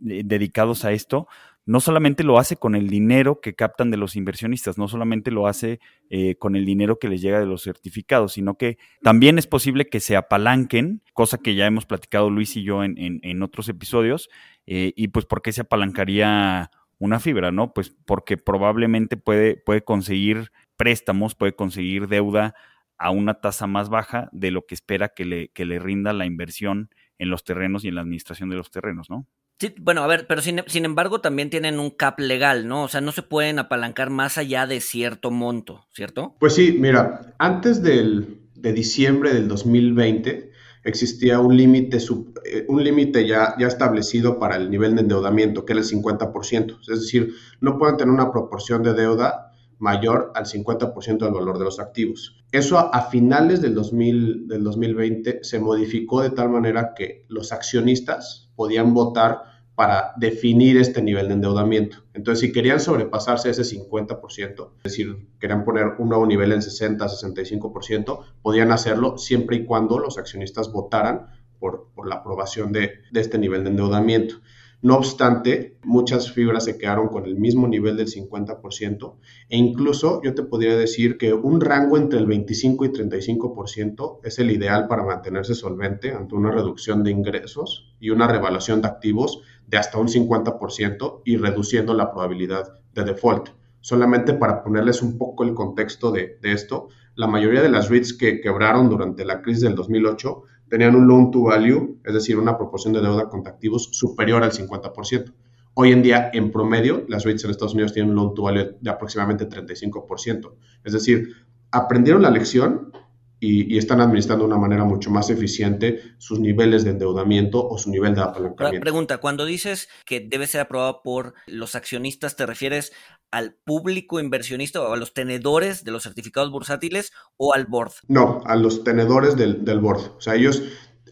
dedicados 0.00 0.84
a 0.84 0.92
esto, 0.92 1.28
no 1.66 1.80
solamente 1.80 2.22
lo 2.22 2.38
hace 2.38 2.56
con 2.56 2.76
el 2.76 2.88
dinero 2.88 3.40
que 3.40 3.54
captan 3.54 3.90
de 3.90 3.96
los 3.96 4.14
inversionistas, 4.14 4.78
no 4.78 4.86
solamente 4.86 5.32
lo 5.32 5.48
hace 5.48 5.80
eh, 6.10 6.36
con 6.36 6.54
el 6.54 6.64
dinero 6.64 7.00
que 7.00 7.08
les 7.08 7.20
llega 7.20 7.40
de 7.40 7.46
los 7.46 7.64
certificados, 7.64 8.34
sino 8.34 8.56
que 8.56 8.78
también 9.02 9.36
es 9.36 9.48
posible 9.48 9.88
que 9.88 9.98
se 9.98 10.16
apalanquen, 10.16 11.02
cosa 11.12 11.38
que 11.38 11.56
ya 11.56 11.66
hemos 11.66 11.84
platicado 11.84 12.30
Luis 12.30 12.56
y 12.56 12.62
yo 12.62 12.84
en, 12.84 13.42
otros 13.42 13.68
episodios, 13.68 14.30
eh, 14.66 14.92
y 14.96 15.08
pues 15.08 15.26
¿por 15.26 15.42
qué 15.42 15.52
se 15.52 15.62
apalancaría 15.62 16.70
una 16.98 17.18
fibra? 17.18 17.50
¿no? 17.50 17.72
Pues 17.72 17.90
porque 17.90 18.36
probablemente 18.36 19.16
puede, 19.16 19.56
puede 19.56 19.82
conseguir 19.82 20.52
préstamos, 20.76 21.34
puede 21.34 21.54
conseguir 21.56 22.06
deuda 22.06 22.54
a 22.96 23.10
una 23.10 23.34
tasa 23.40 23.66
más 23.66 23.88
baja 23.88 24.28
de 24.32 24.52
lo 24.52 24.66
que 24.66 24.74
espera 24.74 25.08
que 25.08 25.24
le, 25.24 25.48
que 25.48 25.64
le 25.64 25.80
rinda 25.80 26.12
la 26.12 26.26
inversión 26.26 26.90
en 27.18 27.28
los 27.28 27.42
terrenos 27.44 27.84
y 27.84 27.88
en 27.88 27.96
la 27.96 28.02
administración 28.02 28.50
de 28.50 28.56
los 28.56 28.70
terrenos, 28.70 29.10
¿no? 29.10 29.26
Sí, 29.58 29.74
bueno, 29.80 30.02
a 30.02 30.06
ver, 30.06 30.26
pero 30.26 30.42
sin, 30.42 30.84
embargo 30.84 31.20
también 31.22 31.48
tienen 31.48 31.80
un 31.80 31.90
cap 31.90 32.20
legal, 32.20 32.68
¿no? 32.68 32.82
O 32.82 32.88
sea, 32.88 33.00
no 33.00 33.12
se 33.12 33.22
pueden 33.22 33.58
apalancar 33.58 34.10
más 34.10 34.36
allá 34.36 34.66
de 34.66 34.80
cierto 34.80 35.30
monto, 35.30 35.86
¿cierto? 35.94 36.36
Pues 36.38 36.54
sí, 36.54 36.76
mira, 36.78 37.34
antes 37.38 37.82
del, 37.82 38.42
de 38.54 38.72
diciembre 38.74 39.32
del 39.32 39.48
2020 39.48 40.52
existía 40.84 41.40
un 41.40 41.56
límite 41.56 41.98
eh, 42.44 42.64
un 42.68 42.84
límite 42.84 43.26
ya, 43.26 43.54
ya 43.58 43.66
establecido 43.66 44.38
para 44.38 44.56
el 44.56 44.70
nivel 44.70 44.94
de 44.94 45.00
endeudamiento, 45.00 45.64
que 45.64 45.72
era 45.72 45.80
el 45.80 45.86
50%. 45.86 46.78
Es 46.80 47.00
decir, 47.00 47.34
no 47.60 47.78
pueden 47.78 47.96
tener 47.96 48.12
una 48.12 48.30
proporción 48.30 48.82
de 48.82 48.92
deuda 48.92 49.45
mayor 49.78 50.32
al 50.34 50.46
50% 50.46 51.18
del 51.18 51.34
valor 51.34 51.58
de 51.58 51.64
los 51.64 51.78
activos. 51.80 52.44
Eso 52.52 52.78
a, 52.78 53.02
finales 53.10 53.60
del, 53.60 53.74
2000, 53.74 54.48
del 54.48 54.64
2020 54.64 55.40
se 55.42 55.58
modificó 55.58 56.22
de 56.22 56.30
tal 56.30 56.48
manera 56.48 56.94
que 56.94 57.24
los 57.28 57.52
accionistas 57.52 58.50
podían 58.56 58.94
votar 58.94 59.56
para 59.74 60.12
definir 60.16 60.78
este 60.78 61.02
nivel 61.02 61.28
de 61.28 61.34
endeudamiento. 61.34 61.98
Entonces, 62.14 62.40
si 62.40 62.52
querían 62.52 62.80
sobrepasarse 62.80 63.50
ese 63.50 63.62
50%, 63.62 64.70
es 64.78 64.82
decir, 64.82 65.28
querían 65.38 65.64
poner 65.64 65.96
un 65.98 66.08
nuevo 66.08 66.26
nivel 66.26 66.52
en 66.52 66.62
60, 66.62 67.04
65%, 67.04 68.20
podían 68.40 68.72
hacerlo 68.72 69.18
siempre 69.18 69.56
y 69.56 69.66
cuando 69.66 69.98
los 69.98 70.16
accionistas 70.16 70.72
votaran 70.72 71.26
por, 71.58 71.88
la 72.06 72.16
aprobación 72.16 72.72
de 72.72 73.00
este 73.12 73.36
nivel 73.36 73.64
de 73.64 73.70
endeudamiento. 73.70 74.36
No 74.82 74.96
obstante, 74.96 75.78
muchas 75.82 76.30
fibras 76.30 76.64
se 76.64 76.76
quedaron 76.76 77.08
con 77.08 77.24
el 77.24 77.36
mismo 77.36 77.66
nivel 77.66 77.96
del 77.96 78.08
50% 78.08 79.14
e 79.48 79.56
incluso 79.56 80.20
yo 80.22 80.34
te 80.34 80.42
podría 80.42 80.76
decir 80.76 81.16
que 81.16 81.32
un 81.32 81.60
rango 81.62 81.96
entre 81.96 82.18
el 82.18 82.26
25 82.26 82.84
y 82.84 82.88
35% 82.90 84.20
es 84.22 84.38
el 84.38 84.50
ideal 84.50 84.86
para 84.86 85.02
mantenerse 85.02 85.54
solvente 85.54 86.12
ante 86.12 86.34
una 86.34 86.50
reducción 86.50 87.02
de 87.02 87.10
ingresos 87.10 87.96
y 88.00 88.10
una 88.10 88.28
revaluación 88.28 88.82
de 88.82 88.88
activos 88.88 89.40
de 89.66 89.78
hasta 89.78 89.98
un 89.98 90.08
50% 90.08 91.22
y 91.24 91.36
reduciendo 91.38 91.94
la 91.94 92.12
probabilidad 92.12 92.74
de 92.94 93.04
default. 93.04 93.48
Solamente 93.80 94.34
para 94.34 94.62
ponerles 94.62 95.00
un 95.00 95.16
poco 95.16 95.44
el 95.44 95.54
contexto 95.54 96.10
de, 96.10 96.38
esto, 96.42 96.88
la 97.14 97.28
mayoría 97.28 97.62
de 97.62 97.68
las 97.68 97.88
REITs 97.88 98.14
que 98.14 98.40
quebraron 98.40 98.90
durante 98.90 99.24
la 99.24 99.42
crisis 99.42 99.62
del 99.62 99.74
2008 99.74 100.42
tenían 100.68 100.96
un 100.96 101.06
loan 101.06 101.30
to 101.30 101.42
value, 101.42 101.98
es 102.04 102.14
decir, 102.14 102.38
una 102.38 102.56
proporción 102.56 102.92
de 102.92 103.00
deuda 103.00 103.28
contra 103.28 103.52
activos 103.52 103.88
superior 103.92 104.42
al 104.42 104.52
50%. 104.52 105.32
Hoy 105.74 105.92
en 105.92 106.02
día, 106.02 106.30
en 106.32 106.50
promedio, 106.50 107.04
las 107.08 107.24
REITs 107.24 107.44
en 107.44 107.50
Estados 107.50 107.74
Unidos 107.74 107.92
tienen 107.92 108.10
un 108.10 108.16
loan 108.16 108.34
to 108.34 108.42
value 108.42 108.76
de 108.80 108.90
aproximadamente 108.90 109.48
35%. 109.48 110.54
Es 110.84 110.92
decir, 110.92 111.34
aprendieron 111.70 112.22
la 112.22 112.30
lección 112.30 112.92
y, 113.38 113.76
están 113.76 114.00
administrando 114.00 114.44
de 114.44 114.52
una 114.52 114.60
manera 114.60 114.84
mucho 114.84 115.10
más 115.10 115.28
eficiente 115.30 116.00
sus 116.18 116.40
niveles 116.40 116.84
de 116.84 116.90
endeudamiento 116.90 117.66
o 117.66 117.76
su 117.76 117.90
nivel 117.90 118.14
de 118.14 118.22
apalancamiento. 118.22 118.80
Pregunta, 118.80 119.18
cuando 119.18 119.44
dices 119.44 119.88
que 120.06 120.20
debe 120.20 120.46
ser 120.46 120.62
aprobado 120.62 121.02
por 121.02 121.34
los 121.46 121.74
accionistas, 121.74 122.36
¿te 122.36 122.46
refieres 122.46 122.92
al 123.36 123.54
público 123.64 124.18
inversionista 124.18 124.80
o 124.80 124.94
a 124.94 124.96
los 124.96 125.12
tenedores 125.12 125.84
de 125.84 125.90
los 125.90 126.04
certificados 126.04 126.50
bursátiles 126.50 127.12
o 127.36 127.52
al 127.52 127.66
board? 127.66 127.92
No, 128.08 128.40
a 128.46 128.56
los 128.56 128.82
tenedores 128.82 129.36
del, 129.36 129.62
del 129.62 129.78
board. 129.78 130.00
O 130.16 130.20
sea, 130.22 130.36
ellos 130.36 130.62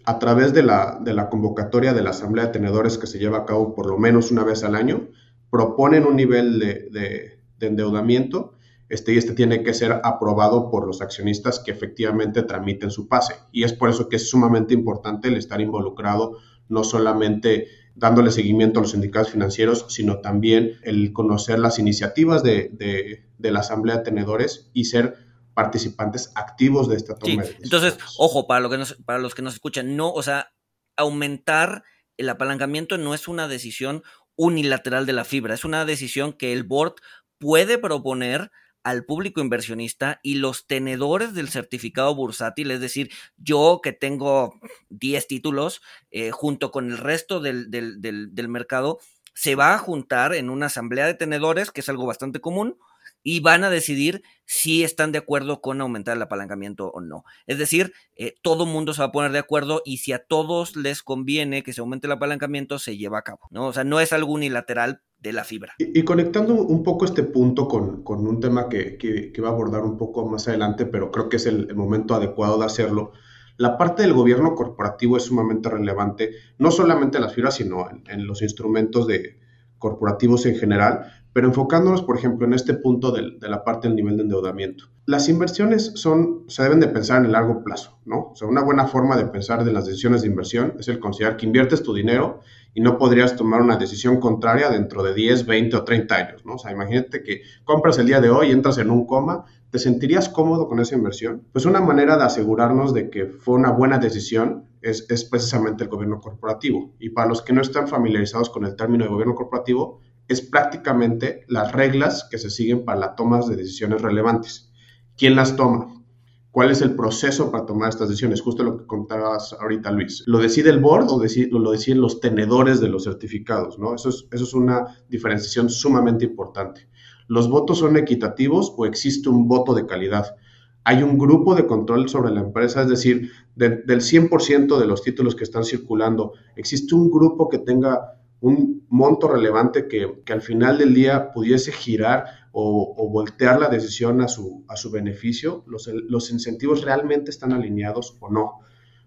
a 0.06 0.18
través 0.18 0.54
de 0.54 0.62
la, 0.62 0.98
de 1.02 1.12
la 1.12 1.28
convocatoria 1.28 1.92
de 1.92 2.02
la 2.02 2.10
Asamblea 2.10 2.46
de 2.46 2.52
Tenedores 2.52 2.96
que 2.96 3.06
se 3.06 3.18
lleva 3.18 3.38
a 3.38 3.44
cabo 3.44 3.74
por 3.74 3.90
lo 3.90 3.98
menos 3.98 4.30
una 4.30 4.42
vez 4.42 4.64
al 4.64 4.74
año, 4.74 5.08
proponen 5.50 6.06
un 6.06 6.16
nivel 6.16 6.58
de, 6.58 6.88
de, 6.90 7.40
de 7.58 7.66
endeudamiento 7.66 8.54
este, 8.88 9.12
y 9.12 9.18
este 9.18 9.34
tiene 9.34 9.62
que 9.62 9.74
ser 9.74 10.00
aprobado 10.02 10.70
por 10.70 10.87
los 10.87 11.02
accionistas 11.02 11.58
que 11.58 11.72
efectivamente 11.72 12.42
tramiten 12.42 12.90
su 12.90 13.06
pase. 13.06 13.34
Y 13.52 13.64
es 13.64 13.74
por 13.74 13.90
eso 13.90 14.08
que 14.08 14.16
es 14.16 14.30
sumamente 14.30 14.72
importante 14.72 15.28
el 15.28 15.37
estar 15.37 15.60
involucrado, 15.60 16.38
no 16.70 16.84
solamente 16.84 17.68
dándole 17.94 18.30
seguimiento 18.30 18.80
a 18.80 18.83
los 18.83 18.92
sindicatos 18.92 19.30
financieros, 19.30 19.87
sino 19.88 20.18
también 20.20 20.78
el 20.83 21.12
conocer 21.12 21.59
las 21.59 21.78
iniciativas 21.78 22.42
de, 22.42 23.24
la 23.38 23.61
Asamblea 23.61 23.98
de 23.98 24.04
Tenedores 24.04 24.70
y 24.72 24.85
ser 24.85 25.16
participantes 25.54 26.33
activos 26.35 26.88
de 26.88 26.96
esta 26.96 27.14
toma 27.14 27.44
de 27.44 27.57
Entonces, 27.62 27.96
ojo, 28.18 28.46
para, 28.46 28.61
lo 28.61 28.70
que 28.70 28.83
para 29.04 29.20
los 29.20 29.35
que 29.35 29.42
nos 29.42 29.54
escuchan, 29.54 29.96
no, 29.96 30.12
o 30.12 30.22
sea, 30.22 30.52
aumentar 30.96 31.85
el 32.16 32.28
apalancamiento 32.28 32.98
no 32.98 33.14
es 33.14 33.28
una 33.28 33.46
decisión 33.46 34.02
unilateral 34.37 35.07
de 35.07 35.12
la 35.12 35.24
fibra, 35.24 35.54
es 35.54 35.64
una 35.64 35.85
decisión 35.85 36.33
que 36.33 36.52
el 36.52 36.64
board 36.64 36.94
puede 37.38 37.78
proponer 37.78 38.50
al 38.85 39.05
público 39.05 39.40
inversionista 39.40 40.20
y 40.23 40.37
los 40.37 40.66
tenedores 40.66 41.35
del 41.35 41.49
certificado 41.49 42.14
bursátil, 42.14 42.70
es 42.70 42.81
decir, 42.81 43.11
yo 43.38 43.81
que 43.83 43.92
tengo 43.92 44.61
10 44.90 45.27
títulos, 45.27 45.81
eh, 46.11 46.31
junto 46.31 46.70
con 46.70 46.90
el 46.90 46.99
resto 46.99 47.40
del, 47.40 47.70
del, 47.70 48.01
del, 48.01 48.49
mercado, 48.49 49.01
se 49.33 49.55
va 49.55 49.75
a 49.75 49.79
juntar 49.79 50.35
en 50.35 50.51
una 50.51 50.66
asamblea 50.66 51.07
de 51.07 51.14
tenedores, 51.14 51.70
que 51.70 51.81
es 51.81 51.88
algo 51.88 52.07
bastante 52.07 52.40
común, 52.40 52.79
y 53.24 53.40
van 53.40 53.64
a 53.64 53.70
decidir 53.70 54.22
si 54.44 54.84
están 54.84 55.10
de 55.10 55.18
acuerdo 55.18 55.62
con 55.62 55.80
aumentar 55.80 56.16
el 56.16 56.22
apalancamiento 56.22 56.90
o 56.90 57.00
no. 57.00 57.24
Es 57.46 57.58
decir, 57.58 57.92
eh, 58.14 58.34
todo 58.42 58.66
mundo 58.66 58.92
se 58.92 59.00
va 59.00 59.06
a 59.06 59.12
poner 59.12 59.32
de 59.32 59.38
acuerdo 59.38 59.82
y 59.84 59.96
si 59.96 60.12
a 60.12 60.24
todos 60.24 60.76
les 60.76 61.02
conviene 61.02 61.62
que 61.62 61.72
se 61.72 61.80
aumente 61.80 62.06
el 62.06 62.12
apalancamiento, 62.12 62.78
se 62.78 62.96
lleva 62.96 63.18
a 63.18 63.22
cabo, 63.22 63.40
¿no? 63.50 63.66
O 63.66 63.72
sea, 63.72 63.82
no 63.82 63.98
es 63.98 64.12
algo 64.12 64.34
unilateral 64.34 65.00
de 65.18 65.32
la 65.32 65.44
fibra. 65.44 65.72
Y, 65.78 66.02
conectando 66.02 66.54
un 66.54 66.82
poco 66.82 67.06
este 67.06 67.22
punto 67.22 67.66
con, 67.66 68.04
con 68.04 68.26
un 68.26 68.40
tema 68.40 68.68
que, 68.68 68.98
que, 68.98 69.40
va 69.40 69.48
a 69.48 69.52
abordar 69.52 69.82
un 69.82 69.96
poco 69.96 70.28
más 70.28 70.46
adelante, 70.46 70.84
pero 70.84 71.10
creo 71.10 71.30
que 71.30 71.37
es 71.37 71.46
el, 71.46 71.74
momento 71.74 72.14
adecuado 72.14 72.58
de 72.58 72.66
hacerlo, 72.66 73.12
la 73.56 73.78
parte 73.78 74.02
del 74.02 74.12
gobierno 74.12 74.54
corporativo 74.54 75.16
es 75.16 75.22
sumamente 75.22 75.70
relevante, 75.70 76.32
no 76.58 76.70
solamente 76.70 77.16
en 77.16 77.24
las 77.24 77.34
fibras, 77.34 77.54
sino 77.54 77.88
en, 77.88 78.04
en 78.10 78.26
los 78.26 78.42
instrumentos 78.42 79.06
de, 79.06 79.38
corporativos 79.84 80.46
en 80.46 80.56
general, 80.56 81.12
pero 81.35 81.49
enfocándonos, 81.49 82.03
por 82.03 82.16
ejemplo, 82.16 82.47
en 82.47 82.55
este 82.55 82.75
punto 82.75 83.11
de, 83.11 83.37
la 83.40 83.64
parte 83.64 83.88
del 83.88 83.97
nivel 83.97 84.16
de 84.16 84.23
endeudamiento. 84.23 84.85
Las 85.05 85.29
inversiones 85.29 85.90
son, 85.97 86.44
se 86.47 86.62
deben 86.62 86.79
de 86.79 86.87
pensar 86.87 87.18
en 87.18 87.27
el 87.27 87.33
largo 87.33 87.64
plazo, 87.64 87.99
¿no? 88.05 88.31
O 88.31 88.37
sea, 88.37 88.47
una 88.47 88.62
buena 88.62 88.87
forma 88.87 89.16
de 89.16 89.27
pensar 89.27 89.64
de 89.64 89.73
las 89.73 89.85
decisiones 89.85 90.23
de 90.23 90.29
inversión 90.29 90.77
es 90.79 90.87
el 90.87 91.01
considerar 91.01 91.37
que 91.37 91.44
inviertes 91.44 91.83
tu 91.83 91.92
dinero 91.92 92.40
y 92.73 92.81
no 92.81 92.99
podrías 92.99 93.35
tomar 93.35 93.61
una 93.62 93.77
decisión 93.77 94.20
contraria 94.20 94.70
dentro 94.70 95.03
de 95.03 95.12
10, 95.12 95.44
20 95.44 95.77
o 95.77 95.85
30 95.85 96.14
años, 96.14 96.47
¿no? 96.47 96.55
O 96.55 96.59
sea, 96.59 96.70
imagínate 96.70 97.25
que 97.25 97.42
compras 97.64 97.99
el 97.99 98.07
día 98.07 98.20
de 98.20 98.31
hoy, 98.31 98.53
entras 98.53 98.79
en 98.79 98.92
un 98.92 99.05
coma, 99.05 99.44
¿te 99.70 99.81
sentirías 99.81 100.29
cómodo 100.29 100.68
con 100.68 100.79
esa 100.79 100.94
inversión? 100.94 101.42
Pues 101.53 101.66
una 101.66 101.81
manera 101.81 102.16
de 102.16 102.23
asegurarnos 102.23 102.94
de 102.94 103.11
que 103.11 103.27
fue 103.27 103.57
una 103.57 103.73
buena 103.73 103.99
decisión 103.99 104.68
es, 104.83 105.05
es 105.11 105.25
precisamente 105.25 105.83
el 105.83 105.90
gobierno 105.90 106.20
corporativo. 106.20 106.94
Y 107.01 107.11
para 107.11 107.29
los 107.29 107.42
que 107.42 107.53
no 107.53 107.61
están 107.61 107.88
familiarizados 107.88 108.51
con 108.51 108.64
el 108.64 108.77
término 108.77 109.03
de 109.05 109.11
gobierno 109.11 109.35
corporativo, 109.35 110.01
es 110.28 110.40
prácticamente 110.40 111.44
las 111.48 111.72
reglas 111.72 112.26
que 112.30 112.38
se 112.38 112.50
siguen 112.50 112.84
para 112.84 112.98
la 112.98 113.14
toma 113.14 113.40
de 113.40 113.56
decisiones 113.56 114.02
relevantes. 114.02 114.72
¿Quién 115.16 115.37
las 115.37 115.56
toma? 115.56 116.02
¿Cuál 116.50 116.70
es 116.70 116.82
el 116.82 116.94
proceso 116.94 117.50
para 117.50 117.66
tomar 117.66 117.88
estas 117.88 118.08
decisiones? 118.08 118.40
Justo 118.40 118.62
lo 118.62 118.78
que 118.78 118.87
contabas 118.87 119.54
ahorita, 119.60 119.90
Luis. 119.90 120.22
¿Lo 120.26 120.38
decide 120.38 120.70
el 120.70 120.78
board 120.78 121.08
o 121.10 121.18
lo 121.18 121.70
deciden 121.72 122.00
los 122.00 122.20
tenedores 122.20 122.80
de 122.80 122.88
los 122.88 123.04
certificados? 123.04 123.78
¿no? 123.78 123.94
Eso, 123.94 124.08
es, 124.08 124.28
eso 124.30 124.44
es 124.44 124.54
una 124.54 124.87
diferenciación 125.08 125.68
sumamente 125.68 126.24
importante. 126.24 126.88
¿Los 127.26 127.48
votos 127.48 127.78
son 127.78 127.96
equitativos 127.96 128.72
o 128.76 128.87
existe 128.87 129.28
un 129.28 129.48
voto 129.48 129.74
de 129.74 129.87
calidad? 129.87 130.37
Hay 130.84 131.02
un 131.02 131.18
grupo 131.18 131.54
de 131.54 131.66
control 131.66 132.08
sobre 132.08 132.30
la 132.30 132.40
empresa, 132.40 132.82
es 132.82 132.88
decir, 132.88 133.30
del 133.56 133.84
100% 133.87 134.78
de 134.78 134.87
los 134.87 135.02
títulos 135.02 135.34
que 135.34 135.44
están 135.44 135.64
circulando, 135.64 136.34
existe 136.56 136.94
un 136.94 137.10
grupo 137.10 137.48
que 137.48 137.58
tenga 137.58 138.18
un 138.44 138.87
monto 138.90 139.26
relevante 139.26 139.88
que, 139.88 140.22
al 140.30 140.42
final 140.42 140.76
del 140.76 140.92
día 140.92 141.33
pudiese 141.33 141.72
girar 141.72 142.26
o, 142.52 143.09
voltear 143.11 143.59
la 143.59 143.70
decisión 143.70 144.20
a 144.20 144.28
su, 144.28 144.66
a 144.68 144.76
su 144.76 144.90
beneficio, 144.90 145.64
los, 145.66 145.87
los 145.87 146.30
incentivos 146.30 146.85
realmente 146.85 147.30
están 147.30 147.52
alineados 147.52 148.18
o 148.20 148.30
no. 148.30 148.61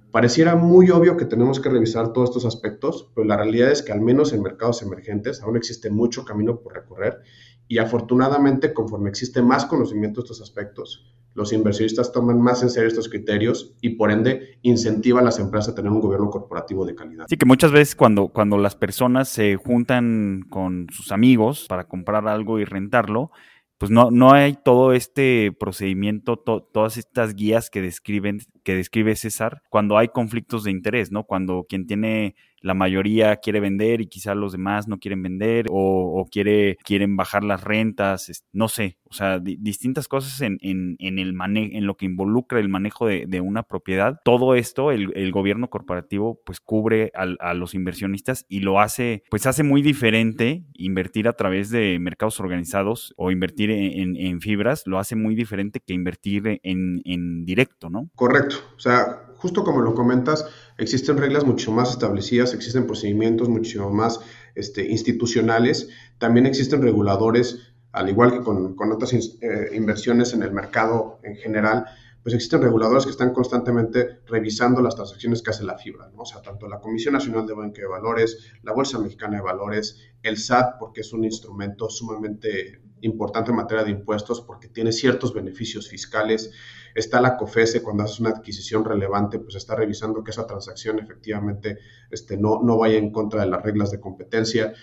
Pareciera 0.10 0.56
muy 0.56 0.90
obvio 0.90 1.18
que 1.18 1.26
tenemos 1.26 1.60
que 1.60 1.70
revisar 1.70 2.14
todos 2.14 2.30
estos 2.30 2.46
aspectos, 2.46 3.12
pero 3.14 3.28
la 3.28 3.38
realidad 3.38 3.70
es 3.70 3.84
que 3.84 3.92
al 3.92 4.02
menos 4.02 4.34
en 4.34 4.42
mercados 4.42 4.82
emergentes 4.82 5.44
aún 5.44 5.56
existe 5.56 5.92
mucho 5.92 6.26
camino 6.26 6.60
por 6.60 6.74
recorrer 6.74 7.20
y 7.68 7.78
afortunadamente 7.78 8.74
conforme 8.74 9.10
existe 9.10 9.44
más 9.44 9.66
conocimiento 9.66 10.22
de 10.22 10.26
estos 10.26 10.42
aspectos, 10.42 11.14
los 11.38 11.54
inversionistas 11.54 12.12
toman 12.12 12.42
más 12.42 12.64
en 12.64 12.72
serio 12.72 12.88
estos 12.88 13.10
criterios 13.10 13.76
y 13.80 13.92
por 13.92 14.10
ende 14.10 14.58
incentiva 14.64 15.20
a 15.20 15.24
las 15.24 15.38
empresas 15.38 15.70
a 15.70 15.76
tener 15.76 15.92
un 15.92 16.02
gobierno 16.02 16.32
corporativo 16.32 16.84
de 16.84 16.96
calidad. 16.96 17.28
Sí, 17.30 17.38
que 17.38 17.46
muchas 17.46 17.72
veces 17.72 17.96
cuando, 17.96 18.30
cuando 18.30 18.58
las 18.58 18.76
personas 18.76 19.30
se 19.30 19.56
juntan 19.56 20.46
con 20.50 20.88
sus 20.90 21.12
amigos 21.12 21.68
para 21.70 21.88
comprar 21.88 22.28
algo 22.28 22.58
y 22.58 22.66
rentarlo, 22.66 23.30
pues 23.78 23.92
no, 23.92 24.10
no 24.10 24.32
hay 24.32 24.58
todo 24.66 24.94
este 24.94 25.52
procedimiento, 25.52 26.38
todas 26.38 26.98
estas 26.98 27.36
guías 27.36 27.70
que 27.70 27.84
describen, 27.84 28.40
que 28.64 28.74
describe 28.74 29.16
César, 29.16 29.62
cuando 29.70 30.00
hay 30.00 30.08
conflictos 30.08 30.64
de 30.64 30.72
interés, 30.72 31.12
¿no? 31.12 31.26
Cuando 31.26 31.68
quien 31.70 31.86
tiene 31.86 32.36
la 32.68 32.74
mayoría 32.74 33.38
quiere 33.38 33.62
vender 33.62 34.02
y 34.02 34.08
quizás 34.08 34.36
los 34.36 34.52
demás 34.52 34.90
no 34.90 35.00
quieren 35.00 35.24
vender 35.24 35.68
o, 35.70 36.28
quiere, 36.30 36.78
quieren 36.84 37.16
bajar 37.16 37.46
las 37.46 37.64
rentas, 37.64 38.44
no 38.52 38.68
sé, 38.68 38.98
o 39.06 39.14
sea, 39.14 39.40
distintas 39.40 40.10
cosas 40.10 40.42
en, 40.42 40.58
en, 40.62 40.98
en 41.00 41.18
el 41.18 41.34
en 41.40 41.86
lo 41.86 41.96
que 41.96 42.06
involucra 42.06 42.60
el 42.60 42.68
manejo 42.68 43.08
de, 43.08 43.42
una 43.42 43.64
propiedad. 43.64 44.20
Todo 44.26 44.54
esto 44.56 44.92
el, 44.92 45.32
gobierno 45.32 45.70
corporativo 45.70 46.42
pues 46.46 46.60
cubre 46.60 47.12
a 47.14 47.54
los 47.54 47.74
inversionistas 47.74 48.46
y 48.50 48.60
lo 48.60 48.82
hace, 48.82 49.24
pues 49.30 49.46
hace 49.46 49.64
muy 49.64 49.82
diferente 49.82 50.66
invertir 50.74 51.30
a 51.30 51.34
través 51.34 51.70
de 51.70 51.98
mercados 52.00 52.40
organizados 52.42 53.14
o 53.16 53.32
invertir 53.32 53.72
en, 53.72 54.42
fibras, 54.42 54.84
lo 54.86 55.00
hace 55.00 55.16
muy 55.16 55.36
diferente 55.36 55.80
que 55.80 55.94
invertir 55.94 56.60
en, 56.64 57.02
en 57.06 57.46
directo, 57.46 57.90
¿no? 57.90 58.10
Correcto, 58.16 58.58
o 58.76 58.80
sea, 58.80 59.27
justo 59.38 59.64
como 59.64 59.82
lo 59.82 59.94
comentas, 59.94 60.46
existen 60.78 61.18
reglas 61.18 61.46
mucho 61.46 61.72
más 61.72 61.92
establecidas, 61.92 62.54
existen 62.54 62.86
procedimientos 62.86 63.50
mucho 63.50 63.90
más 63.90 64.20
este, 64.56 64.90
institucionales, 64.90 65.90
también 66.18 66.46
existen 66.46 66.82
reguladores, 66.82 67.74
al 67.92 68.10
igual 68.10 68.32
que 68.32 68.42
con, 68.42 68.92
otras 68.92 69.14
eh, 69.14 69.72
inversiones 69.74 70.34
en 70.34 70.44
el 70.44 70.52
mercado 70.52 71.20
en 71.24 71.36
general, 71.36 71.86
pues 72.28 72.36
existen 72.36 72.62
reguladores 72.62 73.06
que 73.06 73.12
están 73.12 73.34
constantemente 73.34 74.20
revisando 74.28 74.82
las 74.82 74.96
transacciones 74.96 75.42
que 75.42 75.52
hace 75.52 75.64
la 75.64 75.78
fibra, 75.78 76.10
¿no? 76.14 76.24
O 76.24 76.26
sea, 76.26 76.42
tanto 76.42 76.68
la 76.68 76.82
Comisión 76.82 77.14
Nacional 77.14 77.48
de 77.48 77.54
Banco 77.54 77.78
de 77.78 77.88
Valores, 77.88 78.52
la 78.64 78.74
Bolsa 78.74 79.00
Mexicana 79.00 79.38
de 79.38 79.44
Valores, 79.44 79.98
el 80.24 80.38
SAT, 80.38 80.78
porque 80.78 81.02
es 81.02 81.14
un 81.14 81.24
instrumento 81.24 81.90
sumamente 81.90 82.82
importante 83.02 83.52
en 83.52 83.58
materia 83.58 83.84
de 83.84 83.92
impuestos 83.92 84.42
porque 84.42 84.68
tiene 84.68 84.92
ciertos 84.92 85.34
beneficios 85.34 85.88
fiscales. 85.88 86.52
Está 86.96 87.22
la 87.22 87.38
COFESE 87.38 87.84
cuando 87.84 88.04
haces 88.04 88.20
una 88.20 88.30
adquisición 88.30 88.84
relevante, 88.84 89.40
pues 89.40 89.56
está 89.56 89.76
revisando 89.76 90.24
que 90.24 90.32
esa 90.32 90.48
transacción 90.48 91.00
efectivamente 91.00 91.78
este, 92.10 92.38
no, 92.38 92.62
no 92.64 92.78
vaya 92.78 92.98
en 92.98 93.12
contra 93.12 93.42
de 93.42 93.48
las 93.48 93.62
reglas 93.62 93.92
de 93.92 94.00
competencia. 94.00 94.74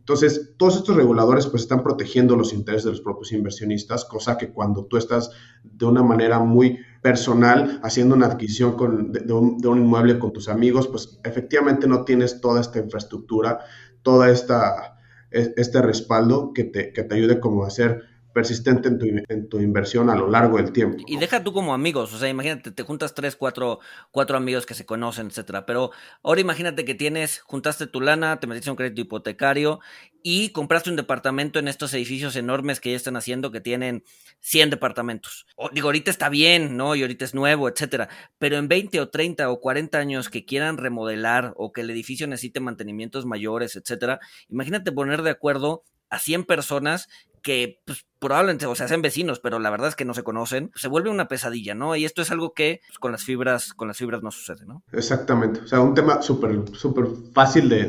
Entonces, 0.00 0.54
todos 0.56 0.76
estos 0.76 0.96
reguladores 0.96 1.46
pues 1.46 1.62
están 1.62 1.84
protegiendo 1.84 2.34
los 2.34 2.52
intereses 2.52 2.84
de 2.84 2.90
los 2.90 3.00
propios 3.00 3.30
inversionistas, 3.32 4.04
cosa 4.04 4.36
que 4.38 4.50
cuando 4.50 4.86
tú 4.86 4.96
estás 4.96 5.30
de 5.62 5.86
una 5.86 6.02
manera 6.02 6.40
muy 6.40 6.80
personal 7.02 7.78
haciendo 7.84 8.16
una 8.16 8.26
adquisición 8.26 8.72
con, 8.72 9.12
de, 9.12 9.32
un, 9.32 9.58
de, 9.58 9.68
un, 9.68 9.78
inmueble 9.78 10.18
con 10.18 10.32
tus 10.32 10.48
amigos, 10.48 10.88
pues 10.88 11.20
efectivamente 11.22 11.86
no 11.86 12.04
tienes 12.04 12.40
toda 12.40 12.60
esta 12.60 12.80
infraestructura, 12.80 13.60
toda 14.02 14.30
esta 14.30 14.99
este 15.30 15.82
respaldo 15.82 16.52
que 16.52 16.64
te, 16.64 16.92
que 16.92 17.02
te 17.04 17.14
ayude 17.14 17.40
como 17.40 17.64
a 17.64 17.70
ser 17.70 18.02
persistente 18.32 18.88
en 18.88 18.98
tu, 18.98 19.06
en 19.06 19.48
tu, 19.48 19.60
inversión 19.60 20.10
a 20.10 20.14
lo 20.14 20.28
largo 20.28 20.56
del 20.56 20.72
tiempo. 20.72 21.02
Y 21.06 21.16
deja 21.16 21.42
tú 21.42 21.52
como 21.52 21.74
amigos, 21.74 22.12
o 22.12 22.18
sea, 22.18 22.28
imagínate, 22.28 22.70
te 22.70 22.82
juntas 22.82 23.14
tres, 23.14 23.36
cuatro, 23.36 23.80
cuatro 24.10 24.36
amigos 24.36 24.66
que 24.66 24.74
se 24.74 24.86
conocen, 24.86 25.28
etcétera. 25.28 25.66
Pero 25.66 25.90
ahora 26.22 26.40
imagínate 26.40 26.84
que 26.84 26.94
tienes, 26.94 27.40
juntaste 27.40 27.86
tu 27.86 28.00
lana, 28.00 28.38
te 28.40 28.46
metiste 28.46 28.70
un 28.70 28.76
crédito 28.76 29.00
hipotecario 29.00 29.80
y 30.22 30.50
compraste 30.50 30.90
un 30.90 30.96
departamento 30.96 31.58
en 31.58 31.68
estos 31.68 31.92
edificios 31.94 32.36
enormes 32.36 32.80
que 32.80 32.90
ya 32.90 32.96
están 32.96 33.16
haciendo 33.16 33.50
que 33.50 33.60
tienen 33.60 34.04
100 34.40 34.70
departamentos. 34.70 35.46
O, 35.56 35.70
digo, 35.70 35.88
ahorita 35.88 36.10
está 36.10 36.28
bien, 36.28 36.76
¿no? 36.76 36.94
Y 36.94 37.02
ahorita 37.02 37.24
es 37.24 37.34
nuevo, 37.34 37.68
etcétera. 37.68 38.08
Pero 38.38 38.56
en 38.56 38.68
20 38.68 39.00
o 39.00 39.08
30 39.08 39.50
o 39.50 39.60
40 39.60 39.98
años 39.98 40.28
que 40.28 40.44
quieran 40.44 40.76
remodelar 40.76 41.54
o 41.56 41.72
que 41.72 41.80
el 41.80 41.90
edificio 41.90 42.26
necesite 42.26 42.60
mantenimientos 42.60 43.26
mayores, 43.26 43.76
etcétera, 43.76 44.20
imagínate 44.48 44.92
poner 44.92 45.22
de 45.22 45.30
acuerdo 45.30 45.84
a 46.10 46.18
100 46.18 46.44
personas 46.44 47.08
que 47.42 47.80
pues, 47.84 48.06
probablemente 48.20 48.66
o 48.66 48.74
sea 48.74 48.86
sean 48.86 49.02
vecinos, 49.02 49.40
pero 49.40 49.58
la 49.58 49.70
verdad 49.70 49.88
es 49.88 49.96
que 49.96 50.04
no 50.04 50.14
se 50.14 50.22
conocen, 50.22 50.70
se 50.74 50.88
vuelve 50.88 51.10
una 51.10 51.26
pesadilla, 51.26 51.74
¿no? 51.74 51.96
Y 51.96 52.04
esto 52.04 52.22
es 52.22 52.30
algo 52.30 52.52
que 52.52 52.80
pues, 52.86 52.98
con 52.98 53.12
las 53.12 53.24
fibras, 53.24 53.72
con 53.72 53.88
las 53.88 53.96
fibras 53.96 54.22
no 54.22 54.30
sucede, 54.30 54.66
¿no? 54.66 54.84
Exactamente. 54.92 55.60
O 55.60 55.66
sea, 55.66 55.80
un 55.80 55.94
tema 55.94 56.22
súper, 56.22 56.62
súper 56.72 57.06
fácil 57.32 57.68
de, 57.68 57.86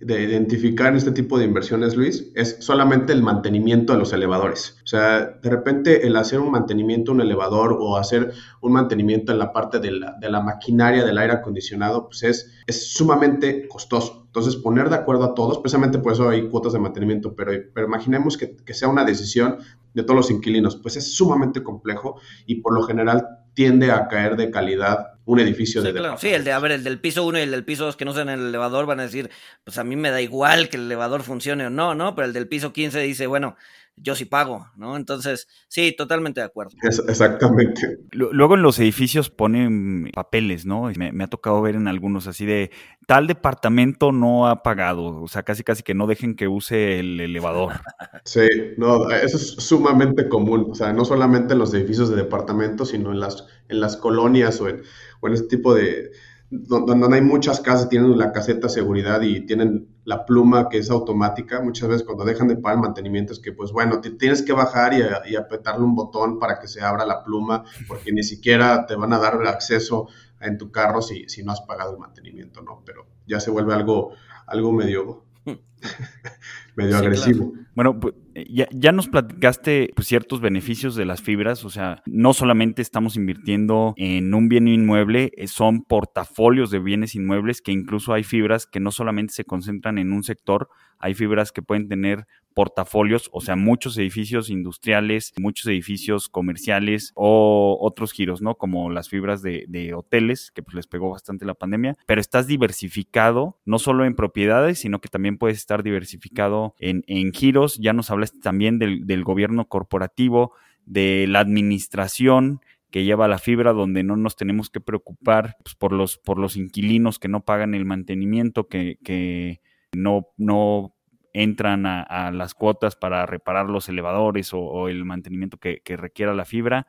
de, 0.00 0.22
identificar 0.22 0.88
en 0.88 0.96
este 0.96 1.12
tipo 1.12 1.38
de 1.38 1.44
inversiones, 1.44 1.94
Luis, 1.94 2.32
es 2.34 2.56
solamente 2.60 3.12
el 3.12 3.22
mantenimiento 3.22 3.92
de 3.92 3.98
los 3.98 4.12
elevadores. 4.12 4.78
O 4.82 4.86
sea, 4.86 5.26
de 5.26 5.50
repente 5.50 6.06
el 6.06 6.16
hacer 6.16 6.40
un 6.40 6.50
mantenimiento 6.50 7.12
en 7.12 7.16
un 7.16 7.26
elevador 7.26 7.76
o 7.78 7.98
hacer 7.98 8.32
un 8.62 8.72
mantenimiento 8.72 9.32
en 9.32 9.38
la 9.38 9.52
parte 9.52 9.78
de 9.78 9.90
la, 9.92 10.16
de 10.18 10.30
la 10.30 10.40
maquinaria 10.40 11.04
del 11.04 11.18
aire 11.18 11.34
acondicionado, 11.34 12.06
pues 12.06 12.22
es, 12.22 12.50
es 12.66 12.92
sumamente 12.94 13.68
costoso. 13.68 14.26
Entonces, 14.36 14.56
poner 14.56 14.90
de 14.90 14.96
acuerdo 14.96 15.24
a 15.24 15.34
todos, 15.34 15.58
precisamente 15.58 15.98
por 15.98 16.12
eso 16.12 16.28
hay 16.28 16.50
cuotas 16.50 16.74
de 16.74 16.78
mantenimiento, 16.78 17.34
pero, 17.34 17.52
pero 17.72 17.86
imaginemos 17.86 18.36
que, 18.36 18.54
que 18.54 18.74
sea 18.74 18.85
una 18.88 19.04
decisión 19.04 19.58
de 19.94 20.02
todos 20.02 20.16
los 20.16 20.30
inquilinos, 20.30 20.76
pues 20.76 20.96
es 20.96 21.14
sumamente 21.14 21.62
complejo 21.62 22.20
y 22.46 22.56
por 22.56 22.74
lo 22.74 22.82
general 22.82 23.26
tiende 23.54 23.90
a 23.90 24.08
caer 24.08 24.36
de 24.36 24.50
calidad 24.50 25.14
un 25.24 25.40
edificio 25.40 25.80
sí, 25.80 25.86
de 25.86 25.94
claro. 25.94 26.18
Sí, 26.18 26.28
el 26.28 26.44
de, 26.44 26.52
a 26.52 26.58
ver, 26.58 26.72
el 26.72 26.84
del 26.84 27.00
piso 27.00 27.24
1 27.24 27.38
y 27.38 27.42
el 27.42 27.50
del 27.50 27.64
piso 27.64 27.86
2 27.86 27.96
que 27.96 28.04
no 28.04 28.10
usan 28.10 28.28
el 28.28 28.48
elevador 28.48 28.84
van 28.84 29.00
a 29.00 29.04
decir, 29.04 29.30
pues 29.64 29.78
a 29.78 29.84
mí 29.84 29.96
me 29.96 30.10
da 30.10 30.20
igual 30.20 30.68
que 30.68 30.76
el 30.76 30.84
elevador 30.84 31.22
funcione 31.22 31.66
o 31.66 31.70
no, 31.70 31.94
¿no? 31.94 32.14
Pero 32.14 32.26
el 32.26 32.34
del 32.34 32.46
piso 32.46 32.74
15 32.74 33.00
dice, 33.00 33.26
bueno, 33.26 33.56
yo 33.96 34.14
sí 34.14 34.26
pago, 34.26 34.66
¿no? 34.76 34.96
Entonces, 34.96 35.48
sí, 35.68 35.94
totalmente 35.96 36.40
de 36.40 36.46
acuerdo. 36.46 36.76
exactamente. 36.82 37.98
Luego 38.12 38.54
en 38.54 38.62
los 38.62 38.78
edificios 38.78 39.30
ponen 39.30 40.10
papeles, 40.12 40.66
¿no? 40.66 40.90
Me, 40.96 41.12
me, 41.12 41.24
ha 41.24 41.28
tocado 41.28 41.62
ver 41.62 41.76
en 41.76 41.88
algunos 41.88 42.26
así 42.26 42.44
de 42.44 42.70
tal 43.06 43.26
departamento 43.26 44.12
no 44.12 44.48
ha 44.48 44.62
pagado, 44.62 45.22
o 45.22 45.28
sea, 45.28 45.44
casi 45.44 45.62
casi 45.62 45.82
que 45.82 45.94
no 45.94 46.06
dejen 46.06 46.36
que 46.36 46.48
use 46.48 46.98
el 46.98 47.20
elevador. 47.20 47.72
Sí, 48.24 48.48
no, 48.76 49.08
eso 49.10 49.36
es 49.36 49.50
sumamente 49.52 50.28
común, 50.28 50.66
o 50.70 50.74
sea, 50.74 50.92
no 50.92 51.04
solamente 51.04 51.52
en 51.52 51.60
los 51.60 51.72
edificios 51.72 52.10
de 52.10 52.16
departamentos, 52.16 52.88
sino 52.88 53.12
en 53.12 53.20
las, 53.20 53.46
en 53.68 53.78
las 53.80 53.96
colonias 53.96 54.60
o 54.60 54.68
en, 54.68 54.82
o 55.20 55.28
en 55.28 55.34
este 55.34 55.46
tipo 55.46 55.74
de, 55.74 56.10
donde 56.50 57.16
hay 57.16 57.22
muchas 57.22 57.60
casas, 57.60 57.88
tienen 57.88 58.16
la 58.16 58.32
caseta 58.32 58.68
de 58.68 58.72
seguridad 58.72 59.20
y 59.20 59.40
tienen 59.46 59.88
la 60.04 60.24
pluma 60.24 60.68
que 60.68 60.78
es 60.78 60.90
automática. 60.90 61.60
Muchas 61.60 61.88
veces 61.88 62.06
cuando 62.06 62.24
dejan 62.24 62.48
de 62.48 62.56
pagar 62.56 62.76
el 62.76 62.82
mantenimiento 62.82 63.32
es 63.32 63.40
que, 63.40 63.52
pues 63.52 63.72
bueno, 63.72 64.00
tienes 64.00 64.42
que 64.42 64.52
bajar 64.52 64.92
y, 64.94 65.36
apretarle 65.36 65.84
un 65.84 65.96
botón 65.96 66.38
para 66.38 66.60
que 66.60 66.68
se 66.68 66.80
abra 66.80 67.04
la 67.04 67.24
pluma, 67.24 67.64
porque 67.88 68.12
ni 68.12 68.22
siquiera 68.22 68.86
te 68.86 68.94
van 68.94 69.12
a 69.12 69.18
dar 69.18 69.38
el 69.40 69.46
acceso 69.48 70.08
en 70.40 70.56
tu 70.56 70.70
carro 70.70 71.02
si, 71.02 71.28
si 71.28 71.42
no 71.42 71.52
has 71.52 71.62
pagado 71.62 71.92
el 71.92 71.98
mantenimiento, 71.98 72.62
¿no? 72.62 72.82
Pero 72.84 73.06
ya 73.26 73.40
se 73.40 73.50
vuelve 73.50 73.74
algo, 73.74 74.12
algo 74.46 74.72
medio, 74.72 75.24
medio 76.76 76.96
agresivo. 76.96 77.52
Bueno, 77.74 77.98
pues, 78.00 78.14
ya, 78.48 78.92
nos 78.92 79.08
platicaste 79.08 79.90
pues, 79.94 80.08
ciertos 80.08 80.40
beneficios 80.40 80.94
de 80.94 81.04
las 81.04 81.22
fibras, 81.22 81.64
o 81.64 81.70
sea, 81.70 82.02
no 82.06 82.32
solamente 82.32 82.82
estamos 82.82 83.16
invirtiendo 83.16 83.94
en 83.96 84.34
un 84.34 84.48
bien 84.48 84.68
inmueble, 84.68 85.32
eh, 85.36 85.48
son 85.48 85.82
portafolios 85.82 86.70
de 86.70 86.78
bienes 86.78 87.14
inmuebles 87.14 87.62
que 87.62 87.72
incluso 87.72 88.12
hay 88.12 88.24
fibras 88.24 88.66
que 88.66 88.80
no 88.80 88.90
solamente 88.90 89.34
se 89.34 89.44
concentran 89.44 89.98
en 89.98 90.12
un 90.12 90.22
sector, 90.22 90.68
hay 90.98 91.14
fibras 91.14 91.52
que 91.52 91.62
pueden 91.62 91.88
tener 91.88 92.26
portafolios, 92.56 93.28
o 93.34 93.42
sea, 93.42 93.54
muchos 93.54 93.98
edificios 93.98 94.48
industriales, 94.48 95.34
muchos 95.36 95.66
edificios 95.66 96.30
comerciales 96.30 97.12
o 97.14 97.76
otros 97.82 98.12
giros, 98.12 98.40
¿no? 98.40 98.54
Como 98.54 98.88
las 98.88 99.10
fibras 99.10 99.42
de, 99.42 99.92
hoteles, 99.94 100.52
que 100.52 100.62
pues 100.62 100.74
les 100.74 100.86
pegó 100.86 101.10
bastante 101.10 101.44
la 101.44 101.52
pandemia, 101.52 101.98
pero 102.06 102.18
estás 102.18 102.46
diversificado 102.46 103.60
no 103.66 103.78
solo 103.78 104.06
en 104.06 104.16
propiedades, 104.16 104.78
sino 104.78 105.02
que 105.02 105.10
también 105.10 105.36
puedes 105.36 105.58
estar 105.58 105.82
diversificado 105.82 106.74
en, 106.78 107.04
giros. 107.34 107.76
Ya 107.76 107.92
nos 107.92 108.10
hablaste 108.10 108.38
también 108.40 108.78
del, 108.78 109.22
gobierno 109.22 109.68
corporativo, 109.68 110.54
de 110.86 111.26
la 111.28 111.40
administración, 111.40 112.62
que 112.90 113.04
lleva 113.04 113.28
la 113.28 113.36
fibra, 113.36 113.74
donde 113.74 114.02
no 114.02 114.16
nos 114.16 114.34
tenemos 114.34 114.70
que 114.70 114.80
preocupar 114.80 115.58
pues, 115.62 115.74
por, 115.74 115.92
los, 115.92 116.16
por 116.16 116.38
los 116.38 116.56
inquilinos 116.56 117.18
que 117.18 117.28
no 117.28 117.44
pagan 117.44 117.74
el 117.74 117.84
mantenimiento, 117.84 118.66
que, 118.66 118.96
que 119.04 119.60
no, 119.92 120.28
no 120.38 120.95
entran 121.36 121.84
a, 121.84 122.30
las 122.32 122.54
cuotas 122.54 122.96
para 122.96 123.26
reparar 123.26 123.68
los 123.68 123.90
elevadores 123.90 124.50
o, 124.54 124.88
el 124.88 125.04
mantenimiento 125.04 125.58
que, 125.58 125.82
requiera 125.96 126.34
la 126.34 126.46
fibra. 126.46 126.86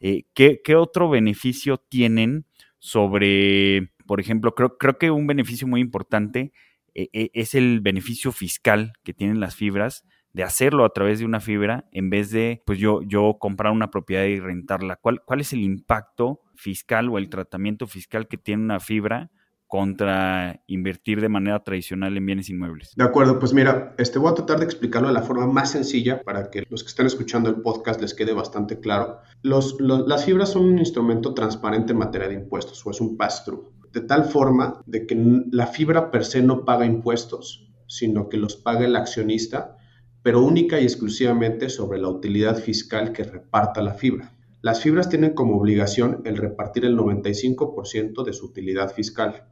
Eh, 0.00 0.24
¿qué, 0.34 0.74
otro 0.74 1.08
beneficio 1.08 1.78
tienen 1.78 2.44
sobre, 2.80 3.92
por 4.06 4.20
ejemplo, 4.20 4.54
creo, 4.54 4.76
creo 4.78 4.98
que 4.98 5.12
un 5.12 5.28
beneficio 5.28 5.68
muy 5.68 5.80
importante 5.80 6.52
eh, 6.94 7.08
eh, 7.12 7.30
es 7.34 7.54
el 7.54 7.80
beneficio 7.80 8.32
fiscal 8.32 8.92
que 9.04 9.14
tienen 9.14 9.38
las 9.38 9.54
fibras 9.54 10.04
de 10.32 10.42
hacerlo 10.42 10.84
a 10.84 10.92
través 10.92 11.20
de 11.20 11.24
una 11.24 11.38
fibra 11.38 11.88
en 11.92 12.10
vez 12.10 12.32
de 12.32 12.62
pues 12.66 12.80
yo, 12.80 13.00
yo 13.02 13.36
comprar 13.38 13.72
una 13.72 13.90
propiedad 13.90 14.24
y 14.24 14.40
rentarla. 14.40 14.96
¿Cuál, 14.96 15.22
¿Cuál 15.24 15.40
es 15.40 15.52
el 15.52 15.60
impacto 15.60 16.40
fiscal 16.56 17.08
o 17.10 17.18
el 17.18 17.28
tratamiento 17.28 17.86
fiscal 17.86 18.26
que 18.26 18.38
tiene 18.38 18.64
una 18.64 18.80
fibra 18.80 19.30
contra 19.66 20.62
invertir 20.66 21.20
de 21.20 21.28
manera 21.28 21.62
tradicional 21.64 22.16
en 22.16 22.26
bienes 22.26 22.50
inmuebles? 22.50 22.92
De 22.96 23.04
acuerdo, 23.04 23.38
pues 23.38 23.52
mira, 23.52 23.94
este 23.98 24.18
voy 24.18 24.30
a 24.30 24.34
tratar 24.34 24.58
de 24.58 24.64
explicarlo 24.64 25.08
de 25.08 25.14
la 25.14 25.22
forma 25.22 25.46
más 25.46 25.72
sencilla 25.72 26.22
para 26.22 26.50
que 26.50 26.64
los 26.68 26.82
que 26.82 26.88
están 26.88 27.06
escuchando 27.06 27.50
el 27.50 27.62
podcast 27.62 28.00
les 28.00 28.14
quede 28.14 28.32
bastante 28.32 28.80
claro. 28.80 29.18
Los, 29.42 29.76
las 29.80 30.24
fibras 30.24 30.50
son 30.50 30.66
un 30.66 30.78
instrumento 30.78 31.34
transparente 31.34 31.92
en 31.92 31.98
materia 31.98 32.28
de 32.28 32.34
impuestos 32.34 32.84
o 32.86 32.90
es 32.90 33.00
un 33.00 33.16
pass-through, 33.16 33.72
de 33.92 34.00
tal 34.00 34.24
forma 34.24 34.82
de 34.86 35.06
que 35.06 35.16
la 35.50 35.66
fibra 35.66 36.10
per 36.10 36.24
se 36.24 36.42
no 36.42 36.64
paga 36.64 36.84
impuestos, 36.84 37.70
sino 37.86 38.28
que 38.28 38.36
los 38.36 38.56
paga 38.56 38.84
el 38.84 38.96
accionista, 38.96 39.76
pero 40.22 40.42
única 40.42 40.80
y 40.80 40.84
exclusivamente 40.84 41.68
sobre 41.68 41.98
la 41.98 42.08
utilidad 42.08 42.56
fiscal 42.56 43.12
que 43.12 43.24
reparta 43.24 43.82
la 43.82 43.94
fibra. 43.94 44.34
Las 44.62 44.80
fibras 44.80 45.10
tienen 45.10 45.34
como 45.34 45.58
obligación 45.58 46.22
el 46.24 46.38
repartir 46.38 46.86
el 46.86 46.96
95% 46.96 48.24
de 48.24 48.32
su 48.32 48.46
utilidad 48.46 48.90
fiscal. 48.90 49.44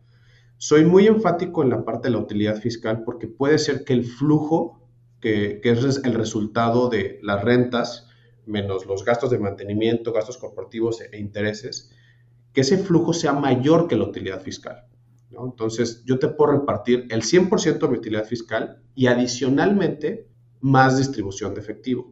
Soy 0.65 0.85
muy 0.85 1.09
enfático 1.09 1.65
en 1.65 1.71
la 1.71 1.85
parte 1.85 2.07
de 2.07 2.13
la 2.15 2.21
utilidad 2.21 2.55
fiscal 2.55 3.03
porque 3.03 3.27
puede 3.27 3.59
ser 3.59 3.83
que 3.83 3.95
el 3.95 4.05
flujo, 4.05 4.81
que, 5.21 5.61
es 5.61 6.01
el 6.05 6.15
resultado 6.15 6.89
de 6.89 7.19
las 7.21 7.43
rentas, 7.43 8.07
menos 8.47 8.87
los 8.87 9.05
gastos 9.05 9.31
de 9.31 9.41
mantenimiento, 9.41 10.13
gastos 10.13 10.39
corporativos 10.39 11.01
e, 11.01 11.19
intereses, 11.19 11.91
que 12.53 12.61
ese 12.61 12.79
flujo 12.79 13.13
sea 13.13 13.33
mayor 13.33 13.89
que 13.89 13.97
la 13.97 14.05
utilidad 14.05 14.41
fiscal. 14.41 14.87
Entonces, 15.33 16.05
yo 16.05 16.21
te 16.21 16.29
puedo 16.29 16.53
repartir 16.53 17.09
el 17.11 17.23
100% 17.23 17.81
de 17.81 17.89
mi 17.89 17.99
utilidad 17.99 18.25
fiscal 18.25 18.85
y 18.95 19.09
adicionalmente 19.09 20.29
más 20.61 20.97
distribución 20.97 21.55
de 21.55 21.61
efectivo. 21.61 22.12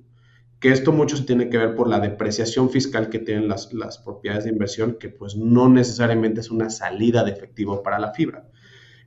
Que 0.61 0.71
esto 0.71 0.93
mucho 0.93 1.17
se 1.17 1.25
tiene 1.25 1.49
que 1.49 1.59
ver 1.59 1.75
por 1.75 1.89
la 1.89 2.01
depreciación 2.01 2.71
fiscal 2.71 3.09
que 3.09 3.19
tienen 3.19 3.49
las, 3.49 3.73
las 3.73 3.99
propiedades 3.99 4.45
de 4.45 4.51
inversión, 4.51 4.99
que 5.01 5.09
pues 5.09 5.35
no 5.35 5.69
necesariamente 5.69 6.41
es 6.41 6.51
una 6.51 6.71
salida 6.71 7.25
de 7.25 7.33
efectivo 7.33 7.83
para 7.83 7.99
la 7.99 8.13
fibra. 8.13 8.47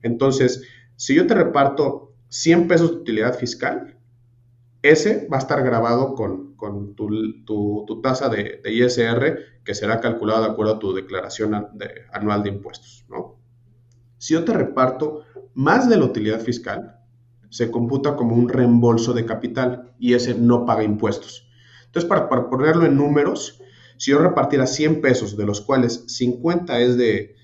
Entonces, 0.02 0.64
si 0.96 1.16
yo 1.16 1.28
te 1.28 1.36
reparto 1.36 2.14
100 2.30 2.68
pesos 2.68 2.92
de 2.92 2.98
utilidad 2.98 3.38
fiscal, 3.38 3.98
ese 4.84 5.28
va 5.32 5.38
a 5.38 5.40
estar 5.40 5.64
grabado 5.64 6.14
con, 6.14 6.56
tu, 6.96 8.02
tasa 8.02 8.30
de, 8.30 8.62
ISR 8.66 9.64
que 9.64 9.74
será 9.74 10.02
calculada 10.02 10.42
de 10.42 10.52
acuerdo 10.52 10.74
a 10.74 10.80
tu 10.80 10.94
declaración 10.94 11.54
anual 12.12 12.44
de 12.44 12.50
impuestos. 12.50 13.06
¿no? 13.10 13.38
Si 14.18 14.34
yo 14.34 14.44
te 14.44 14.54
reparto 14.54 15.24
más 15.54 15.90
de 15.90 15.98
la 15.98 16.06
utilidad 16.06 16.42
fiscal, 16.42 17.00
se 17.50 17.72
computa 17.72 18.16
como 18.16 18.36
un 18.36 18.50
reembolso 18.50 19.14
de 19.14 19.26
capital 19.26 19.94
y 20.00 20.16
ese 20.16 20.34
no 20.34 20.66
paga 20.66 20.84
impuestos. 20.84 21.43
Entonces, 21.94 22.10
para, 22.10 22.50
ponerlo 22.50 22.88
en 22.88 22.98
números, 22.98 23.62
si 23.98 24.10
yo 24.10 24.18
repartiera 24.18 24.66
100 24.66 25.00
pesos, 25.00 25.38
de 25.38 25.46
los 25.46 25.62
cuales 25.62 26.06
50 26.08 26.80
es 26.80 26.98
de, 26.98 27.36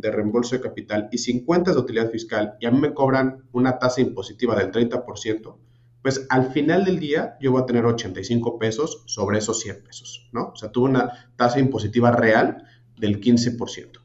reembolso 0.00 0.54
de 0.54 0.62
capital 0.62 1.08
y 1.10 1.18
50 1.18 1.70
es 1.70 1.76
de 1.76 1.82
utilidad 1.82 2.08
fiscal, 2.08 2.54
y 2.60 2.66
a 2.66 2.70
mí 2.70 2.78
me 2.78 2.94
cobran 2.94 3.48
una 3.50 3.80
tasa 3.80 4.00
impositiva 4.00 4.54
del 4.54 4.70
30%, 4.70 5.56
pues 6.02 6.24
al 6.30 6.52
final 6.52 6.84
del 6.84 7.00
día 7.00 7.36
yo 7.40 7.50
voy 7.50 7.62
a 7.62 7.66
tener 7.66 7.84
85 7.84 8.60
pesos 8.60 9.02
sobre 9.06 9.38
esos 9.38 9.58
100 9.58 9.82
pesos, 9.82 10.30
¿no? 10.32 10.52
O 10.52 10.56
sea, 10.56 10.70
tuve 10.70 10.90
una 10.90 11.32
tasa 11.34 11.58
impositiva 11.58 12.12
real 12.12 12.62
del 12.96 13.20
15%, 13.20 14.00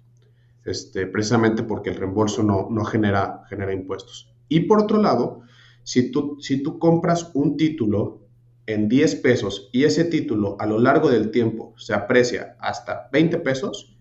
este, 0.66 1.06
precisamente 1.06 1.62
porque 1.62 1.92
el 1.92 1.98
reembolso 1.98 2.42
no, 2.42 2.70
no 2.72 2.84
genera, 2.86 3.44
genera 3.48 3.72
impuestos. 3.72 4.34
Y 4.50 4.62
por 4.62 4.82
otro 4.82 5.00
lado, 5.00 5.42
si 5.84 6.12
tú, 6.12 6.38
si 6.40 6.64
tú 6.64 6.80
compras 6.80 7.30
un 7.36 7.56
título 7.56 8.23
en 8.66 8.90
10 8.90 9.16
pesos 9.16 9.70
y 9.72 9.84
ese 9.84 10.06
título 10.06 10.56
a 10.60 10.66
lo 10.66 10.80
largo 10.80 11.10
del 11.10 11.32
tiempo 11.32 11.74
se 11.78 11.94
aprecia 11.94 12.56
hasta 12.60 13.10
20 13.12 13.40
pesos 13.40 13.96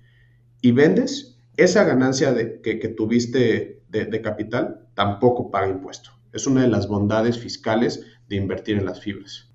y 0.60 0.72
vendes, 0.72 1.38
esa 1.56 1.84
ganancia 1.84 2.32
de, 2.32 2.60
que, 2.62 2.76
tuviste 2.88 3.82
de, 3.88 4.22
capital 4.22 4.88
tampoco 4.94 5.50
paga 5.50 5.68
impuesto. 5.68 6.10
Es 6.32 6.46
una 6.46 6.62
de 6.62 6.68
las 6.68 6.88
bondades 6.88 7.38
fiscales 7.38 8.06
de 8.28 8.36
invertir 8.36 8.78
en 8.78 8.86
las 8.86 9.02
fibras. 9.02 9.52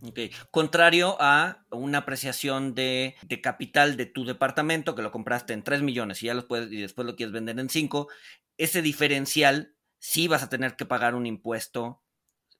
Contrario 0.52 1.16
a 1.20 1.66
una 1.72 2.00
apreciación 2.00 2.76
de, 2.76 3.16
capital 3.42 3.98
de 3.98 4.06
tu 4.06 4.26
departamento 4.26 4.94
que 4.94 5.02
lo 5.02 5.12
compraste 5.12 5.54
en 5.54 5.64
3 5.64 5.82
millones 5.82 6.22
y, 6.22 6.28
ya 6.28 6.36
lo 6.36 6.48
puedes, 6.48 6.72
y 6.72 6.82
después 6.82 7.08
lo 7.08 7.16
quieres 7.16 7.34
vender 7.34 7.58
en 7.58 7.70
5, 7.70 8.10
ese 8.58 8.82
diferencial 8.82 9.76
sí 9.98 10.28
vas 10.28 10.44
a 10.44 10.50
tener 10.50 10.76
que 10.76 10.86
pagar 10.86 11.16
un 11.16 11.26
impuesto 11.26 12.04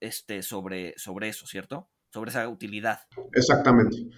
este, 0.00 0.42
sobre, 0.42 0.94
sobre 0.96 1.28
eso, 1.28 1.46
¿cierto? 1.46 1.90
Sobre 2.12 2.30
esa 2.30 2.48
utilidad. 2.48 3.00
Exactamente. 3.32 4.08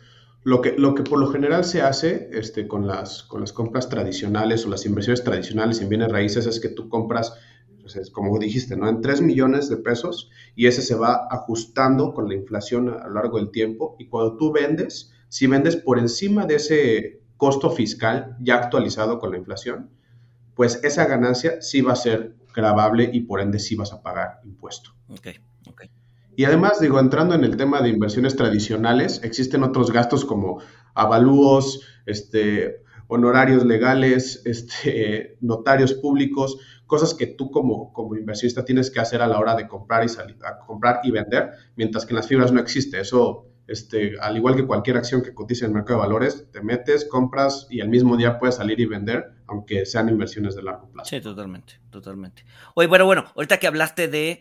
Lo 0.43 0.63
que, 0.63 0.73
lo 0.79 0.95
que 0.95 1.03
por 1.03 1.19
lo 1.19 1.27
general 1.27 1.65
se 1.65 1.83
hace 1.83 2.31
este, 2.33 2.67
con, 2.67 2.87
las, 2.87 3.25
con 3.25 3.41
las 3.41 3.53
compras 3.53 3.89
tradicionales 3.89 4.65
o 4.65 4.71
las 4.71 4.87
inversiones 4.87 5.23
tradicionales 5.23 5.81
en 5.81 5.91
bienes 5.91 6.11
raíces 6.11 6.47
es 6.47 6.61
que 6.61 6.71
tú 6.71 6.89
compras, 6.89 7.35
pues, 7.83 8.11
como 8.11 8.39
dijiste, 8.39 8.75
¿no? 8.77 8.89
en 8.89 9.03
3 9.03 9.21
millones 9.21 9.69
de 9.69 9.77
pesos 9.77 10.31
y 10.55 10.67
ese 10.67 10.81
se 10.81 10.95
va 10.95 11.27
ajustando 11.31 12.15
con 12.15 12.29
la 12.29 12.35
inflación 12.35 12.89
a 12.89 13.07
lo 13.07 13.15
largo 13.15 13.39
del 13.39 13.51
tiempo 13.51 13.97
y 13.99 14.07
cuando 14.07 14.39
tú 14.39 14.51
vendes, 14.51 15.13
si 15.29 15.47
vendes 15.47 15.77
por 15.77 15.99
encima 15.99 16.47
de 16.47 16.55
ese 16.55 17.21
costo 17.37 17.71
fiscal 17.71 18.37
ya 18.41 18.57
actualizado 18.57 19.19
con 19.19 19.33
la 19.33 19.39
inflación, 19.39 19.91
pues 20.55 20.81
esa 20.85 21.07
ganancia 21.07 21.61
sí 21.61 21.83
va 21.83 21.93
a 21.93 21.97
ser 21.97 22.35
grabable 22.55 23.11
y 23.13 23.21
por 23.21 23.41
ende 23.41 23.59
sí 23.59 23.77
vas 23.77 23.93
a 23.93 24.03
pagar 24.03 24.41
impuesto. 24.45 24.91
Okay. 25.09 25.39
Y 26.41 26.47
además, 26.47 26.81
digo, 26.81 26.99
entrando 26.99 27.35
en 27.35 27.45
el 27.45 27.59
tema 27.59 27.83
de 27.83 27.91
inversiones 27.91 28.35
tradicionales, 28.35 29.21
existen 29.23 29.63
otros 29.63 29.93
gastos 29.93 30.25
como 30.25 30.63
avalúos, 30.95 31.87
este, 32.07 32.83
honorarios 33.09 33.67
legales, 33.67 34.41
este, 34.47 35.37
notarios 35.43 35.93
públicos, 35.93 36.59
cosas 36.87 37.13
que 37.13 37.27
tú 37.27 37.51
como, 37.51 37.93
como 37.93 38.17
inversionista 38.17 38.65
tienes 38.65 38.91
que 38.91 39.01
hacer 39.01 39.21
a 39.21 39.27
la 39.27 39.39
hora 39.39 39.55
de 39.55 39.69
comprar 39.69 40.03
y 40.03 40.09
salir, 40.09 40.39
a 40.43 40.65
comprar 40.65 41.01
y 41.05 41.11
vender, 41.11 41.51
mientras 41.77 42.07
que 42.07 42.13
en 42.13 42.17
las 42.17 42.27
fibras 42.27 42.53
no 42.53 42.61
existe. 42.61 42.99
Eso, 42.99 43.45
este, 43.67 44.19
al 44.19 44.35
igual 44.35 44.57
que 44.57 44.67
cualquier 44.67 44.97
acción 44.97 45.21
que 45.23 45.35
cotice 45.35 45.67
en 45.67 45.73
el 45.73 45.75
mercado 45.75 46.01
de 46.01 46.07
valores, 46.07 46.51
te 46.51 46.63
metes, 46.63 47.05
compras 47.05 47.67
y 47.69 47.83
al 47.83 47.91
mismo 47.91 48.17
día 48.17 48.39
puedes 48.39 48.55
salir 48.55 48.81
y 48.81 48.87
vender, 48.87 49.27
aunque 49.47 49.85
sean 49.85 50.09
inversiones 50.09 50.57
de 50.57 50.63
largo 50.63 50.91
plazo. 50.91 51.11
Sí, 51.11 51.21
totalmente, 51.21 51.75
totalmente. 51.91 52.47
Oye, 52.75 52.89
bueno, 52.89 53.05
bueno, 53.05 53.27
ahorita 53.37 53.59
que 53.59 53.67
hablaste 53.67 54.09
de, 54.09 54.41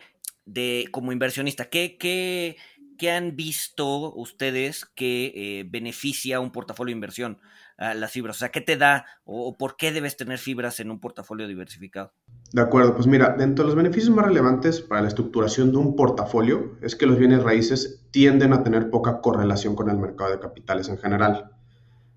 de 0.52 0.86
como 0.92 1.12
inversionista, 1.12 1.70
¿qué, 1.70 1.98
qué, 1.98 2.58
qué 2.98 3.12
han 3.12 3.36
visto 3.36 4.14
ustedes 4.14 4.86
que 4.86 5.34
eh, 5.36 5.66
beneficia 5.70 6.40
un 6.40 6.52
portafolio 6.52 6.94
de 6.94 6.98
inversión? 6.98 7.40
a 7.80 7.94
las 7.94 8.12
fibras? 8.12 8.36
O 8.38 8.40
sea, 8.40 8.50
¿qué 8.50 8.62
te 8.62 8.78
da 8.78 9.06
o, 9.24 9.58
por 9.58 9.78
qué 9.78 9.92
debes 9.92 10.18
tener 10.18 10.38
fibras 10.38 10.80
en 10.80 10.92
un 10.92 11.00
portafolio 11.00 11.48
diversificado? 11.48 12.14
De 12.52 12.62
acuerdo, 12.62 12.94
pues 12.94 13.08
mira, 13.08 13.36
dentro 13.38 13.64
de 13.64 13.68
los 13.68 13.76
beneficios 13.76 14.14
más 14.14 14.26
relevantes 14.26 14.82
para 14.82 15.02
la 15.02 15.08
estructuración 15.08 15.72
de 15.72 15.78
un 15.78 15.96
portafolio 15.96 16.78
es 16.82 16.96
que 16.96 17.06
los 17.06 17.18
bienes 17.18 17.42
raíces 17.42 18.06
tienden 18.12 18.54
a 18.54 18.64
tener 18.64 18.90
poca 18.90 19.22
correlación 19.22 19.76
con 19.76 19.90
el 19.90 19.98
mercado 19.98 20.32
de 20.32 20.40
capitales 20.40 20.90
en 20.90 20.98
general. 20.98 21.52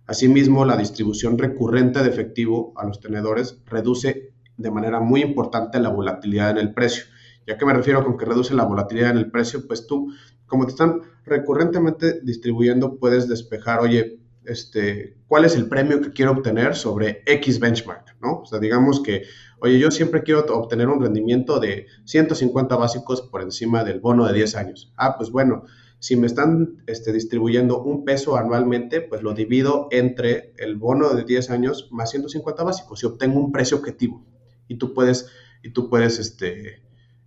Asimismo, 0.06 0.64
la 0.64 0.76
distribución 0.76 1.38
recurrente 1.38 2.02
de 2.02 2.08
efectivo 2.08 2.72
a 2.76 2.84
los 2.84 3.00
tenedores 3.00 3.58
reduce 3.66 4.32
de 4.56 4.70
manera 4.70 5.00
muy 5.00 5.22
importante 5.22 5.78
la 5.78 5.90
volatilidad 5.90 6.50
en 6.50 6.58
el 6.58 6.74
precio. 6.74 7.04
¿Ya 7.46 7.58
que 7.58 7.66
me 7.66 7.72
refiero 7.72 8.04
con 8.04 8.16
que 8.16 8.24
reduce 8.24 8.54
la 8.54 8.64
volatilidad 8.64 9.10
en 9.10 9.18
el 9.18 9.30
precio? 9.30 9.66
Pues 9.66 9.86
tú, 9.86 10.12
como 10.46 10.64
te 10.64 10.72
están 10.72 11.00
recurrentemente 11.24 12.20
distribuyendo, 12.22 12.98
puedes 12.98 13.28
despejar, 13.28 13.80
oye, 13.80 14.20
este, 14.44 15.16
cuál 15.28 15.44
es 15.44 15.54
el 15.54 15.68
premio 15.68 16.00
que 16.00 16.12
quiero 16.12 16.32
obtener 16.32 16.74
sobre 16.74 17.22
X 17.26 17.60
benchmark, 17.60 18.16
¿no? 18.20 18.40
O 18.40 18.46
sea, 18.46 18.58
digamos 18.58 19.00
que, 19.00 19.22
oye, 19.60 19.78
yo 19.78 19.90
siempre 19.90 20.22
quiero 20.22 20.40
obtener 20.40 20.88
un 20.88 21.00
rendimiento 21.00 21.60
de 21.60 21.86
150 22.04 22.76
básicos 22.76 23.22
por 23.22 23.42
encima 23.42 23.84
del 23.84 24.00
bono 24.00 24.26
de 24.26 24.34
10 24.34 24.56
años. 24.56 24.92
Ah, 24.96 25.16
pues 25.16 25.30
bueno, 25.30 25.64
si 25.98 26.16
me 26.16 26.26
están 26.26 26.82
este, 26.88 27.12
distribuyendo 27.12 27.80
un 27.80 28.04
peso 28.04 28.36
anualmente, 28.36 29.00
pues 29.00 29.22
lo 29.22 29.34
divido 29.34 29.86
entre 29.92 30.52
el 30.58 30.76
bono 30.76 31.14
de 31.14 31.24
10 31.24 31.50
años 31.50 31.88
más 31.92 32.10
150 32.10 32.64
básicos 32.64 33.02
y 33.02 33.06
obtengo 33.06 33.38
un 33.38 33.52
precio 33.52 33.76
objetivo. 33.76 34.24
Y 34.66 34.78
tú 34.78 34.94
puedes, 34.94 35.28
y 35.62 35.70
tú 35.70 35.88
puedes 35.88 36.18
este, 36.18 36.82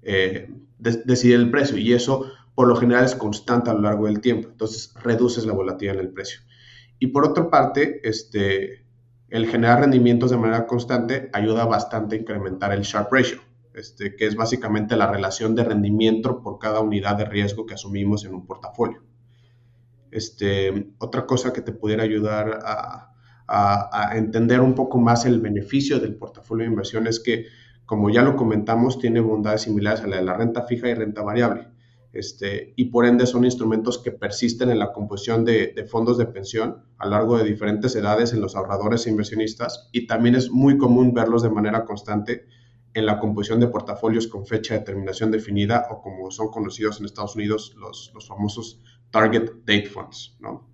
eh, 0.05 0.49
decidir 0.77 1.35
el 1.35 1.51
precio 1.51 1.77
y 1.77 1.93
eso 1.93 2.31
por 2.53 2.67
lo 2.67 2.75
general 2.77 3.03
es 3.03 3.15
constante 3.15 3.69
a 3.69 3.73
lo 3.73 3.81
largo 3.81 4.05
del 4.05 4.21
tiempo. 4.21 4.47
Entonces 4.49 4.93
reduces 5.03 5.45
la 5.45 5.53
volatilidad 5.53 5.95
en 5.95 6.05
el 6.05 6.13
precio. 6.13 6.39
Y 6.99 7.07
por 7.07 7.25
otra 7.25 7.49
parte, 7.49 7.99
este, 8.07 8.85
el 9.29 9.47
generar 9.47 9.81
rendimientos 9.81 10.31
de 10.31 10.37
manera 10.37 10.65
constante 10.65 11.29
ayuda 11.33 11.65
bastante 11.65 12.15
a 12.15 12.19
incrementar 12.19 12.71
el 12.71 12.83
Sharp 12.83 13.11
Ratio, 13.11 13.41
este, 13.73 14.15
que 14.15 14.25
es 14.25 14.35
básicamente 14.35 14.95
la 14.95 15.11
relación 15.11 15.53
de 15.55 15.65
rendimiento 15.65 16.41
por 16.41 16.59
cada 16.59 16.79
unidad 16.79 17.17
de 17.17 17.25
riesgo 17.25 17.65
que 17.65 17.73
asumimos 17.73 18.23
en 18.23 18.33
un 18.33 18.45
portafolio. 18.45 19.03
Este, 20.11 20.93
otra 20.99 21.25
cosa 21.25 21.51
que 21.51 21.61
te 21.61 21.73
pudiera 21.73 22.03
ayudar 22.03 22.59
a, 22.63 23.11
a, 23.47 24.17
entender 24.17 24.61
un 24.61 24.73
poco 24.73 24.99
más 24.99 25.25
el 25.25 25.41
beneficio 25.41 25.99
del 25.99 26.15
portafolio 26.15 26.63
de 26.63 26.71
inversión 26.71 27.07
es 27.07 27.19
que, 27.19 27.47
como 27.85 28.09
ya 28.09 28.21
lo 28.21 28.35
comentamos, 28.35 28.99
tiene 28.99 29.19
bondades 29.19 29.61
similares 29.63 30.01
a 30.01 30.07
la 30.07 30.17
de 30.17 30.23
la 30.23 30.35
renta 30.35 30.63
fija 30.63 30.89
y 30.89 30.93
renta 30.93 31.21
variable. 31.21 31.67
Este, 32.15 32.73
y 32.77 32.85
por 32.85 33.05
ende 33.05 33.25
son 33.25 33.43
instrumentos 33.43 33.97
que 33.97 34.11
persisten 34.11 34.69
en 34.69 34.79
la 34.79 34.93
composición 34.93 35.43
de, 35.43 35.85
fondos 35.89 36.17
de 36.17 36.25
pensión 36.25 36.85
a 36.97 37.05
lo 37.05 37.11
largo 37.11 37.37
de 37.37 37.43
diferentes 37.43 37.93
edades 37.93 38.31
en 38.31 38.39
los 38.39 38.55
ahorradores 38.55 39.05
e 39.05 39.09
inversionistas 39.09 39.89
y 39.91 40.07
también 40.07 40.35
es 40.35 40.49
muy 40.49 40.77
común 40.77 41.13
verlos 41.13 41.43
de 41.43 41.49
manera 41.49 41.83
constante 41.83 42.45
en 42.93 43.05
la 43.05 43.19
composición 43.19 43.59
de 43.59 43.67
portafolios 43.67 44.27
con 44.27 44.45
fecha 44.45 44.75
de 44.75 44.79
terminación 44.79 45.29
definida 45.29 45.87
o 45.89 46.01
como 46.01 46.31
son 46.31 46.47
conocidos 46.51 47.01
en 47.01 47.05
Estados 47.05 47.35
Unidos 47.35 47.75
los, 47.77 48.11
los 48.13 48.25
famosos 48.25 48.81
Target 49.11 49.51
Date 49.65 49.87
Funds. 49.87 50.37
¿no? 50.39 50.69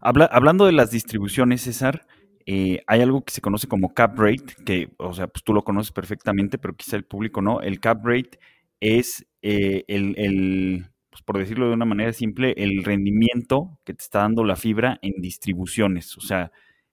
hablando 0.00 0.66
de 0.66 0.72
las 0.72 0.90
distribuciones, 0.90 1.62
César, 1.62 2.06
eh, 2.46 2.82
hay 2.86 3.00
algo 3.00 3.24
que 3.24 3.32
se 3.32 3.40
conoce 3.40 3.68
como 3.68 3.94
cap 3.94 4.18
rate, 4.18 4.54
que, 4.64 4.90
o 4.98 5.12
sea, 5.14 5.26
pues 5.28 5.42
tú 5.44 5.52
lo 5.54 5.62
conoces 5.64 5.92
perfectamente, 5.92 6.58
pero 6.58 6.74
quizá 6.76 6.96
el 6.96 7.04
público 7.04 7.42
no. 7.42 7.60
El 7.60 7.80
cap 7.80 8.04
rate 8.04 8.38
es 8.80 9.26
eh, 9.42 9.84
el, 9.88 10.86
pues 11.10 11.22
por 11.22 11.38
decirlo 11.38 11.68
de 11.68 11.74
una 11.74 11.84
manera 11.84 12.12
simple, 12.12 12.54
el 12.56 12.84
rendimiento 12.84 13.78
que 13.84 13.94
te 13.94 14.02
está 14.02 14.20
dando 14.20 14.44
la 14.44 14.56
fibra 14.56 14.98
en 15.02 15.20
distribuciones. 15.20 16.16
O 16.16 16.20
sea, 16.20 16.52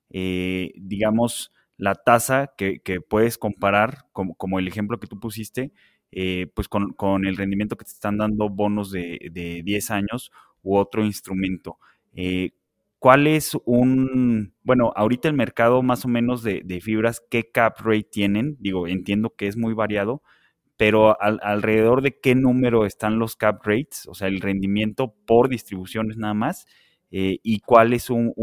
eh, 0.09 0.71
digamos, 0.75 1.51
la 1.77 1.95
tasa 1.95 2.53
que, 2.57 2.81
puedes 3.07 3.37
comparar, 3.37 4.05
como, 4.11 4.35
como, 4.35 4.59
el 4.59 4.67
ejemplo 4.67 4.99
que 4.99 5.07
tú 5.07 5.19
pusiste, 5.19 5.71
eh, 6.11 6.47
pues 6.53 6.67
con, 6.67 7.25
el 7.25 7.37
rendimiento 7.37 7.77
que 7.77 7.85
te 7.85 7.91
están 7.91 8.17
dando 8.17 8.49
bonos 8.49 8.91
de, 8.91 9.29
de 9.31 9.61
10 9.63 9.91
años 9.91 10.31
u 10.63 10.77
otro 10.77 11.05
instrumento. 11.05 11.77
¿Cuál 12.99 13.27
es 13.27 13.57
un, 13.65 14.53
bueno, 14.63 14.91
ahorita 14.95 15.29
el 15.29 15.33
mercado 15.33 15.81
más 15.81 16.03
o 16.03 16.09
menos 16.09 16.43
de, 16.43 16.61
de, 16.65 16.81
fibras, 16.81 17.23
qué 17.29 17.49
cap 17.49 17.77
rate 17.79 18.03
tienen? 18.11 18.57
Digo, 18.59 18.87
entiendo 18.87 19.33
que 19.37 19.47
es 19.47 19.55
muy 19.55 19.73
variado, 19.73 20.21
pero 20.79 21.17
alrededor 21.21 22.01
de 22.01 22.17
qué 22.19 22.35
número 22.35 22.85
están 22.85 23.19
los 23.19 23.35
cap 23.35 23.61
rates, 23.65 24.07
o 24.07 24.13
sea, 24.13 24.29
el 24.29 24.41
rendimiento 24.41 25.13
por 25.25 25.49
distribuciones 25.49 26.17
nada 26.17 26.33
más, 26.33 26.67
eh, 27.11 27.39
y 27.43 27.59
cuál 27.61 27.93
es 27.93 28.09
un, 28.09 28.33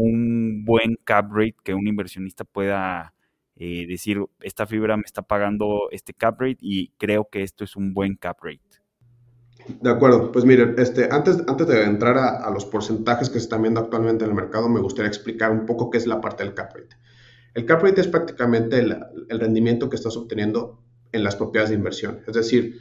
buen 0.65 0.97
cap 1.03 1.31
rate 1.31 1.55
que 1.63 1.73
un 1.73 1.87
inversionista 1.87 2.43
pueda 2.43 3.15
eh, 3.55 3.85
decir, 3.87 4.23
esta 4.41 4.67
fibra 4.67 4.97
me 4.97 5.03
está 5.03 5.23
pagando 5.23 5.89
este 5.91 6.13
cap 6.13 6.39
rate 6.39 6.57
y 6.61 6.89
creo 6.97 7.27
que 7.31 7.43
esto 7.43 7.63
es 7.63 7.75
un 7.75 7.93
buen 7.93 8.15
cap 8.15 8.37
rate. 8.43 8.61
De 9.67 9.89
acuerdo, 9.89 10.31
pues 10.31 10.45
miren, 10.45 10.75
este, 10.77 11.09
antes, 11.11 11.37
antes 11.47 11.67
de 11.67 11.83
entrar 11.83 12.17
a, 12.17 12.49
los 12.51 12.65
porcentajes 12.65 13.29
que 13.29 13.39
se 13.39 13.43
están 13.43 13.61
viendo 13.61 13.81
actualmente 13.81 14.23
en 14.23 14.31
el 14.31 14.35
mercado, 14.35 14.69
me 14.69 14.79
gustaría 14.79 15.09
explicar 15.09 15.51
un 15.51 15.65
poco 15.65 15.89
qué 15.89 15.97
es 15.97 16.07
la 16.07 16.21
parte 16.21 16.43
del 16.43 16.53
cap 16.53 16.73
rate. 16.73 16.95
El 17.53 17.65
cap 17.65 17.83
rate 17.83 18.01
es 18.01 18.07
prácticamente 18.07 18.79
el, 18.79 18.95
rendimiento 19.29 19.89
que 19.89 19.95
estás 19.95 20.15
obteniendo 20.15 20.81
en 21.11 21.23
las 21.23 21.35
propiedades 21.35 21.69
de 21.69 21.75
inversión. 21.75 22.21
Es 22.27 22.33
decir, 22.33 22.79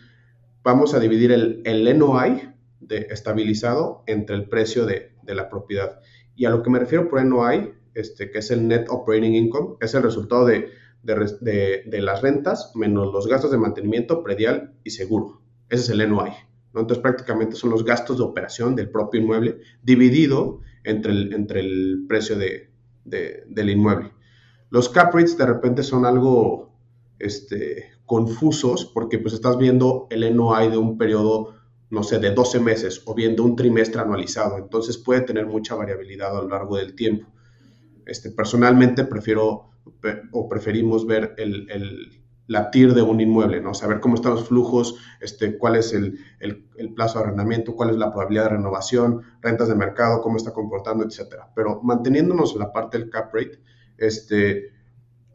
vamos 0.62 0.94
a 0.94 1.00
dividir 1.00 1.32
el, 1.32 1.62
el 1.64 1.98
NOI 1.98 2.54
de 2.80 3.08
estabilizado 3.10 4.04
entre 4.06 4.36
el 4.36 4.48
precio 4.48 4.86
de, 4.86 5.12
de, 5.22 5.34
la 5.34 5.48
propiedad. 5.48 6.00
Y 6.36 6.44
a 6.44 6.50
lo 6.50 6.62
que 6.62 6.70
me 6.70 6.78
refiero 6.78 7.08
por 7.08 7.24
NOI, 7.24 7.72
este, 7.94 8.30
que 8.30 8.38
es 8.38 8.50
el 8.50 8.68
Net 8.68 8.86
Operating 8.90 9.34
Income, 9.34 9.76
es 9.80 9.94
el 9.94 10.02
resultado 10.02 10.46
de, 10.46 10.68
de, 11.02 11.82
de 11.86 12.02
las 12.02 12.22
rentas 12.22 12.72
menos 12.74 13.12
los 13.12 13.26
gastos 13.26 13.50
de 13.50 13.58
mantenimiento, 13.58 14.22
predial 14.22 14.74
y 14.84 14.90
seguro. 14.90 15.40
Ese 15.68 15.82
es 15.82 15.90
el 15.90 16.08
NOI. 16.08 16.45
Entonces 16.80 17.02
prácticamente 17.02 17.56
son 17.56 17.70
los 17.70 17.84
gastos 17.84 18.18
de 18.18 18.24
operación 18.24 18.76
del 18.76 18.90
propio 18.90 19.20
inmueble 19.20 19.58
dividido 19.82 20.60
entre 20.84 21.12
el, 21.12 21.32
entre 21.32 21.60
el 21.60 22.04
precio 22.08 22.36
de, 22.36 22.70
del 23.04 23.70
inmueble. 23.70 24.12
Los 24.70 24.88
cap 24.88 25.14
rates 25.14 25.38
de 25.38 25.46
repente 25.46 25.82
son 25.82 26.04
algo 26.04 26.72
este, 27.18 27.92
confusos 28.04 28.84
porque 28.92 29.18
pues 29.18 29.34
estás 29.34 29.56
viendo 29.58 30.06
el 30.10 30.36
NOI 30.36 30.70
de 30.70 30.76
un 30.76 30.98
periodo, 30.98 31.54
no 31.90 32.02
sé, 32.02 32.18
de 32.18 32.32
12 32.32 32.60
meses 32.60 33.02
o 33.06 33.14
viendo 33.14 33.42
un 33.42 33.56
trimestre 33.56 34.00
anualizado. 34.00 34.58
Entonces 34.58 34.98
puede 34.98 35.22
tener 35.22 35.46
mucha 35.46 35.74
variabilidad 35.74 36.36
a 36.36 36.42
lo 36.42 36.48
largo 36.48 36.76
del 36.76 36.94
tiempo. 36.94 37.26
Este, 38.04 38.30
personalmente 38.30 39.04
prefiero 39.04 39.70
o 40.32 40.48
preferimos 40.48 41.06
ver 41.06 41.34
el, 41.38 41.70
el, 41.70 42.22
la 42.46 42.70
TIR 42.70 42.94
de 42.94 43.02
un 43.02 43.20
inmueble, 43.20 43.60
¿no? 43.60 43.74
Saber 43.74 44.00
cómo 44.00 44.14
están 44.14 44.34
los 44.34 44.48
flujos, 44.48 44.96
este, 45.20 45.58
cuál 45.58 45.76
es 45.76 45.92
el, 45.92 46.18
el, 46.38 46.68
el, 46.76 46.94
plazo 46.94 47.18
de 47.18 47.24
arrendamiento, 47.24 47.74
cuál 47.74 47.90
es 47.90 47.96
la 47.96 48.10
probabilidad 48.12 48.44
de 48.44 48.50
renovación, 48.50 49.22
rentas 49.40 49.68
de 49.68 49.74
mercado, 49.74 50.22
cómo 50.22 50.36
está 50.36 50.52
comportando, 50.52 51.04
etcétera. 51.04 51.50
Pero 51.54 51.80
manteniéndonos 51.82 52.52
en 52.52 52.60
la 52.60 52.72
parte 52.72 52.98
del 52.98 53.10
cap 53.10 53.34
rate, 53.34 53.60
este, 53.98 54.70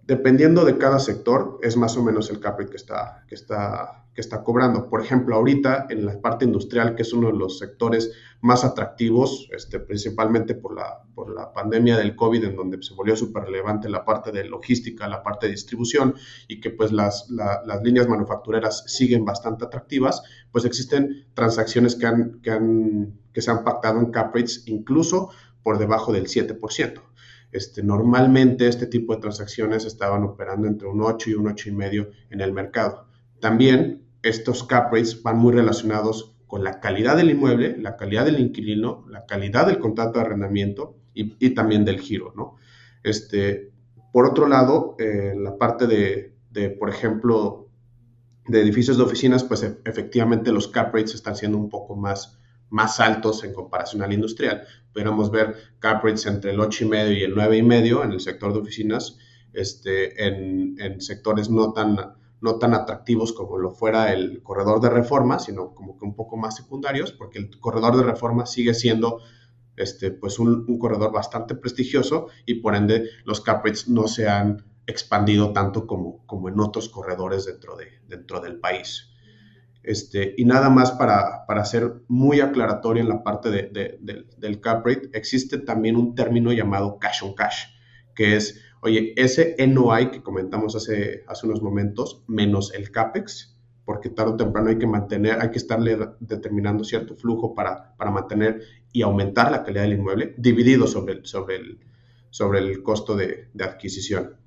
dependiendo 0.03 0.65
de 0.65 0.77
cada 0.77 0.99
sector, 0.99 1.59
es 1.61 1.75
más 1.77 1.97
o 1.97 2.03
menos 2.03 2.29
el 2.29 2.39
cap 2.39 2.59
rate 2.59 2.71
que 2.71 2.77
está, 2.77 3.23
que 3.27 3.35
está, 3.35 4.00
que 4.13 4.21
está 4.21 4.43
cobrando. 4.43 4.89
Por 4.89 5.01
ejemplo, 5.01 5.35
ahorita 5.35 5.87
en 5.89 6.05
la 6.05 6.19
parte 6.19 6.45
industrial, 6.45 6.95
que 6.95 7.03
es 7.03 7.13
uno 7.13 7.31
de 7.31 7.37
los 7.37 7.59
sectores 7.59 8.11
más 8.41 8.65
atractivos, 8.65 9.47
este, 9.51 9.79
principalmente 9.79 10.55
por 10.55 10.75
la, 10.75 11.03
por 11.13 11.33
la 11.33 11.53
pandemia 11.53 11.97
del 11.97 12.15
COVID, 12.15 12.43
en 12.43 12.55
donde 12.55 12.81
se 12.81 12.93
volvió 12.93 13.15
súper 13.15 13.43
relevante 13.43 13.87
la 13.87 14.03
parte 14.03 14.31
de 14.31 14.43
logística, 14.45 15.07
la 15.07 15.23
parte 15.23 15.45
de 15.45 15.53
distribución, 15.53 16.15
y 16.47 16.59
que 16.59 16.71
pues 16.71 16.91
las, 16.91 17.29
las 17.29 17.81
líneas 17.83 18.07
manufactureras 18.07 18.83
siguen 18.87 19.23
bastante 19.23 19.65
atractivas, 19.65 20.23
pues 20.51 20.65
existen 20.65 21.27
transacciones 21.33 21.95
que, 21.95 22.05
han, 22.07 22.41
que, 22.41 22.51
han, 22.51 23.19
que 23.31 23.41
se 23.41 23.51
han 23.51 23.63
pactado 23.63 23.99
en 23.99 24.11
cap 24.11 24.35
rates 24.35 24.63
incluso 24.65 25.29
por 25.63 25.77
debajo 25.77 26.11
del 26.11 26.27
7%. 26.27 27.01
Este, 27.51 27.83
normalmente 27.83 28.67
este 28.67 28.87
tipo 28.87 29.13
de 29.13 29.21
transacciones 29.21 29.85
estaban 29.85 30.23
operando 30.23 30.67
entre 30.67 30.87
un 30.87 31.01
8 31.01 31.29
y 31.29 31.33
un 31.33 31.45
8,5 31.45 32.09
en 32.29 32.41
el 32.41 32.53
mercado. 32.53 33.10
También 33.41 34.03
estos 34.23 34.63
cap 34.63 34.93
rates 34.93 35.21
van 35.21 35.37
muy 35.37 35.53
relacionados 35.53 36.37
con 36.47 36.63
la 36.63 36.79
calidad 36.79 37.17
del 37.17 37.31
inmueble, 37.31 37.77
la 37.77 37.97
calidad 37.97 38.25
del 38.25 38.39
inquilino, 38.39 39.05
la 39.09 39.25
calidad 39.25 39.67
del 39.67 39.79
contrato 39.79 40.19
de 40.19 40.25
arrendamiento 40.25 40.97
y, 41.13 41.49
también 41.51 41.83
del 41.83 41.99
giro. 41.99 42.33
¿no? 42.35 42.55
Este, 43.03 43.71
por 44.13 44.25
otro 44.25 44.47
lado, 44.47 44.95
eh, 44.99 45.33
la 45.35 45.57
parte 45.57 45.87
de, 45.87 46.35
de, 46.51 46.69
por 46.69 46.89
ejemplo, 46.89 47.69
de 48.47 48.61
edificios 48.61 48.97
de 48.97 49.03
oficinas, 49.03 49.43
pues 49.43 49.63
e, 49.63 49.77
efectivamente 49.85 50.51
los 50.51 50.67
cap 50.67 50.93
rates 50.93 51.15
están 51.15 51.35
siendo 51.35 51.57
un 51.57 51.69
poco 51.69 51.95
más, 51.95 52.37
más 52.69 52.99
altos 52.99 53.43
en 53.43 53.53
comparación 53.53 54.01
al 54.01 54.13
industrial. 54.13 54.63
Pudiéramos 54.93 55.31
ver 55.31 55.55
cap 55.79 56.03
rates 56.03 56.25
entre 56.25 56.51
el 56.51 56.59
8,5 56.59 57.17
y 57.17 57.23
el 57.23 57.35
9,5 57.35 58.03
en 58.03 58.11
el 58.11 58.19
sector 58.19 58.53
de 58.53 58.59
oficinas, 58.59 59.17
este, 59.53 60.27
en, 60.27 60.75
en, 60.79 61.01
sectores 61.01 61.49
no 61.49 61.73
tan, 61.73 61.97
no 62.41 62.57
tan 62.57 62.73
atractivos 62.73 63.33
como 63.33 63.57
lo 63.57 63.71
fuera 63.71 64.11
el 64.11 64.41
corredor 64.43 64.81
de 64.81 64.89
reforma, 64.89 65.39
sino 65.39 65.73
como 65.73 65.97
que 65.97 66.05
un 66.05 66.15
poco 66.15 66.37
más 66.37 66.55
secundarios, 66.55 67.11
porque 67.11 67.39
el 67.39 67.59
corredor 67.59 67.95
de 67.97 68.03
reforma 68.03 68.45
sigue 68.45 68.73
siendo 68.73 69.19
este, 69.77 70.11
pues 70.11 70.39
un, 70.39 70.65
corredor 70.79 71.11
bastante 71.11 71.55
prestigioso 71.55 72.27
y 72.45 72.55
por 72.55 72.75
ende 72.75 73.09
los 73.25 73.41
cap 73.41 73.63
rates 73.65 73.87
no 73.87 74.07
se 74.07 74.27
han 74.27 74.65
expandido 74.87 75.53
tanto 75.53 75.87
como, 75.87 76.25
como 76.25 76.49
en 76.49 76.59
otros 76.59 76.89
corredores 76.89 77.45
dentro, 77.45 77.77
de, 77.77 77.87
dentro 78.07 78.41
del 78.41 78.59
país. 78.59 79.07
Este, 79.83 80.35
y 80.37 80.45
nada 80.45 80.69
más 80.69 80.91
para, 80.91 81.45
para 81.47 81.65
ser 81.65 82.03
muy 82.07 82.39
aclaratorio 82.39 83.01
en 83.01 83.09
la 83.09 83.23
parte 83.23 83.49
de, 83.49 83.99
del 84.37 84.61
cap 84.61 84.85
rate, 84.85 85.09
existe 85.13 85.57
también 85.57 85.95
un 85.95 86.13
término 86.13 86.51
llamado 86.51 86.99
cash 86.99 87.23
on 87.23 87.33
cash, 87.33 87.65
que 88.15 88.35
es, 88.35 88.61
oye, 88.81 89.13
ese 89.15 89.55
NOI 89.67 90.11
que 90.11 90.21
comentamos 90.21 90.75
hace, 90.75 91.23
hace 91.27 91.45
unos 91.47 91.61
momentos, 91.61 92.23
menos 92.27 92.73
el 92.73 92.91
CAPEX, 92.91 93.57
porque 93.85 94.09
tarde 94.09 94.33
o 94.33 94.37
temprano 94.37 94.69
hay 94.69 94.77
que 94.77 94.87
mantener, 94.87 95.39
hay 95.39 95.51
que 95.51 95.57
estarle 95.57 95.97
determinando 96.19 96.83
cierto 96.83 97.15
flujo 97.15 97.55
para, 97.55 97.95
para 97.95 98.11
mantener 98.11 98.61
y 98.91 99.01
aumentar 99.01 99.51
la 99.51 99.63
calidad 99.63 99.83
del 99.83 99.93
inmueble, 99.93 100.35
dividido 100.37 100.87
sobre 100.87 101.13
el, 101.13 101.25
sobre 101.25 101.55
el, 101.57 101.79
sobre 102.29 102.59
el 102.59 102.83
costo 102.83 103.15
de, 103.15 103.49
de 103.53 103.63
adquisición. 103.63 104.37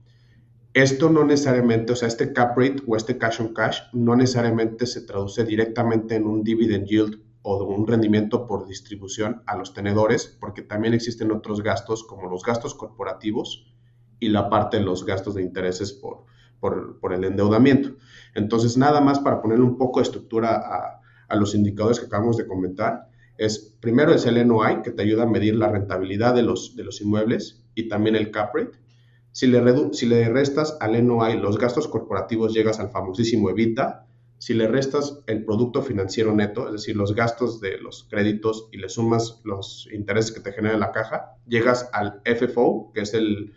Esto 0.72 1.08
no 1.08 1.24
necesariamente, 1.24 1.92
o 1.92 1.96
sea, 1.96 2.08
este 2.08 2.32
cap 2.32 2.58
rate 2.58 2.82
o 2.86 2.96
este 2.96 3.16
cash 3.16 3.40
on 3.40 3.54
cash 3.54 3.82
no 3.92 4.16
necesariamente 4.16 4.86
se 4.86 5.02
traduce 5.02 5.44
directamente 5.44 6.16
en 6.16 6.26
un 6.26 6.42
dividend 6.42 6.86
yield 6.86 7.20
o 7.42 7.58
de 7.58 7.64
un 7.64 7.86
rendimiento 7.86 8.46
por 8.46 8.66
distribución 8.66 9.42
a 9.46 9.56
los 9.56 9.72
tenedores, 9.72 10.36
porque 10.40 10.62
también 10.62 10.94
existen 10.94 11.30
otros 11.30 11.62
gastos 11.62 12.02
como 12.02 12.28
los 12.28 12.42
gastos 12.42 12.74
corporativos 12.74 13.73
y 14.24 14.28
la 14.28 14.48
parte 14.48 14.78
de 14.78 14.84
los 14.84 15.04
gastos 15.04 15.34
de 15.34 15.42
intereses 15.42 15.92
por, 15.92 16.24
por, 16.60 17.12
el 17.12 17.24
endeudamiento. 17.24 17.90
Entonces, 18.34 18.78
nada 18.78 19.00
más 19.02 19.18
para 19.18 19.42
poner 19.42 19.60
un 19.60 19.76
poco 19.76 20.00
de 20.00 20.04
estructura 20.04 21.00
a, 21.28 21.36
los 21.36 21.54
indicadores 21.54 21.98
que 21.98 22.06
acabamos 22.06 22.36
de 22.36 22.46
comentar, 22.46 23.08
es 23.36 23.76
primero 23.80 24.14
es 24.14 24.24
el 24.24 24.46
NOI, 24.46 24.82
que 24.82 24.92
te 24.92 25.02
ayuda 25.02 25.24
a 25.24 25.26
medir 25.26 25.56
la 25.56 25.68
rentabilidad 25.68 26.32
de 26.32 26.42
los, 26.42 26.76
de 26.76 26.84
los 26.84 27.00
inmuebles, 27.00 27.64
y 27.74 27.88
también 27.88 28.14
el 28.14 28.30
cap 28.30 28.54
rate, 28.54 28.78
si 29.32 29.48
le, 29.48 29.60
si 29.92 30.06
le 30.06 30.28
restas 30.28 30.78
al 30.80 31.04
NOI 31.04 31.38
los 31.38 31.58
gastos 31.58 31.88
corporativos, 31.88 32.54
llegas 32.54 32.78
al 32.78 32.90
famosísimo 32.90 33.50
EBITDA. 33.50 34.06
Si 34.38 34.54
le 34.54 34.68
restas 34.68 35.20
el 35.26 35.44
producto 35.44 35.82
financiero 35.82 36.32
neto, 36.32 36.66
es 36.66 36.72
decir, 36.72 36.96
los 36.96 37.14
gastos 37.14 37.60
de 37.60 37.78
los 37.78 38.06
créditos 38.08 38.68
y 38.70 38.78
le 38.78 38.88
sumas 38.88 39.40
los 39.44 39.88
intereses 39.92 40.30
que 40.30 40.40
te 40.40 40.52
genera 40.52 40.78
la 40.78 40.92
caja, 40.92 41.36
llegas 41.48 41.90
al 41.92 42.20
FFO, 42.24 42.92
que 42.94 43.00
es 43.00 43.14
el, 43.14 43.54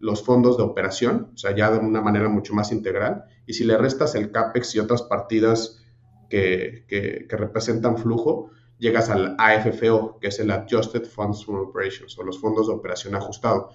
los 0.00 0.24
fondos 0.24 0.56
de 0.56 0.64
operación, 0.64 1.30
o 1.34 1.36
sea, 1.36 1.54
ya 1.54 1.70
de 1.70 1.78
una 1.78 2.00
manera 2.00 2.28
mucho 2.28 2.54
más 2.54 2.72
integral. 2.72 3.24
Y 3.46 3.52
si 3.52 3.64
le 3.64 3.76
restas 3.76 4.14
el 4.14 4.32
CAPEX 4.32 4.74
y 4.74 4.78
otras 4.80 5.02
partidas 5.02 5.84
que, 6.28 7.26
representan 7.28 7.98
flujo, 7.98 8.50
llegas 8.78 9.10
al 9.10 9.36
AFFO, 9.38 10.18
que 10.20 10.28
es 10.28 10.40
el 10.40 10.50
Adjusted 10.50 11.04
Funds 11.04 11.44
from 11.44 11.68
Operations, 11.68 12.18
o 12.18 12.22
los 12.22 12.40
fondos 12.40 12.66
de 12.66 12.74
operación 12.74 13.14
ajustado 13.14 13.70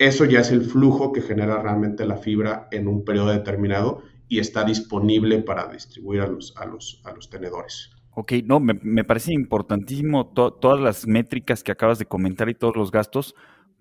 eso 0.00 0.24
ya 0.24 0.40
es 0.40 0.50
el 0.50 0.62
flujo 0.62 1.12
que 1.12 1.20
genera 1.20 1.60
realmente 1.60 2.06
la 2.06 2.16
fibra 2.16 2.68
en 2.70 2.88
un 2.88 3.04
periodo 3.04 3.32
determinado 3.32 4.02
y 4.28 4.38
está 4.38 4.64
disponible 4.64 5.42
para 5.42 5.68
distribuir 5.68 6.22
a 6.22 6.26
los, 6.26 6.56
a 6.56 6.64
los, 6.64 7.02
a 7.04 7.12
los 7.12 7.28
tenedores. 7.28 7.90
Ok, 8.12 8.32
no, 8.46 8.60
me, 8.60 9.04
parece 9.04 9.34
importantísimo 9.34 10.32
todas 10.32 10.80
las 10.80 11.06
métricas 11.06 11.62
que 11.62 11.72
acabas 11.72 11.98
de 11.98 12.06
comentar 12.06 12.48
y 12.48 12.54
todos 12.54 12.76
los 12.76 12.90
gastos, 12.90 13.34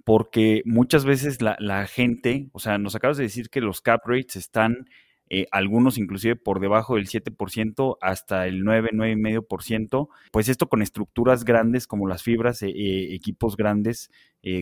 porque 0.09 0.63
muchas 0.65 1.05
veces 1.05 1.37
la, 1.39 1.85
gente, 1.85 2.49
o 2.53 2.57
sea, 2.57 2.79
nos 2.79 2.95
acabas 2.95 3.17
de 3.17 3.25
decir 3.25 3.51
que 3.51 3.61
los 3.61 3.79
cap 3.79 4.01
rates 4.05 4.37
están 4.37 4.89
eh, 5.29 5.45
algunos 5.51 5.99
inclusive 5.99 6.35
por 6.35 6.59
debajo 6.59 6.95
del 6.95 7.07
7% 7.07 7.97
hasta 8.01 8.47
el 8.47 8.63
9, 8.63 8.89
9,5%, 8.93 10.09
pues 10.31 10.49
esto 10.49 10.67
con 10.67 10.81
estructuras 10.81 11.45
grandes 11.45 11.85
como 11.85 12.07
las 12.07 12.23
fibras, 12.23 12.63
eh, 12.63 12.69
eh, 12.69 13.13
equipos 13.13 13.55
grandes 13.55 14.09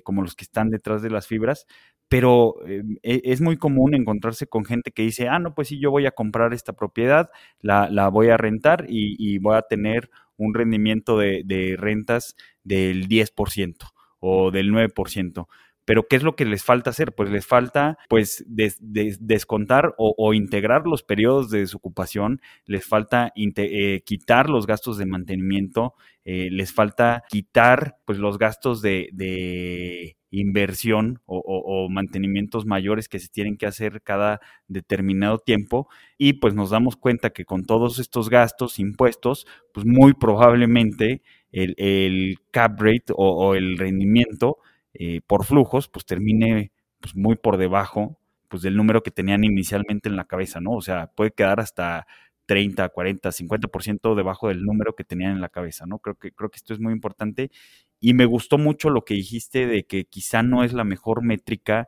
como 0.03 0.21
los 0.21 0.35
que 0.35 0.43
están 0.43 0.69
detrás 0.69 1.01
de 1.01 1.11
las 1.11 1.27
fibras, 1.27 1.65
pero 2.09 2.55
e, 2.67 3.21
es 3.23 3.39
muy 3.39 3.55
común 3.55 3.95
encontrarse 3.95 4.47
con 4.47 4.65
gente 4.65 4.91
que 4.91 5.03
dice, 5.03 5.29
ah, 5.29 5.39
no, 5.39 5.55
pues 5.55 5.69
sí, 5.69 5.79
yo 5.79 5.91
voy 5.91 6.07
a 6.07 6.11
comprar 6.11 6.53
esta 6.53 6.73
propiedad, 6.73 7.29
la, 7.61 7.89
la 7.89 8.09
voy 8.09 8.31
a 8.31 8.35
rentar 8.35 8.85
y, 8.89 9.37
voy 9.37 9.55
a 9.55 9.61
tener 9.61 10.09
un 10.35 10.53
rendimiento 10.53 11.17
de 11.17 11.75
rentas 11.79 12.35
del 12.65 13.07
10% 13.07 13.93
o 14.19 14.51
del 14.51 14.71
9%. 14.71 15.47
Pero 15.87 16.05
¿qué 16.09 16.17
es 16.17 16.23
lo 16.23 16.35
que 16.35 16.43
les 16.43 16.65
falta 16.65 16.89
hacer? 16.89 17.15
Pues 17.15 17.29
les 17.29 17.45
falta 17.45 17.97
pues 18.09 18.43
descontar 18.45 19.95
o, 19.97 20.33
integrar 20.33 20.85
los 20.85 21.01
periodos 21.01 21.49
de 21.49 21.59
desocupación, 21.59 22.41
les 22.65 22.85
falta 22.85 23.31
eh, 23.37 24.01
quitar 24.05 24.49
los 24.49 24.67
gastos 24.67 24.97
de 24.97 25.05
mantenimiento, 25.05 25.93
eh, 26.25 26.49
les 26.51 26.73
falta 26.73 27.23
quitar 27.29 27.99
pues 28.03 28.19
los 28.19 28.37
gastos 28.37 28.81
de, 28.81 30.17
inversión 30.29 31.21
o, 31.25 31.87
mantenimientos 31.89 32.65
mayores 32.65 33.07
que 33.07 33.19
se 33.19 33.29
tienen 33.29 33.55
que 33.55 33.65
hacer 33.65 34.01
cada 34.01 34.41
determinado 34.67 35.39
tiempo 35.39 35.87
y 36.17 36.33
pues 36.33 36.53
nos 36.53 36.71
damos 36.71 36.97
cuenta 36.97 37.29
que 37.29 37.45
con 37.45 37.63
todos 37.63 37.97
estos 37.99 38.29
gastos, 38.29 38.77
impuestos, 38.79 39.47
pues 39.73 39.85
muy 39.85 40.13
probablemente 40.13 41.21
el, 41.51 42.37
cap 42.51 42.79
rate 42.79 43.13
o 43.15 43.55
el 43.55 43.77
rendimiento 43.77 44.57
eh, 44.99 45.21
por 45.27 45.45
flujos, 45.45 45.89
pues 45.89 46.05
termine 46.05 46.71
pues, 46.99 47.15
muy 47.15 47.35
por 47.35 47.57
debajo 47.57 48.17
pues, 48.47 48.63
del 48.63 48.75
número 48.75 49.03
que 49.03 49.11
tenían 49.11 49.43
inicialmente 49.43 50.09
en 50.09 50.15
la 50.15 50.25
cabeza, 50.25 50.59
¿no? 50.59 50.71
O 50.71 50.81
sea, 50.81 51.11
puede 51.15 51.31
quedar 51.31 51.59
hasta 51.59 52.07
30, 52.47 52.89
40, 52.89 53.31
50% 53.31 54.15
debajo 54.15 54.47
del 54.47 54.63
número 54.63 54.95
que 54.95 55.03
tenían 55.03 55.33
en 55.33 55.41
la 55.41 55.49
cabeza, 55.49 55.85
¿no? 55.85 55.99
Creo 55.99 56.15
que, 56.15 56.31
creo 56.31 56.49
que 56.49 56.57
esto 56.57 56.73
es 56.73 56.79
muy 56.79 56.93
importante 56.93 57.51
y 57.99 58.13
me 58.15 58.25
gustó 58.25 58.57
mucho 58.57 58.89
lo 58.89 59.05
que 59.05 59.13
dijiste 59.13 59.67
de 59.67 59.85
que 59.85 60.05
quizá 60.05 60.41
no 60.43 60.63
es 60.63 60.73
la 60.73 60.83
mejor 60.83 61.23
métrica 61.23 61.87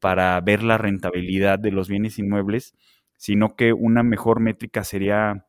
para 0.00 0.40
ver 0.40 0.62
la 0.64 0.78
rentabilidad 0.78 1.58
de 1.60 1.72
los 1.72 1.88
bienes 1.88 2.18
inmuebles, 2.18 2.74
sino 3.16 3.54
que 3.56 3.72
una 3.72 4.02
mejor 4.02 4.40
métrica 4.40 4.82
sería, 4.84 5.46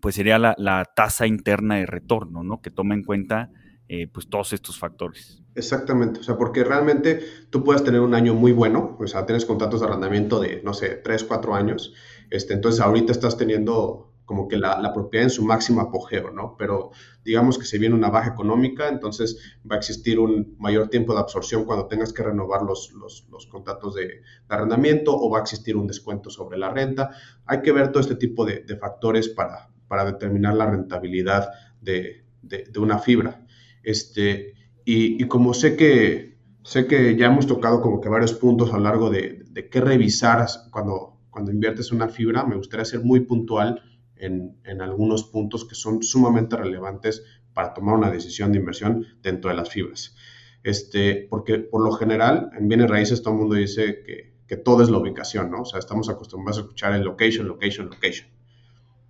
pues 0.00 0.14
sería 0.14 0.38
la, 0.38 0.84
tasa 0.94 1.26
interna 1.26 1.76
de 1.76 1.86
retorno, 1.86 2.42
¿no? 2.42 2.60
Que 2.60 2.70
toma 2.70 2.94
en 2.94 3.04
cuenta 3.04 3.50
eh, 3.88 4.08
pues 4.08 4.28
todos 4.28 4.52
estos 4.52 4.78
factores. 4.78 5.42
Exactamente, 5.54 6.20
o 6.20 6.22
sea, 6.22 6.36
porque 6.36 6.64
realmente 6.64 7.20
tú 7.50 7.64
puedes 7.64 7.82
tener 7.82 8.00
un 8.00 8.14
año 8.14 8.34
muy 8.34 8.52
bueno, 8.52 8.96
o 9.00 9.06
sea, 9.06 9.24
tienes 9.24 9.46
contratos 9.46 9.80
de 9.80 9.86
arrendamiento 9.86 10.40
de, 10.40 10.60
no 10.62 10.74
sé, 10.74 10.96
3, 10.96 11.24
4 11.24 11.54
años, 11.54 11.94
este, 12.30 12.52
entonces 12.52 12.80
ahorita 12.80 13.12
estás 13.12 13.36
teniendo 13.36 14.12
como 14.26 14.48
que 14.48 14.58
la, 14.58 14.92
propiedad 14.92 15.24
en 15.24 15.30
su 15.30 15.44
máximo 15.44 15.80
apogeo, 15.80 16.32
¿no? 16.32 16.56
Pero 16.58 16.90
digamos 17.24 17.58
que 17.58 17.64
se 17.64 17.78
viene 17.78 17.94
una 17.94 18.10
baja 18.10 18.30
económica, 18.30 18.88
entonces 18.88 19.56
va 19.70 19.76
a 19.76 19.78
existir 19.78 20.18
un 20.18 20.56
mayor 20.58 20.88
tiempo 20.88 21.14
de 21.14 21.20
absorción 21.20 21.64
cuando 21.64 21.86
tengas 21.86 22.12
que 22.12 22.24
renovar 22.24 22.62
los, 22.62 22.92
los, 22.92 23.46
contratos 23.46 23.94
de, 23.94 24.22
arrendamiento 24.48 25.16
o 25.16 25.30
va 25.30 25.38
a 25.38 25.42
existir 25.42 25.76
un 25.76 25.86
descuento 25.86 26.28
sobre 26.28 26.58
la 26.58 26.70
renta. 26.70 27.10
Hay 27.46 27.62
que 27.62 27.70
ver 27.70 27.92
todo 27.92 28.00
este 28.00 28.16
tipo 28.16 28.44
de 28.44 28.76
factores 28.80 29.28
para, 29.28 29.70
para 29.88 30.04
determinar 30.04 30.54
la 30.54 30.70
rentabilidad 30.70 31.50
de, 31.80 32.24
de 32.42 32.78
una 32.78 32.98
fibra. 32.98 33.46
Este, 33.82 34.54
y, 34.88 35.24
como 35.26 35.52
sé 35.52 35.76
que, 35.76 36.38
sé 36.62 36.86
que 36.86 37.16
ya 37.16 37.26
hemos 37.26 37.46
tocado 37.48 37.80
como 37.80 38.00
que 38.00 38.08
varios 38.08 38.34
puntos 38.34 38.72
a 38.72 38.78
lo 38.78 38.84
largo 38.84 39.10
de, 39.10 39.44
de 39.50 39.68
qué 39.68 39.80
revisar 39.80 40.46
cuando, 40.70 41.20
cuando 41.30 41.50
inviertes 41.50 41.90
una 41.90 42.08
fibra, 42.08 42.44
me 42.44 42.54
gustaría 42.54 42.84
ser 42.84 43.00
muy 43.00 43.20
puntual 43.20 43.82
en, 44.14 44.60
en, 44.64 44.80
algunos 44.80 45.24
puntos 45.24 45.64
que 45.64 45.74
son 45.74 46.04
sumamente 46.04 46.56
relevantes 46.56 47.24
para 47.52 47.74
tomar 47.74 47.96
una 47.96 48.10
decisión 48.10 48.52
de 48.52 48.58
inversión 48.58 49.06
dentro 49.22 49.50
de 49.50 49.56
las 49.56 49.70
fibras. 49.70 50.14
Este, 50.62 51.26
porque 51.30 51.58
por 51.58 51.84
lo 51.84 51.92
general 51.92 52.50
en 52.56 52.68
bienes 52.68 52.88
raíces 52.88 53.22
todo 53.22 53.34
el 53.34 53.40
mundo 53.40 53.54
dice 53.56 54.02
que, 54.04 54.34
que 54.46 54.56
todo 54.56 54.82
es 54.82 54.88
la 54.88 54.98
ubicación, 54.98 55.50
¿no? 55.50 55.62
O 55.62 55.64
sea, 55.64 55.78
estamos 55.78 56.08
acostumbrados 56.08 56.58
a 56.58 56.60
escuchar 56.62 56.92
el 56.92 57.02
location, 57.02 57.48
location, 57.48 57.88
location. 57.88 58.28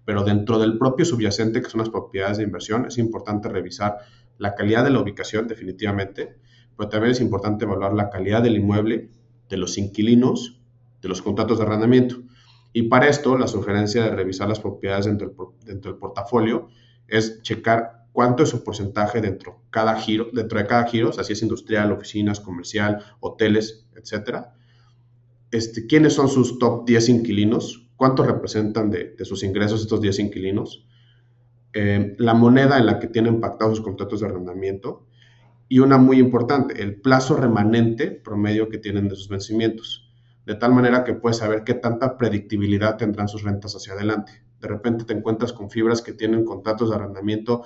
Pero 0.06 0.24
dentro 0.24 0.58
del 0.58 0.78
propio 0.78 1.04
subyacente, 1.04 1.60
que 1.60 1.68
son 1.68 1.80
las 1.80 1.90
propiedades 1.90 2.38
de 2.38 2.44
inversión, 2.44 2.86
es 2.86 2.96
importante 2.96 3.50
revisar 3.50 3.98
la 4.38 4.54
calidad 4.54 4.84
de 4.84 4.90
la 4.90 5.00
ubicación 5.00 5.46
definitivamente, 5.46 6.38
pero 6.76 6.88
también 6.88 7.12
es 7.12 7.20
importante 7.20 7.66
evaluar 7.66 7.92
la 7.92 8.08
calidad 8.08 8.42
del 8.42 8.56
inmueble, 8.56 9.10
de 9.50 9.56
los 9.58 9.76
inquilinos, 9.76 10.62
de 11.02 11.08
los 11.08 11.20
contratos 11.20 11.58
de 11.58 11.64
arrendamiento. 11.64 12.16
Y 12.72 12.84
para 12.84 13.08
esto, 13.08 13.36
la 13.36 13.48
sugerencia 13.48 14.04
de 14.04 14.10
revisar 14.10 14.48
las 14.48 14.60
propiedades 14.60 15.04
dentro 15.04 15.28
del, 15.28 15.36
dentro 15.66 15.90
del 15.90 16.00
portafolio 16.00 16.68
es 17.08 17.42
checar 17.42 18.06
cuánto 18.12 18.44
es 18.44 18.48
su 18.48 18.64
porcentaje 18.64 19.20
dentro, 19.20 19.60
cada 19.68 19.94
giro, 19.96 20.28
dentro 20.32 20.58
de 20.58 20.66
cada 20.66 20.84
giro, 20.84 21.10
o 21.10 21.12
si 21.12 21.34
es 21.34 21.42
industrial, 21.42 21.92
oficinas, 21.92 22.40
comercial, 22.40 23.02
hoteles, 23.20 23.86
etcétera, 23.94 24.54
este, 25.50 25.86
quiénes 25.86 26.14
son 26.14 26.28
sus 26.28 26.58
top 26.58 26.86
10 26.86 27.08
inquilinos, 27.10 27.85
cuánto 27.96 28.22
representan 28.22 28.90
de, 28.90 29.14
sus 29.24 29.42
ingresos 29.42 29.82
estos 29.82 30.00
10 30.00 30.18
inquilinos, 30.20 30.86
eh, 31.72 32.14
la 32.18 32.34
moneda 32.34 32.78
en 32.78 32.86
la 32.86 32.98
que 32.98 33.08
tienen 33.08 33.40
pactados 33.40 33.78
sus 33.78 33.84
contratos 33.84 34.20
de 34.20 34.26
arrendamiento 34.26 35.06
y 35.68 35.80
una 35.80 35.98
muy 35.98 36.18
importante, 36.18 36.80
el 36.82 37.00
plazo 37.00 37.36
remanente 37.36 38.10
promedio 38.10 38.68
que 38.68 38.78
tienen 38.78 39.08
de 39.08 39.16
sus 39.16 39.28
vencimientos, 39.28 40.12
de 40.46 40.54
tal 40.54 40.72
manera 40.72 41.02
que 41.02 41.14
puedes 41.14 41.38
saber 41.38 41.64
qué 41.64 41.74
tanta 41.74 42.16
predictibilidad 42.16 42.96
tendrán 42.96 43.28
sus 43.28 43.42
rentas 43.42 43.74
hacia 43.74 43.94
adelante. 43.94 44.32
De 44.60 44.68
repente 44.68 45.04
te 45.04 45.12
encuentras 45.12 45.52
con 45.52 45.70
fibras 45.70 46.02
que 46.02 46.12
tienen 46.12 46.44
contratos 46.44 46.90
de 46.90 46.96
arrendamiento 46.96 47.64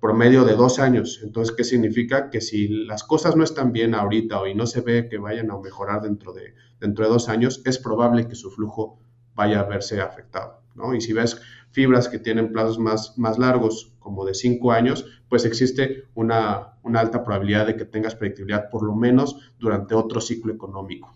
promedio 0.00 0.44
de 0.44 0.54
dos 0.54 0.78
años. 0.78 1.20
Entonces, 1.22 1.54
¿qué 1.54 1.64
significa? 1.64 2.30
Que 2.30 2.40
si 2.40 2.68
las 2.68 3.04
cosas 3.04 3.36
no 3.36 3.44
están 3.44 3.72
bien 3.72 3.94
ahorita 3.94 4.40
o 4.40 4.46
y 4.46 4.54
no 4.54 4.66
se 4.66 4.80
ve 4.80 5.08
que 5.08 5.18
vayan 5.18 5.50
a 5.50 5.58
mejorar 5.58 6.02
dentro 6.02 6.32
de, 6.32 6.54
dentro 6.80 7.04
de 7.04 7.10
dos 7.10 7.28
años, 7.28 7.62
es 7.66 7.78
probable 7.78 8.26
que 8.26 8.34
su 8.34 8.50
flujo 8.50 9.00
vaya 9.34 9.60
a 9.60 9.64
verse 9.64 10.00
afectado. 10.00 10.62
¿no? 10.74 10.94
Y 10.94 11.00
si 11.00 11.12
ves 11.12 11.40
fibras 11.70 12.08
que 12.08 12.18
tienen 12.18 12.52
plazos 12.52 12.78
más, 12.78 13.16
más 13.18 13.38
largos, 13.38 13.92
como 13.98 14.24
de 14.24 14.34
cinco 14.34 14.72
años, 14.72 15.06
pues 15.28 15.44
existe 15.44 16.04
una, 16.14 16.74
una 16.82 17.00
alta 17.00 17.22
probabilidad 17.24 17.66
de 17.66 17.76
que 17.76 17.84
tengas 17.84 18.14
predictibilidad 18.14 18.70
por 18.70 18.82
lo 18.82 18.94
menos 18.94 19.36
durante 19.58 19.94
otro 19.94 20.20
ciclo 20.20 20.52
económico. 20.52 21.14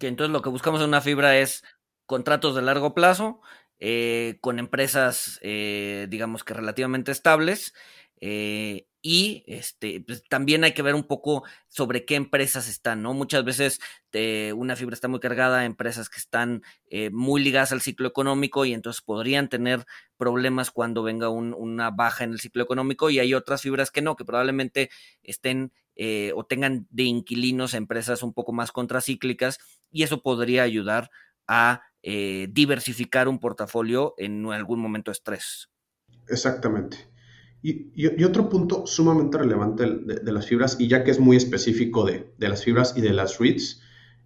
Entonces 0.00 0.32
lo 0.32 0.42
que 0.42 0.48
buscamos 0.48 0.80
en 0.80 0.88
una 0.88 1.00
fibra 1.00 1.36
es 1.36 1.62
contratos 2.06 2.54
de 2.54 2.62
largo 2.62 2.94
plazo, 2.94 3.40
eh, 3.78 4.38
con 4.40 4.58
empresas, 4.58 5.38
eh, 5.42 6.06
digamos 6.08 6.44
que 6.44 6.54
relativamente 6.54 7.12
estables, 7.12 7.74
eh, 8.20 8.86
y 9.04 9.42
este, 9.48 10.00
pues, 10.00 10.22
también 10.28 10.62
hay 10.62 10.74
que 10.74 10.82
ver 10.82 10.94
un 10.94 11.02
poco 11.02 11.42
sobre 11.66 12.04
qué 12.04 12.14
empresas 12.14 12.68
están, 12.68 13.02
¿no? 13.02 13.12
Muchas 13.14 13.44
veces 13.44 13.80
eh, 14.12 14.52
una 14.56 14.76
fibra 14.76 14.94
está 14.94 15.08
muy 15.08 15.18
cargada 15.18 15.64
empresas 15.64 16.08
que 16.08 16.20
están 16.20 16.62
eh, 16.86 17.10
muy 17.10 17.42
ligadas 17.42 17.72
al 17.72 17.80
ciclo 17.80 18.06
económico 18.06 18.64
y 18.64 18.72
entonces 18.72 19.02
podrían 19.02 19.48
tener 19.48 19.84
problemas 20.16 20.70
cuando 20.70 21.02
venga 21.02 21.28
una 21.30 21.90
baja 21.90 22.22
en 22.22 22.30
el 22.30 22.40
ciclo 22.40 22.62
económico 22.62 23.10
y 23.10 23.18
hay 23.18 23.34
otras 23.34 23.62
fibras 23.62 23.90
que 23.90 24.02
no, 24.02 24.14
que 24.14 24.24
probablemente 24.24 24.88
estén 25.24 25.72
o 26.34 26.44
tengan 26.46 26.86
de 26.90 27.02
inquilinos 27.02 27.74
empresas 27.74 28.22
un 28.22 28.32
poco 28.32 28.52
más 28.52 28.72
contracíclicas 28.72 29.58
y 29.90 30.04
eso 30.04 30.22
podría 30.22 30.62
ayudar 30.62 31.10
a 31.46 31.82
diversificar 32.02 33.28
un 33.28 33.38
portafolio 33.38 34.14
en 34.16 34.50
algún 34.52 34.80
momento 34.80 35.10
de 35.10 35.14
estrés. 35.14 35.68
Exactamente. 36.28 37.11
Y, 37.64 38.24
otro 38.24 38.48
punto 38.48 38.86
sumamente 38.88 39.38
relevante 39.38 39.84
de, 39.86 40.32
las 40.32 40.46
fibras, 40.46 40.76
y 40.80 40.88
ya 40.88 41.04
que 41.04 41.12
es 41.12 41.20
muy 41.20 41.36
específico 41.36 42.04
de, 42.04 42.32
las 42.38 42.64
fibras 42.64 42.94
y 42.96 43.00
de 43.00 43.12
las 43.12 43.38
REITs, 43.38 43.80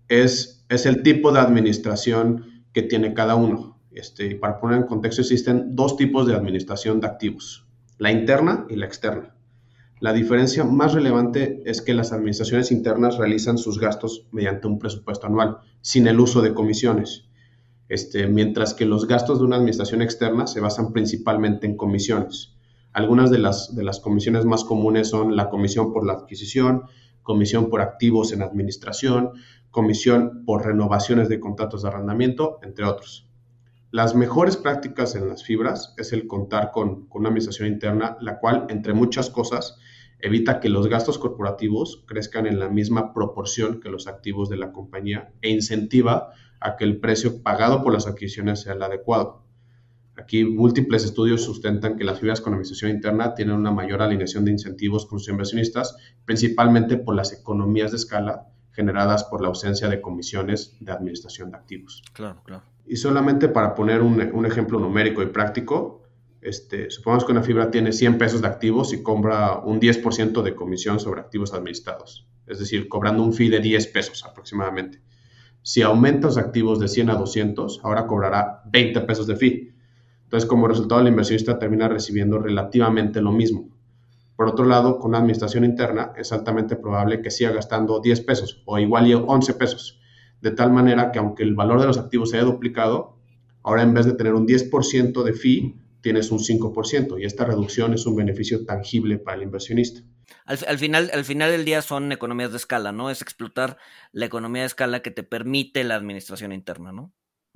es, 0.08 0.64
el 0.68 1.02
tipo 1.02 1.32
de 1.32 1.40
administración 1.40 2.64
que 2.72 2.82
tiene 2.82 3.12
cada 3.12 3.34
uno. 3.34 3.78
Este, 3.90 4.34
para 4.36 4.58
poner 4.58 4.78
en 4.78 4.86
contexto, 4.86 5.20
existen 5.20 5.76
dos 5.76 5.96
tipos 5.96 6.26
de 6.26 6.34
administración 6.34 7.00
de 7.00 7.06
activos, 7.06 7.66
la 7.98 8.10
interna 8.10 8.66
y 8.70 8.76
la 8.76 8.86
externa. 8.86 9.34
La 10.00 10.12
diferencia 10.12 10.64
más 10.64 10.92
relevante 10.92 11.62
es 11.64 11.80
que 11.80 11.94
las 11.94 12.12
administraciones 12.12 12.70
internas 12.70 13.16
realizan 13.16 13.56
sus 13.56 13.78
gastos 13.78 14.26
mediante 14.30 14.66
un 14.66 14.78
presupuesto 14.78 15.26
anual, 15.26 15.58
sin 15.80 16.06
el 16.06 16.20
uso 16.20 16.42
de 16.42 16.52
comisiones, 16.52 17.24
este, 17.88 18.26
mientras 18.26 18.74
que 18.74 18.84
los 18.84 19.06
gastos 19.06 19.38
de 19.38 19.46
una 19.46 19.56
administración 19.56 20.02
externa 20.02 20.46
se 20.46 20.60
basan 20.60 20.92
principalmente 20.92 21.66
en 21.66 21.76
comisiones. 21.76 22.55
Algunas 22.96 23.30
de 23.30 23.36
las, 23.36 23.76
de 23.76 23.84
las 23.84 24.00
comisiones 24.00 24.46
más 24.46 24.64
comunes 24.64 25.10
son 25.10 25.36
la 25.36 25.50
comisión 25.50 25.92
por 25.92 26.06
la 26.06 26.14
adquisición, 26.14 26.84
comisión 27.22 27.68
por 27.68 27.82
activos 27.82 28.32
en 28.32 28.40
administración, 28.40 29.32
comisión 29.70 30.46
por 30.46 30.64
renovaciones 30.64 31.28
de 31.28 31.38
contratos 31.38 31.82
de 31.82 31.88
arrendamiento, 31.88 32.58
entre 32.62 32.86
otros. 32.86 33.28
Las 33.90 34.14
mejores 34.14 34.56
prácticas 34.56 35.14
en 35.14 35.28
las 35.28 35.44
fibras 35.44 35.92
es 35.98 36.14
el 36.14 36.26
contar 36.26 36.70
con, 36.70 37.06
con, 37.08 37.20
una 37.20 37.28
administración 37.28 37.68
interna, 37.68 38.16
la 38.22 38.38
cual, 38.38 38.64
entre 38.70 38.94
muchas 38.94 39.28
cosas, 39.28 39.76
evita 40.18 40.58
que 40.58 40.70
los 40.70 40.88
gastos 40.88 41.18
corporativos 41.18 42.02
crezcan 42.06 42.46
en 42.46 42.58
la 42.58 42.70
misma 42.70 43.12
proporción 43.12 43.78
que 43.78 43.90
los 43.90 44.06
activos 44.06 44.48
de 44.48 44.56
la 44.56 44.72
compañía 44.72 45.34
e 45.42 45.50
incentiva 45.50 46.30
a 46.60 46.76
que 46.76 46.84
el 46.84 46.98
precio 46.98 47.42
pagado 47.42 47.82
por 47.82 47.92
las 47.92 48.06
adquisiciones 48.06 48.62
sea 48.62 48.72
el 48.72 48.82
adecuado. 48.82 49.45
Aquí 50.16 50.44
múltiples 50.44 51.04
estudios 51.04 51.44
sustentan 51.44 51.96
que 51.96 52.04
las 52.04 52.20
fibras 52.20 52.40
con 52.40 52.54
administración 52.54 52.90
interna 52.90 53.34
tienen 53.34 53.54
una 53.54 53.70
mayor 53.70 54.00
alineación 54.00 54.44
de 54.46 54.52
incentivos 54.52 55.04
con 55.06 55.18
sus 55.18 55.28
inversionistas, 55.28 55.96
principalmente 56.24 56.96
por 56.96 57.14
las 57.14 57.32
economías 57.32 57.90
de 57.90 57.98
escala 57.98 58.46
generadas 58.72 59.24
por 59.24 59.40
la 59.40 59.48
ausencia 59.48 59.88
de 59.88 60.00
comisiones 60.00 60.76
de 60.80 60.92
administración 60.92 61.50
de 61.50 61.56
activos. 61.56 62.02
Claro, 62.12 62.42
claro. 62.44 62.62
Y 62.86 62.96
solamente 62.96 63.48
para 63.48 63.74
poner 63.74 64.00
un, 64.00 64.46
ejemplo 64.46 64.78
numérico 64.78 65.22
y 65.22 65.26
práctico, 65.26 66.02
este, 66.40 66.90
supongamos 66.90 67.24
que 67.24 67.32
una 67.32 67.42
fibra 67.42 67.70
tiene 67.70 67.92
100 67.92 68.18
pesos 68.18 68.42
de 68.42 68.48
activos 68.48 68.92
y 68.92 69.02
compra 69.02 69.58
un 69.58 69.80
10% 69.80 70.42
de 70.42 70.54
comisión 70.54 71.00
sobre 71.00 71.20
activos 71.20 71.52
administrados, 71.52 72.28
es 72.46 72.58
decir, 72.58 72.88
cobrando 72.88 73.22
un 73.22 73.32
fee 73.32 73.48
de 73.48 73.60
10 73.60 73.88
pesos 73.88 74.24
aproximadamente. 74.24 75.00
Si 75.62 75.82
aumenta 75.82 76.28
los 76.28 76.38
activos 76.38 76.78
de 76.78 76.86
100 76.86 77.10
a 77.10 77.14
200, 77.16 77.80
ahora 77.82 78.06
cobrará 78.06 78.62
20 78.66 79.00
pesos 79.00 79.26
de 79.26 79.36
fee 79.36 79.75
entonces, 80.26 80.48
como 80.48 80.66
resultado, 80.66 81.00
el 81.00 81.06
inversionista 81.06 81.56
termina 81.56 81.86
recibiendo 81.88 82.40
relativamente 82.40 83.20
lo 83.20 83.30
mismo. 83.30 83.68
Por 84.34 84.48
otro 84.48 84.64
lado, 84.64 84.98
con 84.98 85.10
una 85.10 85.18
administración 85.18 85.64
interna 85.64 86.12
es 86.16 86.32
altamente 86.32 86.74
probable 86.74 87.22
que 87.22 87.30
siga 87.30 87.52
gastando 87.52 88.00
10 88.00 88.22
pesos 88.22 88.60
o 88.66 88.76
igual 88.76 89.12
11 89.14 89.54
pesos, 89.54 90.00
de 90.40 90.50
tal 90.50 90.72
manera 90.72 91.12
que 91.12 91.20
aunque 91.20 91.44
el 91.44 91.54
valor 91.54 91.80
de 91.80 91.86
los 91.86 91.96
activos 91.96 92.30
se 92.30 92.38
haya 92.38 92.44
duplicado, 92.44 93.16
ahora 93.62 93.82
en 93.82 93.94
vez 93.94 94.04
de 94.04 94.14
tener 94.14 94.34
un 94.34 94.48
10% 94.48 95.22
de 95.22 95.32
fee, 95.32 95.76
tienes 96.00 96.32
un 96.32 96.40
5% 96.40 97.20
y 97.20 97.24
esta 97.24 97.44
reducción 97.44 97.94
es 97.94 98.04
un 98.04 98.16
beneficio 98.16 98.66
tangible 98.66 99.18
para 99.18 99.36
el 99.36 99.44
inversionista. 99.44 100.00
Al, 100.44 100.78
final, 100.78 101.08
al 101.14 101.24
final 101.24 101.52
del 101.52 101.64
día 101.64 101.82
son 101.82 102.10
economías 102.10 102.50
de 102.50 102.56
escala, 102.56 102.90
¿no? 102.90 103.10
Es 103.10 103.22
explotar 103.22 103.78
la 104.10 104.26
economía 104.26 104.62
de 104.62 104.66
escala 104.66 105.02
que 105.02 105.12
te 105.12 105.22
permite 105.22 105.84
la 105.84 105.94
administración 105.94 106.52
interna, 106.52 106.90
¿no? 106.90 107.12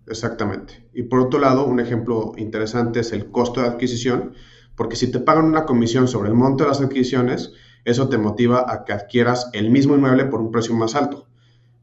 Exactamente. 0.06 0.88
Y 0.92 1.04
por 1.04 1.20
otro 1.20 1.38
lado, 1.40 1.66
un 1.66 1.80
ejemplo 1.80 2.32
interesante 2.36 3.00
es 3.00 3.12
el 3.12 3.30
costo 3.30 3.60
de 3.60 3.68
adquisición, 3.68 4.34
porque 4.74 4.96
si 4.96 5.10
te 5.10 5.20
pagan 5.20 5.44
una 5.44 5.64
comisión 5.66 6.08
sobre 6.08 6.28
el 6.30 6.34
monto 6.34 6.64
de 6.64 6.70
las 6.70 6.80
adquisiciones, 6.80 7.52
eso 7.84 8.08
te 8.08 8.18
motiva 8.18 8.64
a 8.72 8.84
que 8.84 8.92
adquieras 8.92 9.50
el 9.52 9.70
mismo 9.70 9.94
inmueble 9.94 10.24
por 10.26 10.40
un 10.40 10.50
precio 10.50 10.74
más 10.74 10.94
alto, 10.94 11.28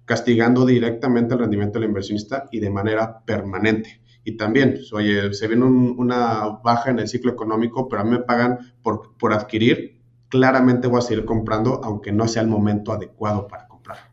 castigando 0.05 0.65
directamente 0.65 1.33
el 1.35 1.39
rendimiento 1.41 1.79
del 1.79 1.89
inversionista 1.89 2.45
y 2.51 2.59
de 2.59 2.69
manera 2.69 3.23
permanente. 3.25 4.01
Y 4.23 4.35
también, 4.37 4.79
oye, 4.93 5.33
se 5.33 5.47
viene 5.47 5.65
una 5.65 6.59
baja 6.63 6.91
en 6.91 6.99
el 6.99 7.07
ciclo 7.07 7.31
económico, 7.31 7.87
pero 7.87 8.01
a 8.01 8.05
mí 8.05 8.11
me 8.11 8.19
pagan 8.19 8.59
por, 8.81 9.15
por 9.17 9.33
adquirir, 9.33 10.01
claramente 10.29 10.87
voy 10.87 10.99
a 10.99 11.01
seguir 11.01 11.25
comprando, 11.25 11.81
aunque 11.83 12.11
no 12.11 12.27
sea 12.27 12.41
el 12.41 12.49
momento 12.49 12.91
adecuado 12.91 13.47
para 13.47 13.66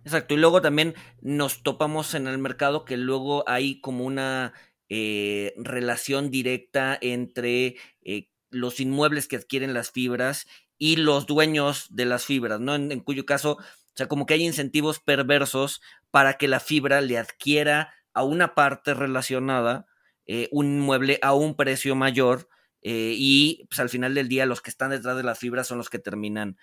Exacto, 0.04 0.34
y 0.34 0.36
luego 0.36 0.60
también 0.60 0.94
nos 1.20 1.62
topamos 1.62 2.14
en 2.14 2.26
el 2.26 2.38
mercado 2.38 2.84
que 2.84 2.96
luego 2.96 3.44
hay 3.48 3.80
como 3.80 4.04
una 4.04 4.52
eh, 4.88 5.54
relación 5.56 6.30
directa 6.30 6.98
entre 7.00 7.76
eh, 8.02 8.28
los 8.50 8.80
inmuebles 8.80 9.26
que 9.26 9.36
adquieren 9.36 9.72
las 9.74 9.90
fibras 9.90 10.46
y 10.78 10.96
los 10.96 11.26
dueños 11.26 11.86
de 11.90 12.04
las 12.04 12.26
fibras, 12.26 12.60
¿no? 12.60 12.74
En, 12.74 13.00
cuyo 13.00 13.24
caso, 13.24 13.52
o 13.52 13.96
sea, 13.96 14.08
como 14.08 14.26
que 14.26 14.34
hay 14.34 14.44
incentivos 14.44 15.00
perversos 15.00 15.80
para 16.10 16.34
que 16.34 16.48
la 16.48 16.60
fibra 16.60 17.00
le 17.00 17.18
adquiera 17.18 17.94
a 18.12 18.24
una 18.24 18.54
parte 18.54 18.94
relacionada 18.94 19.86
eh, 20.26 20.48
un 20.52 20.66
inmueble 20.66 21.18
a 21.22 21.34
un 21.34 21.56
precio 21.56 21.94
mayor 21.94 22.48
y 22.86 23.64
pues 23.70 23.80
al 23.80 23.88
final 23.88 24.12
del 24.12 24.28
día 24.28 24.44
los 24.44 24.60
que 24.60 24.68
están 24.68 24.90
detrás 24.90 25.16
de 25.16 25.22
las 25.22 25.38
fibras 25.38 25.66
son 25.66 25.78
los 25.78 25.88
que 25.88 25.98
terminan 25.98 26.58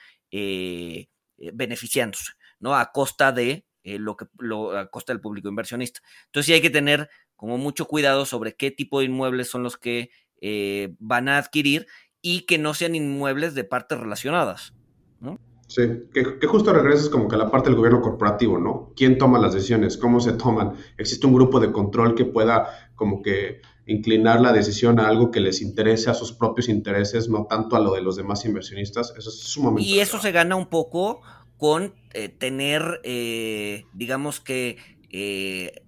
beneficiándose. 1.52 2.34
¿No? 2.62 2.76
A 2.76 2.92
costa 2.92 3.32
de 3.34 3.66
eh, 3.84 4.00
lo 4.00 4.16
que 4.16 4.26
lo, 4.38 4.78
a 4.78 4.90
costa 4.90 5.12
del 5.12 5.22
público 5.22 5.50
inversionista. 5.50 6.00
Entonces 6.28 6.46
sí 6.46 6.54
hay 6.54 6.62
que 6.62 6.70
tener 6.70 7.10
como 7.36 7.58
mucho 7.58 7.86
cuidado 7.88 8.26
sobre 8.26 8.56
qué 8.56 8.72
tipo 8.72 9.00
de 9.00 9.06
inmuebles 9.06 9.50
son 9.50 9.64
los 9.64 9.76
que 9.76 10.12
eh, 10.40 10.96
van 11.00 11.28
a 11.28 11.38
adquirir 11.38 11.88
y 12.22 12.46
que 12.46 12.60
no 12.60 12.76
sean 12.76 12.96
inmuebles 12.96 13.56
de 13.56 13.64
partes 13.64 14.00
relacionadas, 14.00 14.74
¿no? 15.20 15.40
Sí, 15.68 15.84
que, 16.14 16.46
justo 16.48 16.74
regreses 16.74 17.10
como 17.10 17.28
que 17.28 17.36
a 17.36 17.38
la 17.38 17.50
parte 17.50 17.70
del 17.70 17.78
gobierno 17.78 18.02
corporativo, 18.02 18.60
¿no? 18.60 18.92
¿Quién 18.96 19.18
toma 19.18 19.40
las 19.40 19.54
decisiones? 19.54 19.98
¿Cómo 19.98 20.20
se 20.20 20.34
toman? 20.34 20.74
¿Existe 20.98 21.26
un 21.26 21.34
grupo 21.34 21.60
de 21.60 21.72
control 21.72 22.14
que 22.14 22.26
pueda 22.26 22.92
como 22.96 23.22
que 23.22 23.62
inclinar 23.86 24.42
la 24.42 24.52
decisión 24.52 25.00
a 25.00 25.08
algo 25.08 25.32
que 25.32 25.40
les 25.40 25.62
interese 25.62 26.10
a 26.10 26.14
sus 26.14 26.34
propios 26.34 26.68
intereses, 26.70 27.30
no 27.30 27.48
tanto 27.50 27.78
a 27.78 27.80
lo 27.80 27.94
de 27.94 28.02
los 28.02 28.18
demás 28.18 28.44
inversionistas? 28.46 29.14
Eso 29.18 29.30
es 29.30 29.40
sumamente... 29.40 29.90
Y 29.90 30.00
eso 30.02 30.20
se 30.20 30.34
gana 30.34 30.58
un 30.58 30.68
poco 30.68 31.22
con 31.62 31.94
eh, 32.16 32.30
tener, 32.30 33.02
eh, 33.04 33.86
digamos 33.94 34.40
que, 34.40 34.78
eh, 35.12 35.84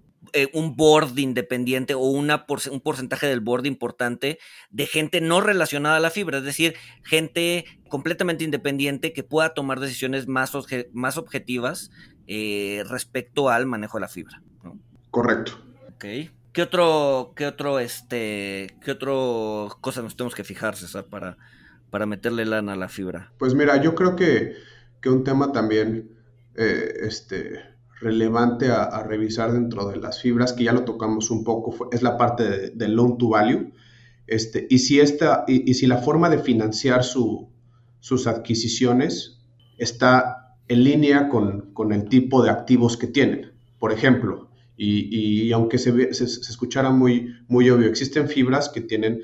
un 0.52 0.76
board 0.76 1.18
independiente 1.18 1.94
o 1.94 1.98
una 1.98 2.46
un 2.70 2.80
porcentaje 2.80 3.26
del 3.26 3.40
board 3.40 3.66
importante 3.66 4.38
de 4.70 4.86
gente 4.86 5.20
no 5.20 5.40
relacionada 5.40 5.96
a 5.96 6.00
la 6.00 6.10
fibra, 6.10 6.38
es 6.38 6.44
decir, 6.44 6.76
gente 7.02 7.64
completamente 7.88 8.44
independiente 8.44 9.12
que 9.12 9.24
pueda 9.24 9.52
tomar 9.52 9.80
decisiones 9.80 10.28
más, 10.28 10.52
más 10.92 11.16
objetivas 11.18 11.90
respecto 12.88 13.48
al 13.48 13.66
manejo 13.66 13.98
de 13.98 14.02
la 14.02 14.08
fibra. 14.08 14.42
Correcto. 15.10 15.60
Ok. 15.94 16.04
¿Qué 16.52 16.62
otro, 16.62 17.32
qué 17.34 17.46
otro, 17.46 17.80
este, 17.80 18.76
qué 18.84 18.92
otro 18.92 19.76
cosa 19.80 20.02
nos 20.02 20.16
tenemos 20.16 20.36
que 20.36 20.44
fijar, 20.44 20.76
César, 20.76 21.06
para, 21.06 21.36
para 21.90 22.06
meterle 22.06 22.44
lana 22.44 22.74
a 22.74 22.76
la 22.76 22.88
fibra? 22.88 23.32
Pues 23.38 23.54
mira, 23.54 23.80
yo 23.82 23.94
creo 23.96 24.14
que, 24.16 24.56
que 25.04 25.10
un 25.10 25.22
tema 25.22 25.52
también 25.52 26.16
eh, 26.56 26.94
este, 27.02 27.60
relevante 28.00 28.70
a, 28.70 29.02
revisar 29.02 29.52
dentro 29.52 29.86
de 29.86 29.98
las 29.98 30.22
fibras, 30.22 30.54
que 30.54 30.64
ya 30.64 30.72
lo 30.72 30.84
tocamos 30.84 31.30
un 31.30 31.44
poco, 31.44 31.90
es 31.92 32.00
la 32.00 32.16
parte 32.16 32.70
del 32.70 32.94
loan 32.94 33.18
to 33.18 33.28
value. 33.28 33.70
Este, 34.26 34.66
y, 34.70 34.78
si 34.78 35.00
esta, 35.00 35.44
y, 35.46 35.74
si 35.74 35.86
la 35.86 35.98
forma 35.98 36.30
de 36.30 36.38
financiar 36.38 37.04
su, 37.04 37.50
sus 38.00 38.26
adquisiciones 38.26 39.42
está 39.76 40.56
en 40.68 40.84
línea 40.84 41.28
con, 41.28 41.74
con, 41.74 41.92
el 41.92 42.08
tipo 42.08 42.42
de 42.42 42.48
activos 42.48 42.96
que 42.96 43.06
tienen. 43.06 43.52
Por 43.78 43.92
ejemplo, 43.92 44.48
y, 44.74 45.44
y 45.48 45.52
aunque 45.52 45.76
se, 45.76 46.14
se, 46.14 46.26
se, 46.26 46.50
escuchara 46.50 46.88
muy, 46.88 47.34
muy 47.46 47.68
obvio, 47.68 47.88
existen 47.88 48.26
fibras 48.26 48.70
que 48.70 48.80
tienen 48.80 49.20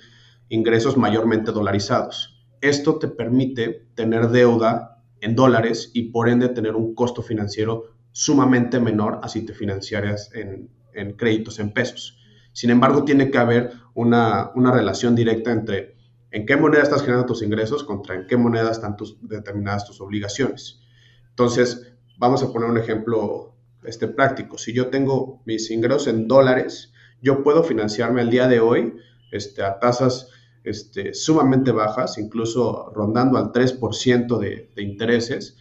ingresos 0.51 0.99
mayormente 0.99 1.53
dolarizados. 1.53 2.39
Esto 2.61 2.99
te 2.99 3.09
permite 3.09 3.87
tener 3.95 4.29
deuda 4.29 5.00
en 5.21 5.35
dólares 5.35 5.91
y 5.95 6.11
por 6.11 6.29
ende 6.29 6.49
tener 6.49 6.77
un 6.77 6.95
costo 6.95 7.23
financiero 7.23 7.95
sumamente 8.13 8.81
menor 8.81 9.21
así 9.23 9.43
te 9.43 9.55
financiarías 9.55 10.35
en, 10.35 10.71
en 10.95 11.13
créditos 11.13 11.59
en 11.59 11.73
pesos. 11.73 12.19
Sin 12.53 12.71
embargo, 12.71 13.05
tiene 13.05 13.31
que 13.31 13.39
haber 13.39 13.73
una, 13.95 14.51
una, 14.55 14.73
relación 14.73 15.15
directa 15.15 15.53
entre 15.53 15.97
en 16.31 16.47
qué 16.47 16.57
moneda 16.57 16.83
estás 16.83 17.03
generando 17.03 17.27
tus 17.27 17.43
ingresos 17.43 17.85
contra 17.85 18.17
en 18.17 18.27
qué 18.27 18.37
moneda 18.37 18.71
están 18.71 18.97
tus, 18.97 19.17
determinadas 19.21 19.87
tus 19.87 20.01
obligaciones. 20.01 20.81
Entonces, 21.29 21.93
vamos 22.19 22.43
a 22.43 22.53
poner 22.53 22.69
un 22.69 22.79
ejemplo 22.79 23.55
este, 23.85 24.09
práctico. 24.09 24.59
Si 24.59 24.73
yo 24.73 24.89
tengo 24.89 25.43
mis 25.45 25.71
ingresos 25.71 26.09
en 26.09 26.27
dólares, 26.27 26.93
yo 27.23 27.43
puedo 27.43 27.63
financiarme 27.63 28.21
al 28.21 28.31
día 28.31 28.49
de 28.49 28.61
hoy 28.61 28.95
este, 29.33 29.63
a 29.63 29.79
tasas 29.79 30.29
este, 30.65 31.15
sumamente 31.15 31.73
bajas, 31.73 32.19
incluso 32.19 32.91
rondando 32.95 33.39
al 33.39 33.53
3% 33.53 34.39
de, 34.39 34.71
de 34.75 34.83
intereses, 34.83 35.57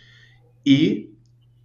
y 0.63 1.11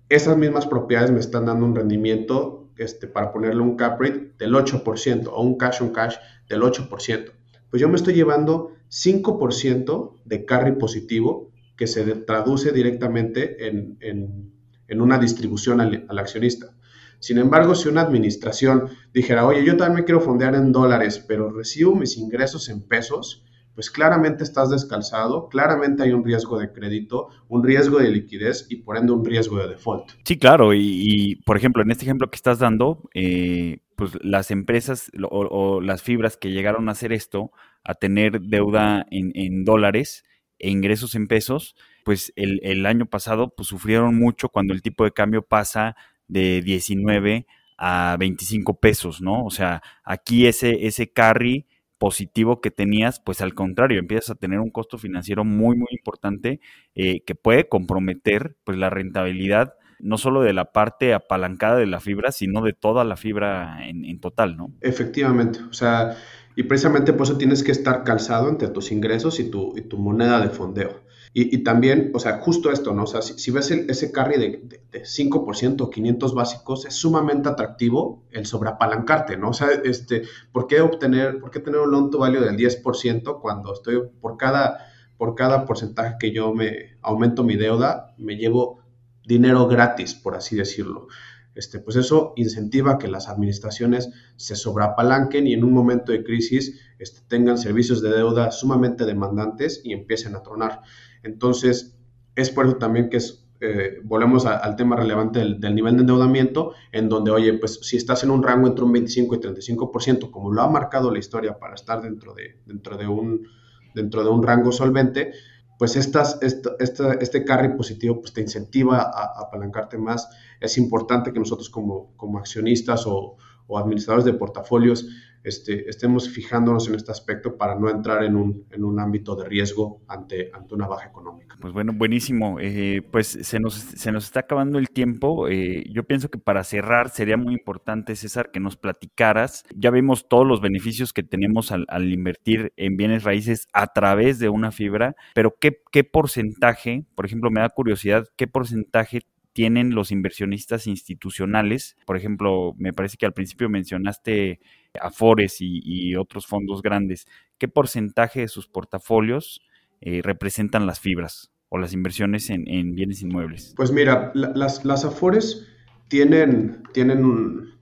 esas 0.09 0.37
mismas 0.37 0.66
propiedades 0.66 1.11
me 1.11 1.20
están 1.20 1.47
dando 1.47 1.66
un 1.66 1.74
rendimiento, 1.74 2.68
este, 2.76 3.07
para 3.07 3.32
ponerle 3.32 3.62
un 3.62 3.76
cap 3.76 4.01
rate, 4.01 4.32
del 4.39 4.55
8% 4.55 5.28
o 5.32 5.43
un 5.43 5.57
cash 5.57 5.82
on 5.82 5.91
cash 5.91 6.16
del 6.49 6.62
8%. 6.62 7.32
Pues 7.70 7.80
yo 7.80 7.89
me 7.89 7.97
estoy 7.97 8.14
llevando 8.14 8.72
5% 8.91 10.14
de 10.24 10.45
carry 10.45 10.72
positivo 10.72 11.51
que 11.76 11.87
se 11.87 12.05
traduce 12.05 12.72
directamente 12.72 13.66
en, 13.66 14.53
una 15.01 15.18
distribución 15.18 15.80
al, 15.80 16.18
accionista. 16.18 16.76
Sin 17.24 17.38
embargo, 17.38 17.74
si 17.74 17.88
una 17.88 18.02
administración 18.02 18.90
dijera, 19.14 19.46
oye, 19.46 19.64
yo 19.64 19.78
también 19.78 20.04
quiero 20.04 20.20
fondear 20.20 20.54
en 20.54 20.72
dólares, 20.72 21.24
pero 21.26 21.50
recibo 21.50 21.94
mis 21.94 22.18
ingresos 22.18 22.68
en 22.68 22.86
pesos, 22.86 23.46
pues 23.74 23.90
claramente 23.90 24.44
estás 24.44 24.68
descalzado, 24.68 25.48
claramente 25.48 26.02
hay 26.02 26.12
un 26.12 26.22
riesgo 26.22 26.58
de 26.58 26.70
crédito, 26.70 27.28
un 27.48 27.64
riesgo 27.64 27.98
de 27.98 28.10
liquidez 28.10 28.66
y 28.68 28.76
por 28.76 28.98
ende 28.98 29.12
un 29.12 29.24
riesgo 29.24 29.56
de 29.56 29.68
default. 29.68 30.10
Sí, 30.22 30.38
claro, 30.38 30.74
y, 30.74 31.36
por 31.46 31.56
ejemplo, 31.56 31.82
en 31.82 31.92
este 31.92 32.04
ejemplo 32.04 32.28
que 32.28 32.36
estás 32.36 32.58
dando, 32.58 33.08
eh, 33.14 33.78
pues 33.96 34.18
las 34.20 34.50
empresas 34.50 35.10
o, 35.30 35.80
las 35.80 36.02
fibras 36.02 36.36
que 36.36 36.50
llegaron 36.50 36.90
a 36.90 36.92
hacer 36.92 37.14
esto, 37.14 37.52
a 37.84 37.94
tener 37.94 38.38
deuda 38.42 39.06
en, 39.10 39.64
dólares 39.64 40.26
e 40.58 40.68
ingresos 40.68 41.14
en 41.14 41.26
pesos, 41.26 41.74
pues 42.04 42.34
el, 42.36 42.84
año 42.84 43.06
pasado 43.06 43.54
pues 43.56 43.68
sufrieron 43.68 44.14
mucho 44.14 44.50
cuando 44.50 44.74
el 44.74 44.82
tipo 44.82 45.04
de 45.04 45.12
cambio 45.12 45.40
pasa 45.40 45.96
de 46.28 46.62
19 46.62 47.46
a 47.76 48.16
25 48.18 48.78
pesos, 48.80 49.20
¿no? 49.20 49.44
O 49.44 49.50
sea, 49.50 49.82
aquí 50.04 50.46
ese, 50.46 50.86
ese 50.86 51.10
carry 51.10 51.66
positivo 51.98 52.60
que 52.60 52.70
tenías, 52.70 53.20
pues 53.20 53.40
al 53.40 53.54
contrario, 53.54 53.98
empiezas 53.98 54.30
a 54.30 54.34
tener 54.34 54.60
un 54.60 54.70
costo 54.70 54.98
financiero 54.98 55.44
muy, 55.44 55.76
muy 55.76 55.88
importante 55.90 56.60
eh, 56.94 57.22
que 57.24 57.34
puede 57.34 57.68
comprometer 57.68 58.56
pues 58.64 58.76
la 58.76 58.90
rentabilidad 58.90 59.74
no 60.00 60.18
solo 60.18 60.42
de 60.42 60.52
la 60.52 60.72
parte 60.72 61.14
apalancada 61.14 61.76
de 61.76 61.86
la 61.86 62.00
fibra, 62.00 62.30
sino 62.30 62.62
de 62.62 62.74
toda 62.74 63.04
la 63.04 63.16
fibra 63.16 63.88
en, 63.88 64.04
en 64.04 64.20
total, 64.20 64.56
¿no? 64.56 64.70
Efectivamente, 64.80 65.60
o 65.70 65.72
sea, 65.72 66.16
y 66.56 66.64
precisamente 66.64 67.12
por 67.12 67.26
eso 67.26 67.38
tienes 67.38 67.62
que 67.62 67.72
estar 67.72 68.04
calzado 68.04 68.48
entre 68.48 68.68
tus 68.68 68.92
ingresos 68.92 69.40
y 69.40 69.50
tu, 69.50 69.72
y 69.76 69.82
tu 69.82 69.98
moneda 69.98 70.40
de 70.40 70.50
fondeo. 70.50 71.04
Y, 71.37 71.64
también, 71.64 72.12
o 72.14 72.20
sea, 72.20 72.39
justo 72.39 72.70
esto, 72.70 72.95
¿no? 72.95 73.03
O 73.03 73.07
sea, 73.09 73.20
si, 73.20 73.51
ves 73.51 73.68
ese 73.72 74.12
carry 74.12 74.39
de, 74.39 74.80
de, 74.93 75.03
5% 75.03 75.80
o 75.80 75.91
500 75.91 76.32
básicos, 76.32 76.87
es 76.87 76.95
sumamente 76.95 77.49
atractivo 77.49 78.22
el 78.30 78.47
sobreapalancarte, 78.47 79.37
¿no? 79.37 79.49
O 79.49 79.53
sea, 79.53 79.70
este, 79.82 80.22
¿por 80.53 80.68
qué 80.68 80.80
obtener, 80.80 81.41
por 81.41 81.51
qué 81.51 81.59
tener 81.59 81.80
un 81.80 81.91
loan 81.91 82.11
to 82.11 82.18
value 82.18 82.39
del 82.39 82.57
10% 82.57 83.41
cuando 83.41 83.72
estoy, 83.72 84.01
por 84.20 84.37
cada, 84.37 84.78
por 85.18 85.35
cada 85.35 85.66
porcentaje 85.66 86.14
que 86.20 86.30
yo 86.30 86.55
me 86.55 86.99
aumento 87.03 87.43
mi 87.43 87.57
deuda, 87.57 88.14
me 88.16 88.37
llevo 88.37 88.85
dinero 89.26 89.66
gratis, 89.66 90.14
por 90.14 90.37
así 90.37 90.55
decirlo? 90.55 91.09
Este, 91.57 91.80
pues 91.80 91.97
eso 91.97 92.32
incentiva 92.37 92.99
que 92.99 93.09
las 93.09 93.28
administraciones 93.28 94.11
se 94.37 94.55
sobreapalanquen 94.55 95.49
y 95.49 95.55
en 95.55 95.64
un 95.64 95.72
momento 95.72 96.12
de 96.12 96.22
crisis 96.22 96.80
este, 97.01 97.20
tengan 97.26 97.59
servicios 97.59 98.03
de 98.03 98.11
deuda 98.11 98.51
sumamente 98.51 99.05
demandantes 99.05 99.80
y 99.85 99.93
empiecen 99.93 100.37
a 100.37 100.43
tronar. 100.43 100.82
Entonces, 101.24 101.96
es 102.36 102.50
por 102.50 102.66
eso 102.66 102.76
también 102.76 103.10
que 103.10 103.16
es, 103.16 103.46
eh, 103.60 103.98
volvemos 104.04 104.46
al 104.46 104.76
tema 104.76 104.96
relevante 104.96 105.40
del, 105.40 105.74
nivel 105.74 105.94
de 105.96 106.00
endeudamiento, 106.02 106.72
en 106.92 107.08
donde, 107.08 107.30
oye, 107.30 107.54
pues 107.54 107.80
si 107.82 107.96
estás 107.96 108.22
en 108.22 108.30
un 108.30 108.42
rango 108.42 108.68
entre 108.68 108.84
un 108.84 108.92
25 108.92 109.34
y 109.34 109.38
35%, 109.38 110.30
como 110.30 110.52
lo 110.52 110.62
ha 110.62 110.68
marcado 110.68 111.10
la 111.10 111.18
historia 111.18 111.58
para 111.58 111.74
estar 111.74 112.02
dentro 112.02 112.34
de, 112.34 112.60
dentro 112.66 112.96
de, 112.96 113.06
un, 113.06 113.46
dentro 113.94 114.22
de 114.22 114.30
un 114.30 114.42
rango 114.42 114.70
solvente, 114.70 115.32
pues 115.78 115.96
estas, 115.96 116.38
este 116.40 117.44
carry 117.44 117.76
positivo 117.76 118.20
pues 118.20 118.32
te 118.32 118.40
incentiva 118.40 118.98
a, 118.98 119.40
apalancarte 119.40 119.98
más. 119.98 120.28
Es 120.60 120.78
importante 120.78 121.32
que 121.32 121.38
nosotros 121.38 121.68
como, 121.70 122.14
como 122.16 122.38
accionistas 122.38 123.06
o, 123.06 123.36
o 123.66 123.78
administradores 123.78 124.24
de 124.24 124.34
portafolios 124.34 125.08
este, 125.45 125.88
estemos 125.88 126.28
fijándonos 126.30 126.88
en 126.88 126.95
este 126.95 127.12
aspecto 127.12 127.57
para 127.57 127.74
no 127.74 127.90
entrar 127.90 128.24
en 128.24 128.34
un, 128.34 128.66
en 128.70 128.82
un 128.82 128.99
ámbito 128.99 129.36
de 129.36 129.45
riesgo 129.45 130.01
ante, 130.09 130.51
ante 130.53 130.74
una 130.74 130.86
baja 130.86 131.07
económica. 131.07 131.57
Pues 131.61 131.72
bueno, 131.72 131.92
buenísimo. 131.95 132.59
Eh, 132.61 133.03
pues 133.12 133.38
se 133.42 133.61
nos, 133.61 133.74
se 133.74 134.11
nos 134.11 134.24
está 134.24 134.40
acabando 134.40 134.78
el 134.78 134.88
tiempo. 134.88 135.49
Eh, 135.49 135.84
yo 135.90 136.05
pienso 136.05 136.30
que 136.30 136.38
para 136.38 136.64
cerrar 136.64 137.11
sería 137.11 137.36
muy 137.36 137.53
importante, 137.55 138.16
César, 138.16 138.51
que 138.51 138.59
nos 138.59 138.76
platicaras. 138.76 139.64
Ya 139.76 139.90
vemos 139.90 140.28
todos 140.28 140.47
los 140.47 140.61
beneficios 140.61 141.12
que 141.12 141.22
tenemos 141.22 141.70
al, 141.72 141.84
al 141.88 142.11
invertir 142.11 142.72
en 142.76 142.97
bienes 142.97 143.22
raíces 143.24 143.68
a 143.72 143.88
través 143.88 144.38
de 144.38 144.49
una 144.49 144.72
fibra, 144.72 145.14
pero 145.34 145.55
¿qué, 145.61 145.82
¿qué 145.92 146.05
porcentaje, 146.05 147.05
por 147.14 147.26
ejemplo, 147.26 147.51
me 147.51 147.61
da 147.61 147.68
curiosidad, 147.68 148.26
qué 148.36 148.47
porcentaje 148.47 149.20
tienen 149.55 149.94
los 149.94 150.11
inversionistas 150.11 150.86
institucionales. 150.86 151.96
Por 152.05 152.16
ejemplo, 152.16 152.74
me 152.76 152.92
parece 152.92 153.16
que 153.16 153.24
al 153.24 153.32
principio 153.32 153.70
mencionaste 153.70 154.61
Afores 155.00 155.57
y, 155.61 156.14
otros 156.16 156.46
fondos 156.46 156.82
grandes. 156.82 157.26
¿Qué 157.59 157.66
porcentaje 157.66 158.40
de 158.40 158.48
sus 158.48 158.68
portafolios 158.68 159.62
eh, 160.00 160.20
representan 160.22 160.86
las 160.86 161.00
fibras 161.00 161.52
o 161.68 161.78
las 161.78 161.92
inversiones 161.92 162.50
en, 162.50 162.94
bienes 162.94 163.22
inmuebles? 163.22 163.74
Pues 163.76 163.90
mira, 163.90 164.32
las, 164.34 165.05
Afores 165.05 165.66
tienen, 166.09 166.82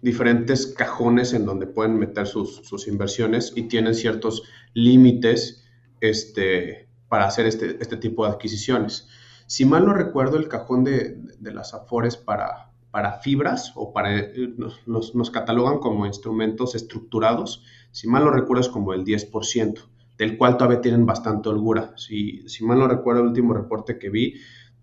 diferentes 0.03 0.67
cajones 0.67 1.33
en 1.35 1.45
donde 1.45 1.67
pueden 1.67 1.99
meter 1.99 2.27
sus, 2.27 2.57
sus 2.57 2.87
inversiones 2.87 3.53
y 3.57 3.65
tienen 3.65 3.95
ciertos 3.95 4.43
límites 4.75 5.65
este, 6.01 6.89
para 7.09 7.27
hacer 7.27 7.47
este, 7.47 7.77
este 7.81 7.97
tipo 7.97 8.25
de 8.25 8.33
adquisiciones. 8.33 9.09
Si 9.53 9.67
mal 9.67 9.85
no 9.85 9.93
recuerdo, 9.93 10.39
el 10.39 10.49
cajón 10.49 10.83
de, 10.83 11.19
las 11.43 11.75
Afores 11.75 12.17
para, 12.17 12.71
para 12.91 13.19
fibras 13.19 13.73
o 13.75 13.93
para 13.93 14.19
eh, 14.19 14.55
nos, 14.57 15.15
nos, 15.15 15.31
catalogan 15.31 15.79
como 15.79 16.07
instrumentos 16.07 16.75
estructurados, 16.75 17.63
si 17.91 18.09
mal 18.09 18.25
no 18.25 18.31
recuerdo 18.31 18.63
es 18.63 18.71
como 18.71 18.95
el 18.95 19.05
10%, 19.05 19.75
del 20.17 20.39
cual 20.39 20.57
todavía 20.57 20.81
tienen 20.81 21.05
bastante 21.05 21.51
holgura. 21.51 21.93
Si, 21.99 22.49
si 22.49 22.65
mal 22.65 22.79
no 22.79 22.89
recuerdo 22.89 23.21
el 23.21 23.27
último 23.27 23.53
reporte 23.53 23.99
que 23.99 24.09
vi, 24.09 24.37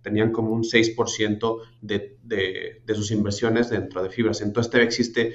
tenían 0.04 0.32
como 0.32 0.52
un 0.52 0.62
6% 0.62 1.58
de, 1.82 2.20
de, 2.22 2.84
de, 2.86 2.94
sus 2.94 3.10
inversiones 3.10 3.72
dentro 3.72 4.04
de 4.04 4.12
fibras. 4.12 4.40
Entonces 4.42 4.70
todavía 4.70 4.88
existe 4.88 5.34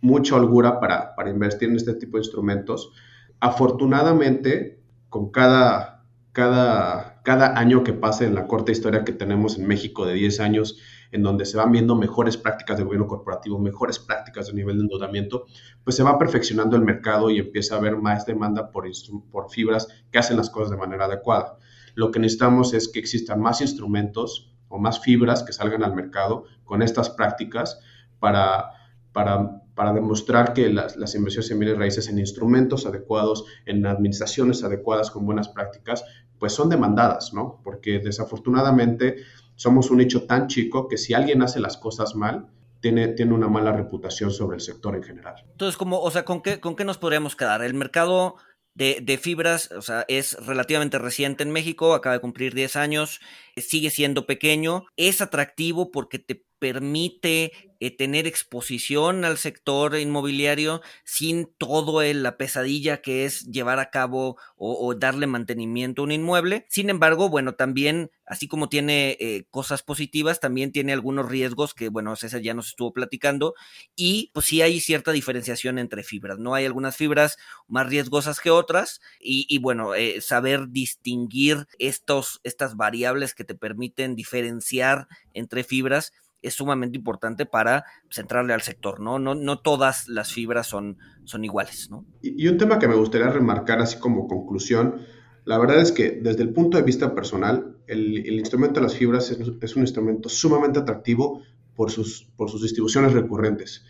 mucha 0.00 0.36
holgura 0.36 0.78
para, 0.78 1.16
para 1.16 1.28
invertir 1.28 1.70
en 1.70 1.74
este 1.74 1.94
tipo 1.94 2.18
de 2.18 2.22
instrumentos. 2.22 2.92
Afortunadamente, 3.40 4.78
con 5.08 5.32
cada, 5.32 6.06
cada 6.30 7.13
cada 7.24 7.58
año 7.58 7.82
que 7.84 7.94
pase 7.94 8.26
en 8.26 8.34
la 8.34 8.46
corta 8.46 8.70
historia 8.70 9.02
que 9.02 9.12
tenemos 9.12 9.58
en 9.58 9.66
México 9.66 10.04
de 10.04 10.12
10 10.12 10.40
años, 10.40 10.78
en 11.10 11.22
donde 11.22 11.46
se 11.46 11.56
van 11.56 11.72
viendo 11.72 11.96
mejores 11.96 12.36
prácticas 12.36 12.76
de 12.76 12.84
gobierno 12.84 13.06
corporativo, 13.06 13.58
mejores 13.58 13.98
prácticas 13.98 14.48
de 14.48 14.52
nivel 14.52 14.76
de 14.76 14.82
endeudamiento, 14.82 15.46
pues 15.82 15.96
se 15.96 16.02
va 16.02 16.18
perfeccionando 16.18 16.76
el 16.76 16.82
mercado 16.82 17.30
y 17.30 17.38
empieza 17.38 17.74
a 17.74 17.78
haber 17.78 17.96
más 17.96 18.26
demanda 18.26 18.70
por, 18.70 18.86
por 19.30 19.50
fibras 19.50 19.88
que 20.12 20.18
hacen 20.18 20.36
las 20.36 20.50
cosas 20.50 20.70
de 20.70 20.76
manera 20.76 21.06
adecuada. 21.06 21.56
Lo 21.94 22.10
que 22.10 22.18
necesitamos 22.18 22.74
es 22.74 22.88
que 22.88 22.98
existan 22.98 23.40
más 23.40 23.62
instrumentos 23.62 24.54
o 24.68 24.78
más 24.78 25.00
fibras 25.00 25.42
que 25.42 25.54
salgan 25.54 25.82
al 25.82 25.94
mercado 25.94 26.44
con 26.62 26.82
estas 26.82 27.08
prácticas 27.08 27.80
para, 28.18 28.70
para 29.12 29.64
para 29.74 29.92
demostrar 29.92 30.52
que 30.52 30.68
las, 30.70 30.96
las, 30.96 31.14
inversiones 31.14 31.50
en 31.50 31.58
bienes 31.58 31.78
raíces 31.78 32.08
en 32.08 32.18
instrumentos 32.18 32.86
adecuados, 32.86 33.44
en 33.66 33.84
administraciones 33.86 34.62
adecuadas 34.62 35.10
con 35.10 35.26
buenas 35.26 35.48
prácticas, 35.48 36.04
pues 36.44 36.52
son 36.52 36.68
demandadas, 36.68 37.32
¿no? 37.32 37.58
Porque 37.64 38.00
desafortunadamente 38.00 39.16
somos 39.54 39.90
un 39.90 39.96
nicho 39.96 40.24
tan 40.24 40.46
chico 40.46 40.88
que 40.88 40.98
si 40.98 41.14
alguien 41.14 41.40
hace 41.40 41.58
las 41.58 41.78
cosas 41.78 42.14
mal, 42.14 42.48
tiene, 42.80 43.08
tiene 43.08 43.32
una 43.32 43.48
mala 43.48 43.72
reputación 43.72 44.30
sobre 44.30 44.56
el 44.56 44.60
sector 44.60 44.94
en 44.94 45.02
general. 45.02 45.36
Entonces, 45.52 45.78
como, 45.78 46.00
o 46.00 46.10
sea, 46.10 46.26
¿con 46.26 46.42
qué, 46.42 46.60
con 46.60 46.76
qué 46.76 46.84
nos 46.84 46.98
podríamos 46.98 47.34
quedar? 47.34 47.62
El 47.62 47.72
mercado 47.72 48.34
de, 48.74 48.98
de, 49.02 49.16
fibras, 49.16 49.72
o 49.72 49.80
sea, 49.80 50.04
es 50.06 50.36
relativamente 50.46 50.98
reciente 50.98 51.44
en 51.44 51.50
México, 51.50 51.94
acaba 51.94 52.16
de 52.16 52.20
cumplir 52.20 52.52
10 52.52 52.76
años, 52.76 53.20
sigue 53.56 53.88
siendo 53.88 54.26
pequeño, 54.26 54.84
es 54.98 55.22
atractivo 55.22 55.90
porque 55.90 56.18
te 56.18 56.44
permite 56.58 57.73
eh, 57.84 57.90
tener 57.90 58.26
exposición 58.26 59.26
al 59.26 59.36
sector 59.36 59.98
inmobiliario 59.98 60.80
sin 61.04 61.52
todo 61.58 62.02
la 62.02 62.38
pesadilla 62.38 63.02
que 63.02 63.26
es 63.26 63.44
llevar 63.44 63.78
a 63.78 63.90
cabo 63.90 64.38
o, 64.56 64.94
darle 64.94 65.26
mantenimiento 65.26 66.00
a 66.00 66.04
un 66.06 66.12
inmueble. 66.12 66.64
Sin 66.70 66.88
embargo, 66.88 67.28
bueno, 67.28 67.56
también, 67.56 68.10
así 68.24 68.48
como 68.48 68.70
tiene 68.70 69.18
eh, 69.20 69.44
cosas 69.50 69.82
positivas, 69.82 70.40
también 70.40 70.72
tiene 70.72 70.94
algunos 70.94 71.28
riesgos 71.28 71.74
que, 71.74 71.90
bueno, 71.90 72.16
César 72.16 72.40
ya 72.40 72.54
nos 72.54 72.68
estuvo 72.68 72.94
platicando 72.94 73.54
y 73.94 74.30
pues 74.32 74.46
sí 74.46 74.62
hay 74.62 74.80
cierta 74.80 75.12
diferenciación 75.12 75.78
entre 75.78 76.02
fibras, 76.02 76.38
¿no? 76.38 76.54
Hay 76.54 76.64
algunas 76.64 76.96
fibras 76.96 77.36
más 77.68 77.86
riesgosas 77.86 78.40
que 78.40 78.50
otras 78.50 79.02
y, 79.20 79.58
bueno, 79.58 79.94
eh, 79.94 80.22
saber 80.22 80.70
distinguir 80.70 81.66
estos, 81.78 82.40
estas 82.44 82.76
variables 82.76 83.34
que 83.34 83.44
te 83.44 83.54
permiten 83.54 84.16
diferenciar 84.16 85.06
entre 85.34 85.64
fibras 85.64 86.14
es 86.44 86.54
sumamente 86.54 86.98
importante 86.98 87.46
para 87.46 87.84
centrarle 88.10 88.52
al 88.52 88.62
sector, 88.62 89.00
¿no? 89.00 89.18
No, 89.18 89.34
no 89.34 89.58
todas 89.58 90.08
las 90.08 90.32
fibras 90.32 90.66
son, 90.66 90.98
son 91.24 91.44
iguales, 91.44 91.88
¿no? 91.90 92.04
Y, 92.22 92.46
un 92.48 92.58
tema 92.58 92.78
que 92.78 92.86
me 92.86 92.94
gustaría 92.94 93.28
remarcar 93.28 93.80
así 93.80 93.98
como 93.98 94.28
conclusión, 94.28 95.00
la 95.44 95.58
verdad 95.58 95.80
es 95.80 95.90
que 95.90 96.10
desde 96.10 96.42
el 96.42 96.52
punto 96.52 96.76
de 96.76 96.82
vista 96.82 97.14
personal, 97.14 97.76
el, 97.86 98.26
instrumento 98.38 98.80
de 98.80 98.86
las 98.86 98.94
fibras 98.94 99.30
es, 99.30 99.76
un 99.76 99.82
instrumento 99.82 100.28
sumamente 100.28 100.78
atractivo 100.78 101.42
por 101.74 101.90
sus, 101.90 102.30
por 102.36 102.50
sus 102.50 102.62
distribuciones 102.62 103.12
recurrentes. 103.12 103.84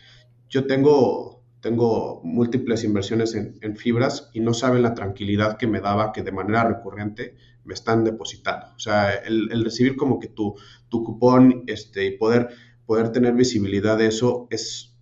Yo 0.49 0.67
tengo, 0.67 1.34
tengo 1.65 2.21
múltiples 2.23 2.85
inversiones 2.85 3.35
en, 3.35 3.57
en, 3.63 3.75
fibras 3.75 4.29
y 4.35 4.41
no 4.41 4.53
saben 4.53 4.83
la 4.83 4.93
tranquilidad 4.93 5.57
que 5.57 5.67
me 5.67 5.81
daba 5.81 6.13
que 6.13 6.23
de 6.23 6.31
manera 6.31 6.63
recurrente 6.63 7.37
me 7.65 7.73
están 7.73 8.05
depositando. 8.05 8.67
O 8.77 8.79
sea, 8.79 9.15
el, 9.15 9.65
recibir 9.65 9.97
como 9.97 10.21
que 10.21 10.29
tu, 10.29 10.57
tu 10.91 11.03
cupón 11.03 11.65
este, 11.67 12.05
y 12.05 12.19
poder, 12.19 12.51
poder 12.85 13.13
tener 13.13 13.33
visibilidad 13.33 13.97
de 13.97 14.09
eso 14.09 14.47
es, 14.51 14.95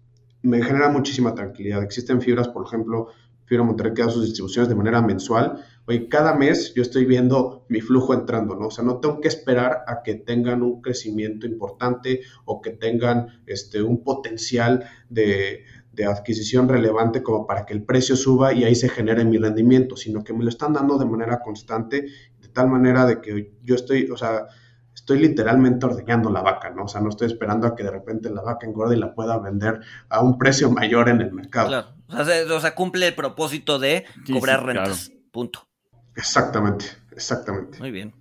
me 0.42 0.62
genera 0.62 0.88
muchísima 0.88 1.34
tranquilidad. 1.34 1.82
Existen 1.82 2.22
fibras, 2.22 2.46
por 2.46 2.64
ejemplo, 2.64 3.08
Fibra 3.46 3.64
Monterrey 3.64 3.92
que 3.92 4.02
da 4.02 4.08
sus 4.08 4.24
distribuciones 4.24 4.68
de 4.68 4.76
manera 4.76 5.02
mensual. 5.02 5.64
Oye, 5.86 6.08
cada 6.08 6.36
mes 6.36 6.74
yo 6.74 6.82
estoy 6.82 7.06
viendo 7.06 7.66
mi 7.68 7.80
flujo 7.80 8.14
entrando, 8.14 8.54
¿no? 8.54 8.68
O 8.68 8.70
sea, 8.70 8.84
no 8.84 9.00
tengo 9.00 9.20
que 9.20 9.26
esperar 9.26 9.82
a 9.88 10.04
que 10.04 10.14
tengan 10.14 10.62
un 10.62 10.80
crecimiento 10.80 11.44
importante 11.44 12.20
o 12.44 12.62
que 12.62 12.70
tengan 12.70 13.42
este, 13.46 13.82
un 13.82 14.04
potencial 14.04 14.84
de, 15.10 15.64
de 15.92 16.06
adquisición 16.06 16.68
relevante 16.68 17.22
como 17.22 17.46
para 17.46 17.66
que 17.66 17.74
el 17.74 17.84
precio 17.84 18.16
suba 18.16 18.52
y 18.52 18.64
ahí 18.64 18.74
se 18.74 18.88
genere 18.88 19.24
mi 19.24 19.38
rendimiento, 19.38 19.96
sino 19.96 20.24
que 20.24 20.32
me 20.32 20.42
lo 20.42 20.48
están 20.48 20.72
dando 20.72 20.98
de 20.98 21.04
manera 21.04 21.40
constante 21.40 22.06
tal 22.52 22.68
manera 22.68 23.06
de 23.06 23.20
que 23.20 23.52
yo 23.62 23.74
estoy, 23.74 24.10
o 24.10 24.16
sea, 24.16 24.46
estoy 24.94 25.18
literalmente 25.18 25.86
ordeñando 25.86 26.30
la 26.30 26.42
vaca, 26.42 26.70
¿no? 26.70 26.84
O 26.84 26.88
sea, 26.88 27.00
no 27.00 27.08
estoy 27.08 27.26
esperando 27.26 27.66
a 27.66 27.74
que 27.74 27.82
de 27.82 27.90
repente 27.90 28.30
la 28.30 28.42
vaca 28.42 28.66
engorde 28.66 28.96
y 28.96 29.00
la 29.00 29.14
pueda 29.14 29.38
vender 29.38 29.80
a 30.08 30.22
un 30.22 30.38
precio 30.38 30.70
mayor 30.70 31.08
en 31.08 31.20
el 31.20 31.32
mercado. 31.32 31.68
Claro, 32.08 32.56
o 32.56 32.60
sea, 32.60 32.74
cumple 32.74 33.08
el 33.08 33.14
propósito 33.14 33.78
de 33.78 34.04
cobrar 34.32 34.64
rentas, 34.64 35.12
punto. 35.30 35.66
Exactamente, 36.14 36.86
exactamente. 37.12 37.78
Muy 37.78 37.90
bien. 37.90 38.14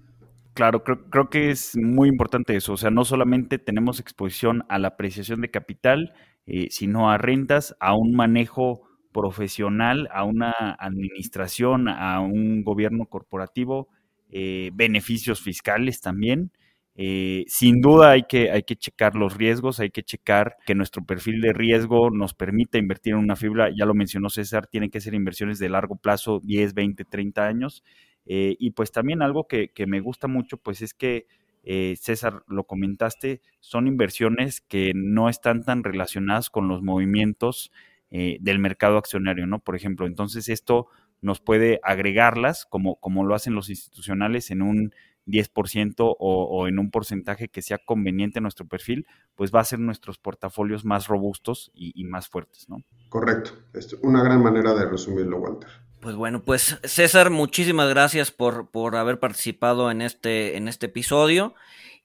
Claro, 0.53 0.83
creo, 0.83 1.09
creo, 1.09 1.29
que 1.29 1.49
es 1.49 1.77
muy 1.77 2.09
importante 2.09 2.55
eso. 2.55 2.73
O 2.73 2.77
sea, 2.77 2.89
no 2.89 3.05
solamente 3.05 3.57
tenemos 3.57 4.01
exposición 4.01 4.65
a 4.67 4.79
la 4.79 4.89
apreciación 4.89 5.39
de 5.39 5.49
capital, 5.49 6.13
eh, 6.53 6.67
sino 6.69 7.09
a 7.09 7.17
rentas, 7.17 7.77
a 7.79 7.95
un 7.95 8.11
manejo 8.11 8.81
profesional, 9.13 10.09
a 10.11 10.25
una 10.25 10.51
administración, 10.79 11.87
a 11.87 12.19
un 12.19 12.65
gobierno 12.65 13.05
corporativo 13.05 13.87
eh, 14.31 14.69
beneficios 14.73 15.39
fiscales 15.39 16.01
también. 16.01 16.51
Eh, 16.95 17.45
sin 17.47 17.79
duda 17.79 18.11
hay 18.11 18.23
que, 18.23 18.51
hay 18.51 18.63
que 18.63 18.75
checar 18.75 19.15
los 19.15 19.37
riesgos, 19.37 19.79
hay 19.79 19.91
que 19.91 20.03
checar 20.03 20.57
que 20.65 20.75
nuestro 20.75 21.05
perfil 21.05 21.39
de 21.39 21.53
riesgo 21.53 22.09
nos 22.09 22.33
permita 22.33 22.77
invertir 22.77 23.13
en 23.13 23.19
una 23.19 23.37
fibra, 23.37 23.69
ya 23.73 23.85
lo 23.85 23.93
mencionó 23.93 24.29
César, 24.29 24.67
tienen 24.67 24.91
que 24.91 24.99
ser 24.99 25.13
inversiones 25.13 25.57
de 25.57 25.69
largo 25.69 25.95
plazo, 25.95 26.41
10, 26.43 26.73
20, 26.73 27.05
30 27.05 27.47
años. 27.47 27.81
Y 28.25 28.71
pues 28.71 28.91
también 28.91 29.21
algo 29.21 29.47
que, 29.47 29.69
que, 29.69 29.87
me 29.87 30.01
gusta 30.01 30.27
mucho, 30.27 30.57
pues 30.57 30.81
es 30.81 30.93
que, 30.93 31.27
César, 31.63 32.43
lo 32.47 32.65
comentaste, 32.65 33.41
son 33.59 33.87
inversiones 33.87 34.61
que 34.61 34.93
no 34.95 35.29
están 35.29 35.63
tan 35.63 35.83
relacionadas 35.83 36.49
con 36.49 36.67
los 36.67 36.81
movimientos 36.81 37.71
del 38.09 38.59
mercado 38.59 38.97
accionario, 38.97 39.47
¿no? 39.47 39.59
Por 39.59 39.75
ejemplo, 39.75 40.05
entonces 40.05 40.49
esto 40.49 40.87
nos 41.21 41.39
puede 41.39 41.79
agregarlas, 41.83 42.65
como, 42.65 42.95
como 42.97 43.23
lo 43.23 43.35
hacen 43.35 43.53
los 43.53 43.69
institucionales, 43.69 44.51
en 44.51 44.61
un 44.61 44.93
10% 45.27 45.95
o, 45.99 46.15
o, 46.17 46.67
en 46.67 46.79
un 46.79 46.89
porcentaje 46.89 47.47
que 47.47 47.61
sea 47.61 47.77
conveniente 47.77 48.39
a 48.39 48.41
nuestro 48.41 48.67
perfil, 48.67 49.05
pues 49.35 49.51
va 49.53 49.59
a 49.59 49.65
ser 49.65 49.79
nuestros 49.79 50.17
portafolios 50.17 50.83
más 50.83 51.07
robustos 51.07 51.71
y, 51.73 52.03
más 52.05 52.27
fuertes, 52.27 52.67
¿no? 52.69 52.83
Correcto. 53.09 53.51
Es 53.73 53.93
una 54.01 54.23
gran 54.23 54.41
manera 54.41 54.73
de 54.73 54.89
resumirlo, 54.89 55.37
Walter. 55.37 55.69
Pues 56.01 56.15
bueno, 56.15 56.43
pues 56.43 56.79
César, 56.83 57.29
muchísimas 57.29 57.87
gracias 57.87 58.31
por, 58.31 58.71
por 58.71 58.95
haber 58.95 59.19
participado 59.19 59.91
en 59.91 60.01
este, 60.01 60.57
en 60.57 60.67
este 60.67 60.87
episodio. 60.87 61.53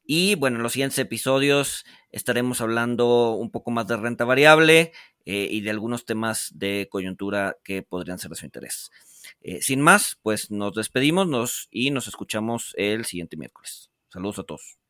Y 0.04 0.34
bueno, 0.34 0.58
en 0.58 0.62
los 0.62 0.72
siguientes 0.72 0.98
episodios 0.98 1.86
estaremos 2.10 2.60
hablando 2.60 3.30
un 3.30 3.50
poco 3.50 3.70
más 3.70 3.88
de 3.88 3.96
renta 3.96 4.26
variable 4.26 4.92
eh, 5.24 5.48
y 5.50 5.62
de 5.62 5.70
algunos 5.70 6.04
temas 6.04 6.50
de 6.54 6.88
coyuntura 6.90 7.56
que 7.64 7.82
podrían 7.82 8.18
ser 8.18 8.30
de 8.30 8.36
su 8.36 8.44
interés. 8.44 8.90
Eh, 9.40 9.62
sin 9.62 9.80
más, 9.80 10.18
pues 10.22 10.50
nos 10.50 10.74
despedimos 10.74 11.66
y 11.70 11.90
nos 11.90 12.06
escuchamos 12.06 12.74
el 12.76 13.06
siguiente 13.06 13.38
miércoles. 13.38 13.90
Saludos 14.10 14.40
a 14.40 14.44
todos. 14.44 14.85